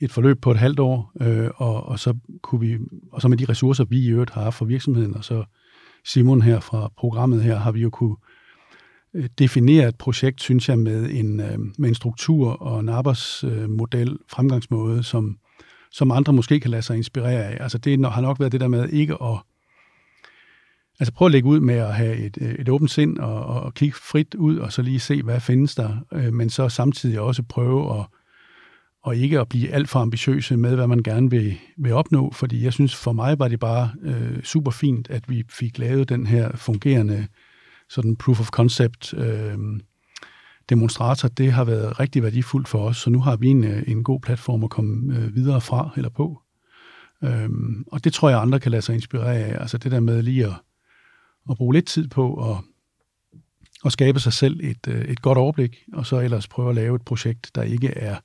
et 0.01 0.13
forløb 0.13 0.41
på 0.41 0.51
et 0.51 0.57
halvt 0.57 0.81
år, 0.81 1.13
øh, 1.21 1.51
og, 1.57 1.87
og, 1.87 1.99
så 1.99 2.15
kunne 2.43 2.61
vi, 2.61 2.79
og 3.13 3.23
så 3.23 3.29
med 3.29 3.37
de 3.37 3.45
ressourcer, 3.45 3.85
vi 3.85 3.99
i 3.99 4.09
øvrigt 4.09 4.31
har 4.31 4.43
haft 4.43 4.57
for 4.57 4.65
virksomheden, 4.65 5.17
og 5.17 5.25
så 5.25 5.45
Simon 6.05 6.43
her 6.43 6.61
fra 6.61 6.93
programmet 6.97 7.43
her, 7.43 7.57
har 7.57 7.73
vi 7.73 7.81
jo 7.81 7.91
kunne 7.91 8.17
øh, 9.15 9.29
definere 9.39 9.89
et 9.89 9.97
projekt, 9.97 10.41
synes 10.41 10.69
jeg, 10.69 10.79
med 10.79 11.11
en, 11.11 11.41
øh, 11.41 11.59
med 11.79 11.89
en 11.89 11.95
struktur 11.95 12.51
og 12.51 12.81
en 12.81 12.89
arbejdsmodel, 12.89 14.19
fremgangsmåde, 14.31 15.03
som, 15.03 15.39
som 15.93 16.11
andre 16.11 16.33
måske 16.33 16.61
kan 16.61 16.71
lade 16.71 16.83
sig 16.83 16.97
inspirere 16.97 17.45
af. 17.45 17.57
Altså 17.61 17.79
det 17.79 18.13
har 18.13 18.21
nok 18.21 18.41
været 18.41 18.53
det 18.53 18.61
der 18.61 18.69
med 18.69 18.89
ikke 18.89 19.15
at 19.23 19.39
Altså 21.01 21.13
prøve 21.13 21.27
at 21.27 21.33
lægge 21.33 21.49
ud 21.49 21.61
med 21.61 21.75
at 21.75 21.95
have 21.95 22.17
et, 22.17 22.39
øh, 22.41 22.55
et 22.55 22.69
åbent 22.69 22.91
sind 22.91 23.19
og, 23.19 23.45
og 23.45 23.75
kigge 23.75 23.97
frit 23.97 24.35
ud, 24.35 24.57
og 24.57 24.73
så 24.73 24.83
lige 24.83 25.01
se, 25.01 25.23
hvad 25.23 25.41
findes 25.41 25.75
der, 25.75 25.97
øh, 26.13 26.33
men 26.33 26.51
så 26.51 26.69
samtidig 26.69 27.21
også 27.21 27.43
prøve 27.43 28.01
at, 28.01 28.07
og 29.03 29.17
ikke 29.17 29.41
at 29.41 29.49
blive 29.49 29.71
alt 29.71 29.89
for 29.89 30.01
ambitiøse 30.01 30.57
med, 30.57 30.75
hvad 30.75 30.87
man 30.87 31.03
gerne 31.03 31.31
vil, 31.31 31.59
vil 31.77 31.93
opnå, 31.93 32.33
fordi 32.33 32.65
jeg 32.65 32.73
synes, 32.73 32.97
for 32.97 33.13
mig 33.13 33.39
var 33.39 33.49
det 33.49 33.61
bare 33.61 33.91
øh, 34.03 34.43
super 34.43 34.71
fint, 34.71 35.11
at 35.11 35.29
vi 35.29 35.45
fik 35.51 35.79
lavet 35.79 36.09
den 36.09 36.27
her 36.27 36.57
fungerende 36.57 37.27
sådan 37.89 38.17
proof 38.17 38.41
of 38.41 38.49
concept 38.49 39.15
øh, 39.15 39.59
demonstrator, 40.69 41.29
det 41.29 41.53
har 41.53 41.65
været 41.65 42.01
rigtig 42.01 42.23
værdifuldt 42.23 42.69
for 42.69 42.79
os, 42.79 42.97
så 42.97 43.11
nu 43.11 43.21
har 43.21 43.37
vi 43.37 43.49
en, 43.49 43.65
øh, 43.65 43.83
en 43.87 44.05
god 44.05 44.21
platform 44.21 44.65
at 44.65 44.71
komme 44.71 45.17
øh, 45.17 45.35
videre 45.35 45.61
fra 45.61 45.91
eller 45.97 46.11
på. 46.11 46.43
Øhm, 47.25 47.85
og 47.87 48.05
det 48.05 48.13
tror 48.13 48.29
jeg, 48.29 48.41
andre 48.41 48.61
kan 48.61 48.71
lade 48.71 48.83
sig 48.83 48.95
inspirere 48.95 49.37
af. 49.37 49.61
Altså 49.61 49.79
det 49.79 49.93
der 49.93 50.01
med 50.01 50.23
lige 50.23 50.47
at, 50.47 50.53
at 51.51 51.57
bruge 51.57 51.75
lidt 51.75 51.87
tid 51.87 52.09
på 52.09 52.51
at, 52.51 52.57
at 53.85 53.93
skabe 53.93 54.21
sig 54.21 54.33
selv 54.33 54.61
et, 54.63 54.89
øh, 54.89 55.05
et 55.05 55.23
godt 55.23 55.39
overblik, 55.39 55.77
og 55.93 56.07
så 56.07 56.21
ellers 56.21 56.49
prøve 56.49 56.69
at 56.69 56.75
lave 56.75 56.97
et 56.97 57.03
projekt, 57.03 57.51
der 57.55 57.63
ikke 57.63 57.89
er, 57.89 58.17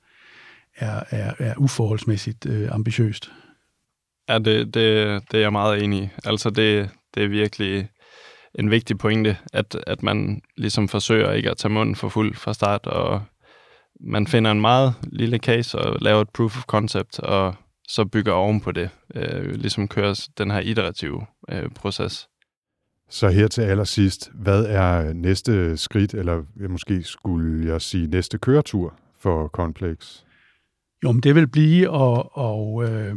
er, 0.76 1.02
er, 1.10 1.34
er 1.38 1.54
uforholdsmæssigt 1.56 2.46
øh, 2.46 2.68
ambitiøst. 2.72 3.30
Ja, 4.28 4.38
det, 4.38 4.74
det, 4.74 5.22
det 5.30 5.34
er 5.34 5.40
jeg 5.40 5.52
meget 5.52 5.84
enig 5.84 6.02
i. 6.02 6.08
Altså 6.24 6.50
det, 6.50 6.90
det 7.14 7.22
er 7.22 7.28
virkelig 7.28 7.88
en 8.54 8.70
vigtig 8.70 8.98
pointe, 8.98 9.36
at, 9.52 9.76
at 9.86 10.02
man 10.02 10.42
ligesom 10.56 10.88
forsøger 10.88 11.32
ikke 11.32 11.50
at 11.50 11.56
tage 11.56 11.72
munden 11.72 11.96
for 11.96 12.08
fuld 12.08 12.34
fra 12.34 12.54
start, 12.54 12.86
og 12.86 13.22
man 14.00 14.26
finder 14.26 14.50
en 14.50 14.60
meget 14.60 14.94
lille 15.02 15.38
case 15.38 15.78
og 15.78 16.00
laver 16.00 16.20
et 16.20 16.30
proof 16.30 16.56
of 16.56 16.62
concept, 16.62 17.18
og 17.18 17.54
så 17.88 18.04
bygger 18.04 18.32
oven 18.32 18.60
på 18.60 18.72
det, 18.72 18.90
øh, 19.14 19.54
ligesom 19.54 19.88
kører 19.88 20.28
den 20.38 20.50
her 20.50 20.60
iterative 20.60 21.26
øh, 21.50 21.70
proces. 21.70 22.28
Så 23.10 23.28
her 23.28 23.48
til 23.48 23.62
allersidst, 23.62 24.30
hvad 24.34 24.64
er 24.64 25.12
næste 25.12 25.76
skridt, 25.76 26.14
eller 26.14 26.42
måske 26.68 27.02
skulle 27.02 27.72
jeg 27.72 27.82
sige 27.82 28.06
næste 28.06 28.38
køretur 28.38 28.94
for 29.20 29.48
Complex? 29.48 30.22
Jo, 31.04 31.12
men 31.12 31.20
det 31.20 31.34
vil 31.34 31.48
blive 31.48 31.94
at, 32.02 32.22
at 32.38 32.90
øh, 32.90 33.14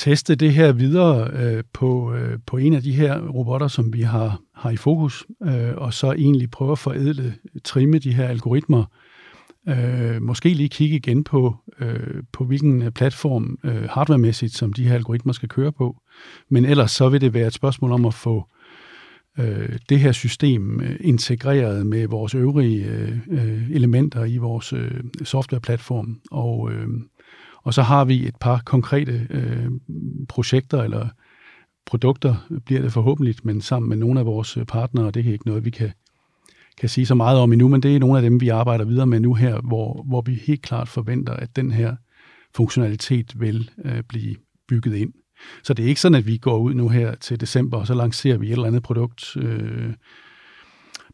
teste 0.00 0.34
det 0.34 0.52
her 0.52 0.72
videre 0.72 1.30
øh, 1.32 1.64
på, 1.72 2.14
øh, 2.14 2.38
på 2.46 2.56
en 2.56 2.74
af 2.74 2.82
de 2.82 2.92
her 2.92 3.20
robotter, 3.28 3.68
som 3.68 3.92
vi 3.92 4.02
har, 4.02 4.40
har 4.54 4.70
i 4.70 4.76
fokus, 4.76 5.26
øh, 5.42 5.74
og 5.76 5.94
så 5.94 6.12
egentlig 6.12 6.50
prøve 6.50 6.72
at 6.72 6.78
forædle, 6.78 7.34
øh, 7.54 7.60
trimme 7.64 7.98
de 7.98 8.14
her 8.14 8.28
algoritmer. 8.28 8.84
Øh, 9.68 10.22
måske 10.22 10.48
lige 10.48 10.68
kigge 10.68 10.96
igen 10.96 11.24
på, 11.24 11.56
øh, 11.80 12.22
på 12.32 12.44
hvilken 12.44 12.82
øh, 12.82 12.90
platform 12.90 13.58
øh, 13.64 13.88
hardwaremæssigt, 13.90 14.54
som 14.54 14.72
de 14.72 14.84
her 14.84 14.94
algoritmer 14.94 15.32
skal 15.32 15.48
køre 15.48 15.72
på. 15.72 15.96
Men 16.48 16.64
ellers 16.64 16.90
så 16.90 17.08
vil 17.08 17.20
det 17.20 17.34
være 17.34 17.46
et 17.46 17.54
spørgsmål 17.54 17.92
om 17.92 18.06
at 18.06 18.14
få 18.14 18.44
øh, 19.38 19.78
det 19.88 20.00
her 20.00 20.12
system 20.12 20.80
øh, 20.80 20.96
integreret 21.00 21.86
med 21.86 22.06
vores 22.06 22.34
øvrige 22.34 22.84
øh, 22.84 23.18
øh 23.30 23.70
elementer 23.70 24.24
i 24.24 24.36
vores 24.36 24.72
øh, 24.72 25.00
softwareplatform. 25.24 26.20
Og 26.30 26.72
øh, 26.72 26.88
og 27.62 27.74
så 27.74 27.82
har 27.82 28.04
vi 28.04 28.26
et 28.26 28.36
par 28.40 28.62
konkrete 28.64 29.26
øh, 29.30 29.70
projekter 30.28 30.82
eller 30.82 31.08
produkter, 31.86 32.60
bliver 32.66 32.82
det 32.82 32.92
forhåbentlig, 32.92 33.34
men 33.42 33.60
sammen 33.60 33.88
med 33.88 33.96
nogle 33.96 34.20
af 34.20 34.26
vores 34.26 34.58
partnere, 34.68 35.10
det 35.10 35.26
er 35.26 35.32
ikke 35.32 35.46
noget, 35.46 35.64
vi 35.64 35.70
kan, 35.70 35.90
kan 36.78 36.88
sige 36.88 37.06
så 37.06 37.14
meget 37.14 37.38
om 37.38 37.52
endnu, 37.52 37.68
men 37.68 37.82
det 37.82 37.96
er 37.96 38.00
nogle 38.00 38.16
af 38.16 38.22
dem, 38.22 38.40
vi 38.40 38.48
arbejder 38.48 38.84
videre 38.84 39.06
med 39.06 39.20
nu 39.20 39.34
her, 39.34 39.60
hvor, 39.60 40.02
hvor 40.02 40.20
vi 40.20 40.34
helt 40.34 40.62
klart 40.62 40.88
forventer, 40.88 41.32
at 41.32 41.56
den 41.56 41.70
her 41.70 41.96
funktionalitet 42.56 43.40
vil 43.40 43.70
øh, 43.84 44.02
blive 44.08 44.36
bygget 44.68 44.94
ind. 44.94 45.12
Så 45.62 45.74
det 45.74 45.84
er 45.84 45.88
ikke 45.88 46.00
sådan, 46.00 46.18
at 46.18 46.26
vi 46.26 46.36
går 46.36 46.58
ud 46.58 46.74
nu 46.74 46.88
her 46.88 47.14
til 47.14 47.40
december, 47.40 47.78
og 47.78 47.86
så 47.86 47.94
lancerer 47.94 48.38
vi 48.38 48.46
et 48.46 48.52
eller 48.52 48.66
andet 48.66 48.82
produkt 48.82 49.36
øh, 49.36 49.92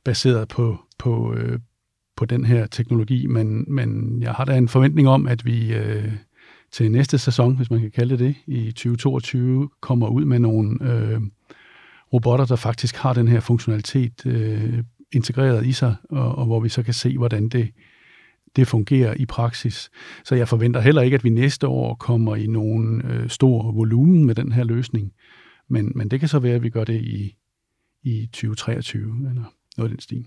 baseret 0.05 0.49
på, 0.49 0.78
på, 0.99 1.34
øh, 1.34 1.59
på 2.16 2.24
den 2.24 2.44
her 2.44 2.66
teknologi, 2.66 3.26
men, 3.26 3.64
men 3.74 4.22
jeg 4.22 4.32
har 4.32 4.44
da 4.44 4.57
en 4.57 4.68
forventning 4.68 5.09
om, 5.09 5.26
at 5.26 5.44
vi 5.44 5.74
øh, 5.74 6.12
til 6.73 6.93
næste 6.93 7.19
sæson, 7.19 7.57
hvis 7.57 7.71
man 7.71 7.81
kan 7.81 7.91
kalde 7.91 8.19
det 8.19 8.19
det, 8.19 8.37
i 8.47 8.73
2022, 8.73 9.69
kommer 9.81 10.09
ud 10.09 10.25
med 10.25 10.39
nogle 10.39 10.79
øh, 10.83 11.21
robotter, 12.12 12.45
der 12.45 12.57
faktisk 12.57 12.97
har 12.97 13.12
den 13.12 13.29
her 13.29 13.41
funktionalitet 13.41 14.27
øh, 14.27 14.85
integreret 15.12 15.67
i 15.67 15.73
sig, 15.73 15.95
og, 16.11 16.35
og 16.35 16.47
hvor 16.47 16.61
vi 16.61 16.69
så 16.69 16.83
kan 16.83 16.95
se, 16.95 17.19
hvordan 17.19 17.49
det, 17.49 17.71
det 18.57 18.69
fungerer 18.69 19.14
i 19.14 19.27
praksis. 19.27 19.91
Så 20.25 20.35
jeg 20.35 20.49
forventer 20.49 20.81
heller 20.81 21.03
ikke, 21.03 21.14
at 21.14 21.25
vi 21.25 21.31
næste 21.31 21.69
år 21.69 21.95
kommer 21.95 22.37
i 22.37 22.47
nogen 22.47 23.03
øh, 23.03 23.29
stor 23.29 23.73
volumen 23.73 24.25
med 24.25 24.35
den 24.35 24.53
her 24.53 24.64
løsning. 24.64 25.12
Men, 25.69 25.93
men 25.95 26.09
det 26.09 26.21
kan 26.21 26.29
så 26.29 26.39
være, 26.39 26.55
at 26.55 26.62
vi 26.62 26.71
gør 26.71 26.85
det 26.85 27.03
i, 27.03 27.37
i 28.03 28.27
2023 28.27 29.03
eller 29.03 29.53
noget 29.77 29.91
af 29.91 29.97
den 29.97 30.01
stil. 30.01 30.25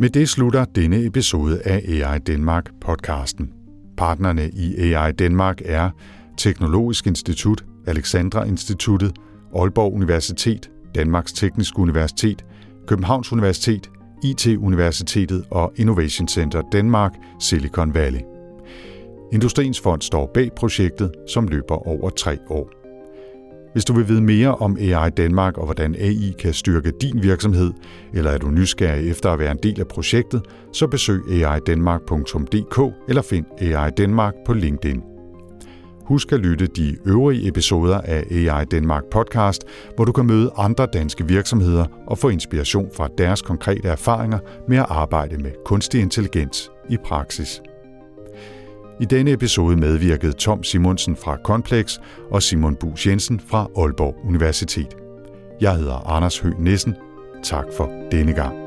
Med 0.00 0.10
det 0.10 0.28
slutter 0.28 0.64
denne 0.64 1.04
episode 1.06 1.62
af 1.62 1.82
AI 1.88 2.18
Danmark 2.18 2.70
podcasten. 2.80 3.52
Partnerne 3.96 4.50
i 4.50 4.76
AI 4.76 5.12
Danmark 5.12 5.60
er 5.64 5.90
Teknologisk 6.38 7.06
Institut, 7.06 7.64
Alexandra 7.86 8.44
Instituttet, 8.44 9.12
Aalborg 9.56 9.94
Universitet, 9.94 10.70
Danmarks 10.94 11.32
Tekniske 11.32 11.78
Universitet, 11.78 12.44
Københavns 12.86 13.32
Universitet, 13.32 13.90
IT-universitetet 14.24 15.44
og 15.50 15.72
Innovation 15.76 16.28
Center 16.28 16.62
Danmark, 16.72 17.12
Silicon 17.40 17.94
Valley. 17.94 18.20
Industriens 19.32 19.80
Fond 19.80 20.02
står 20.02 20.30
bag 20.34 20.50
projektet, 20.56 21.12
som 21.28 21.48
løber 21.48 21.88
over 21.88 22.10
tre 22.10 22.38
år. 22.48 22.83
Hvis 23.74 23.84
du 23.84 23.92
vil 23.92 24.08
vide 24.08 24.20
mere 24.20 24.54
om 24.54 24.76
AI 24.80 25.10
Danmark 25.10 25.58
og 25.58 25.64
hvordan 25.64 25.94
AI 25.94 26.34
kan 26.38 26.52
styrke 26.52 26.92
din 27.00 27.22
virksomhed, 27.22 27.72
eller 28.12 28.30
er 28.30 28.38
du 28.38 28.50
nysgerrig 28.50 29.10
efter 29.10 29.30
at 29.30 29.38
være 29.38 29.50
en 29.50 29.58
del 29.62 29.80
af 29.80 29.88
projektet, 29.88 30.42
så 30.72 30.86
besøg 30.86 31.44
aidanmark.dk 31.44 32.94
eller 33.08 33.22
find 33.22 33.46
AI 33.60 33.90
Danmark 33.90 34.34
på 34.46 34.52
LinkedIn. 34.52 35.02
Husk 36.06 36.32
at 36.32 36.40
lytte 36.40 36.66
de 36.66 36.96
øvrige 37.06 37.48
episoder 37.48 38.00
af 38.00 38.24
AI 38.30 38.64
Danmark 38.64 39.02
podcast, 39.10 39.64
hvor 39.96 40.04
du 40.04 40.12
kan 40.12 40.26
møde 40.26 40.50
andre 40.56 40.86
danske 40.92 41.26
virksomheder 41.26 41.86
og 42.06 42.18
få 42.18 42.28
inspiration 42.28 42.88
fra 42.96 43.08
deres 43.18 43.42
konkrete 43.42 43.88
erfaringer 43.88 44.38
med 44.68 44.76
at 44.76 44.86
arbejde 44.88 45.38
med 45.38 45.50
kunstig 45.64 46.00
intelligens 46.00 46.70
i 46.90 46.96
praksis. 47.04 47.62
I 49.00 49.04
denne 49.04 49.30
episode 49.32 49.76
medvirkede 49.76 50.32
Tom 50.32 50.62
Simonsen 50.62 51.16
fra 51.16 51.38
Complex 51.44 51.98
og 52.30 52.42
Simon 52.42 52.76
Bus 52.76 53.06
Jensen 53.06 53.40
fra 53.40 53.68
Aalborg 53.76 54.16
Universitet. 54.24 54.96
Jeg 55.60 55.76
hedder 55.76 56.10
Anders 56.10 56.38
Høgh 56.38 56.60
Nissen. 56.60 56.94
Tak 57.42 57.64
for 57.76 58.08
denne 58.12 58.32
gang. 58.32 58.63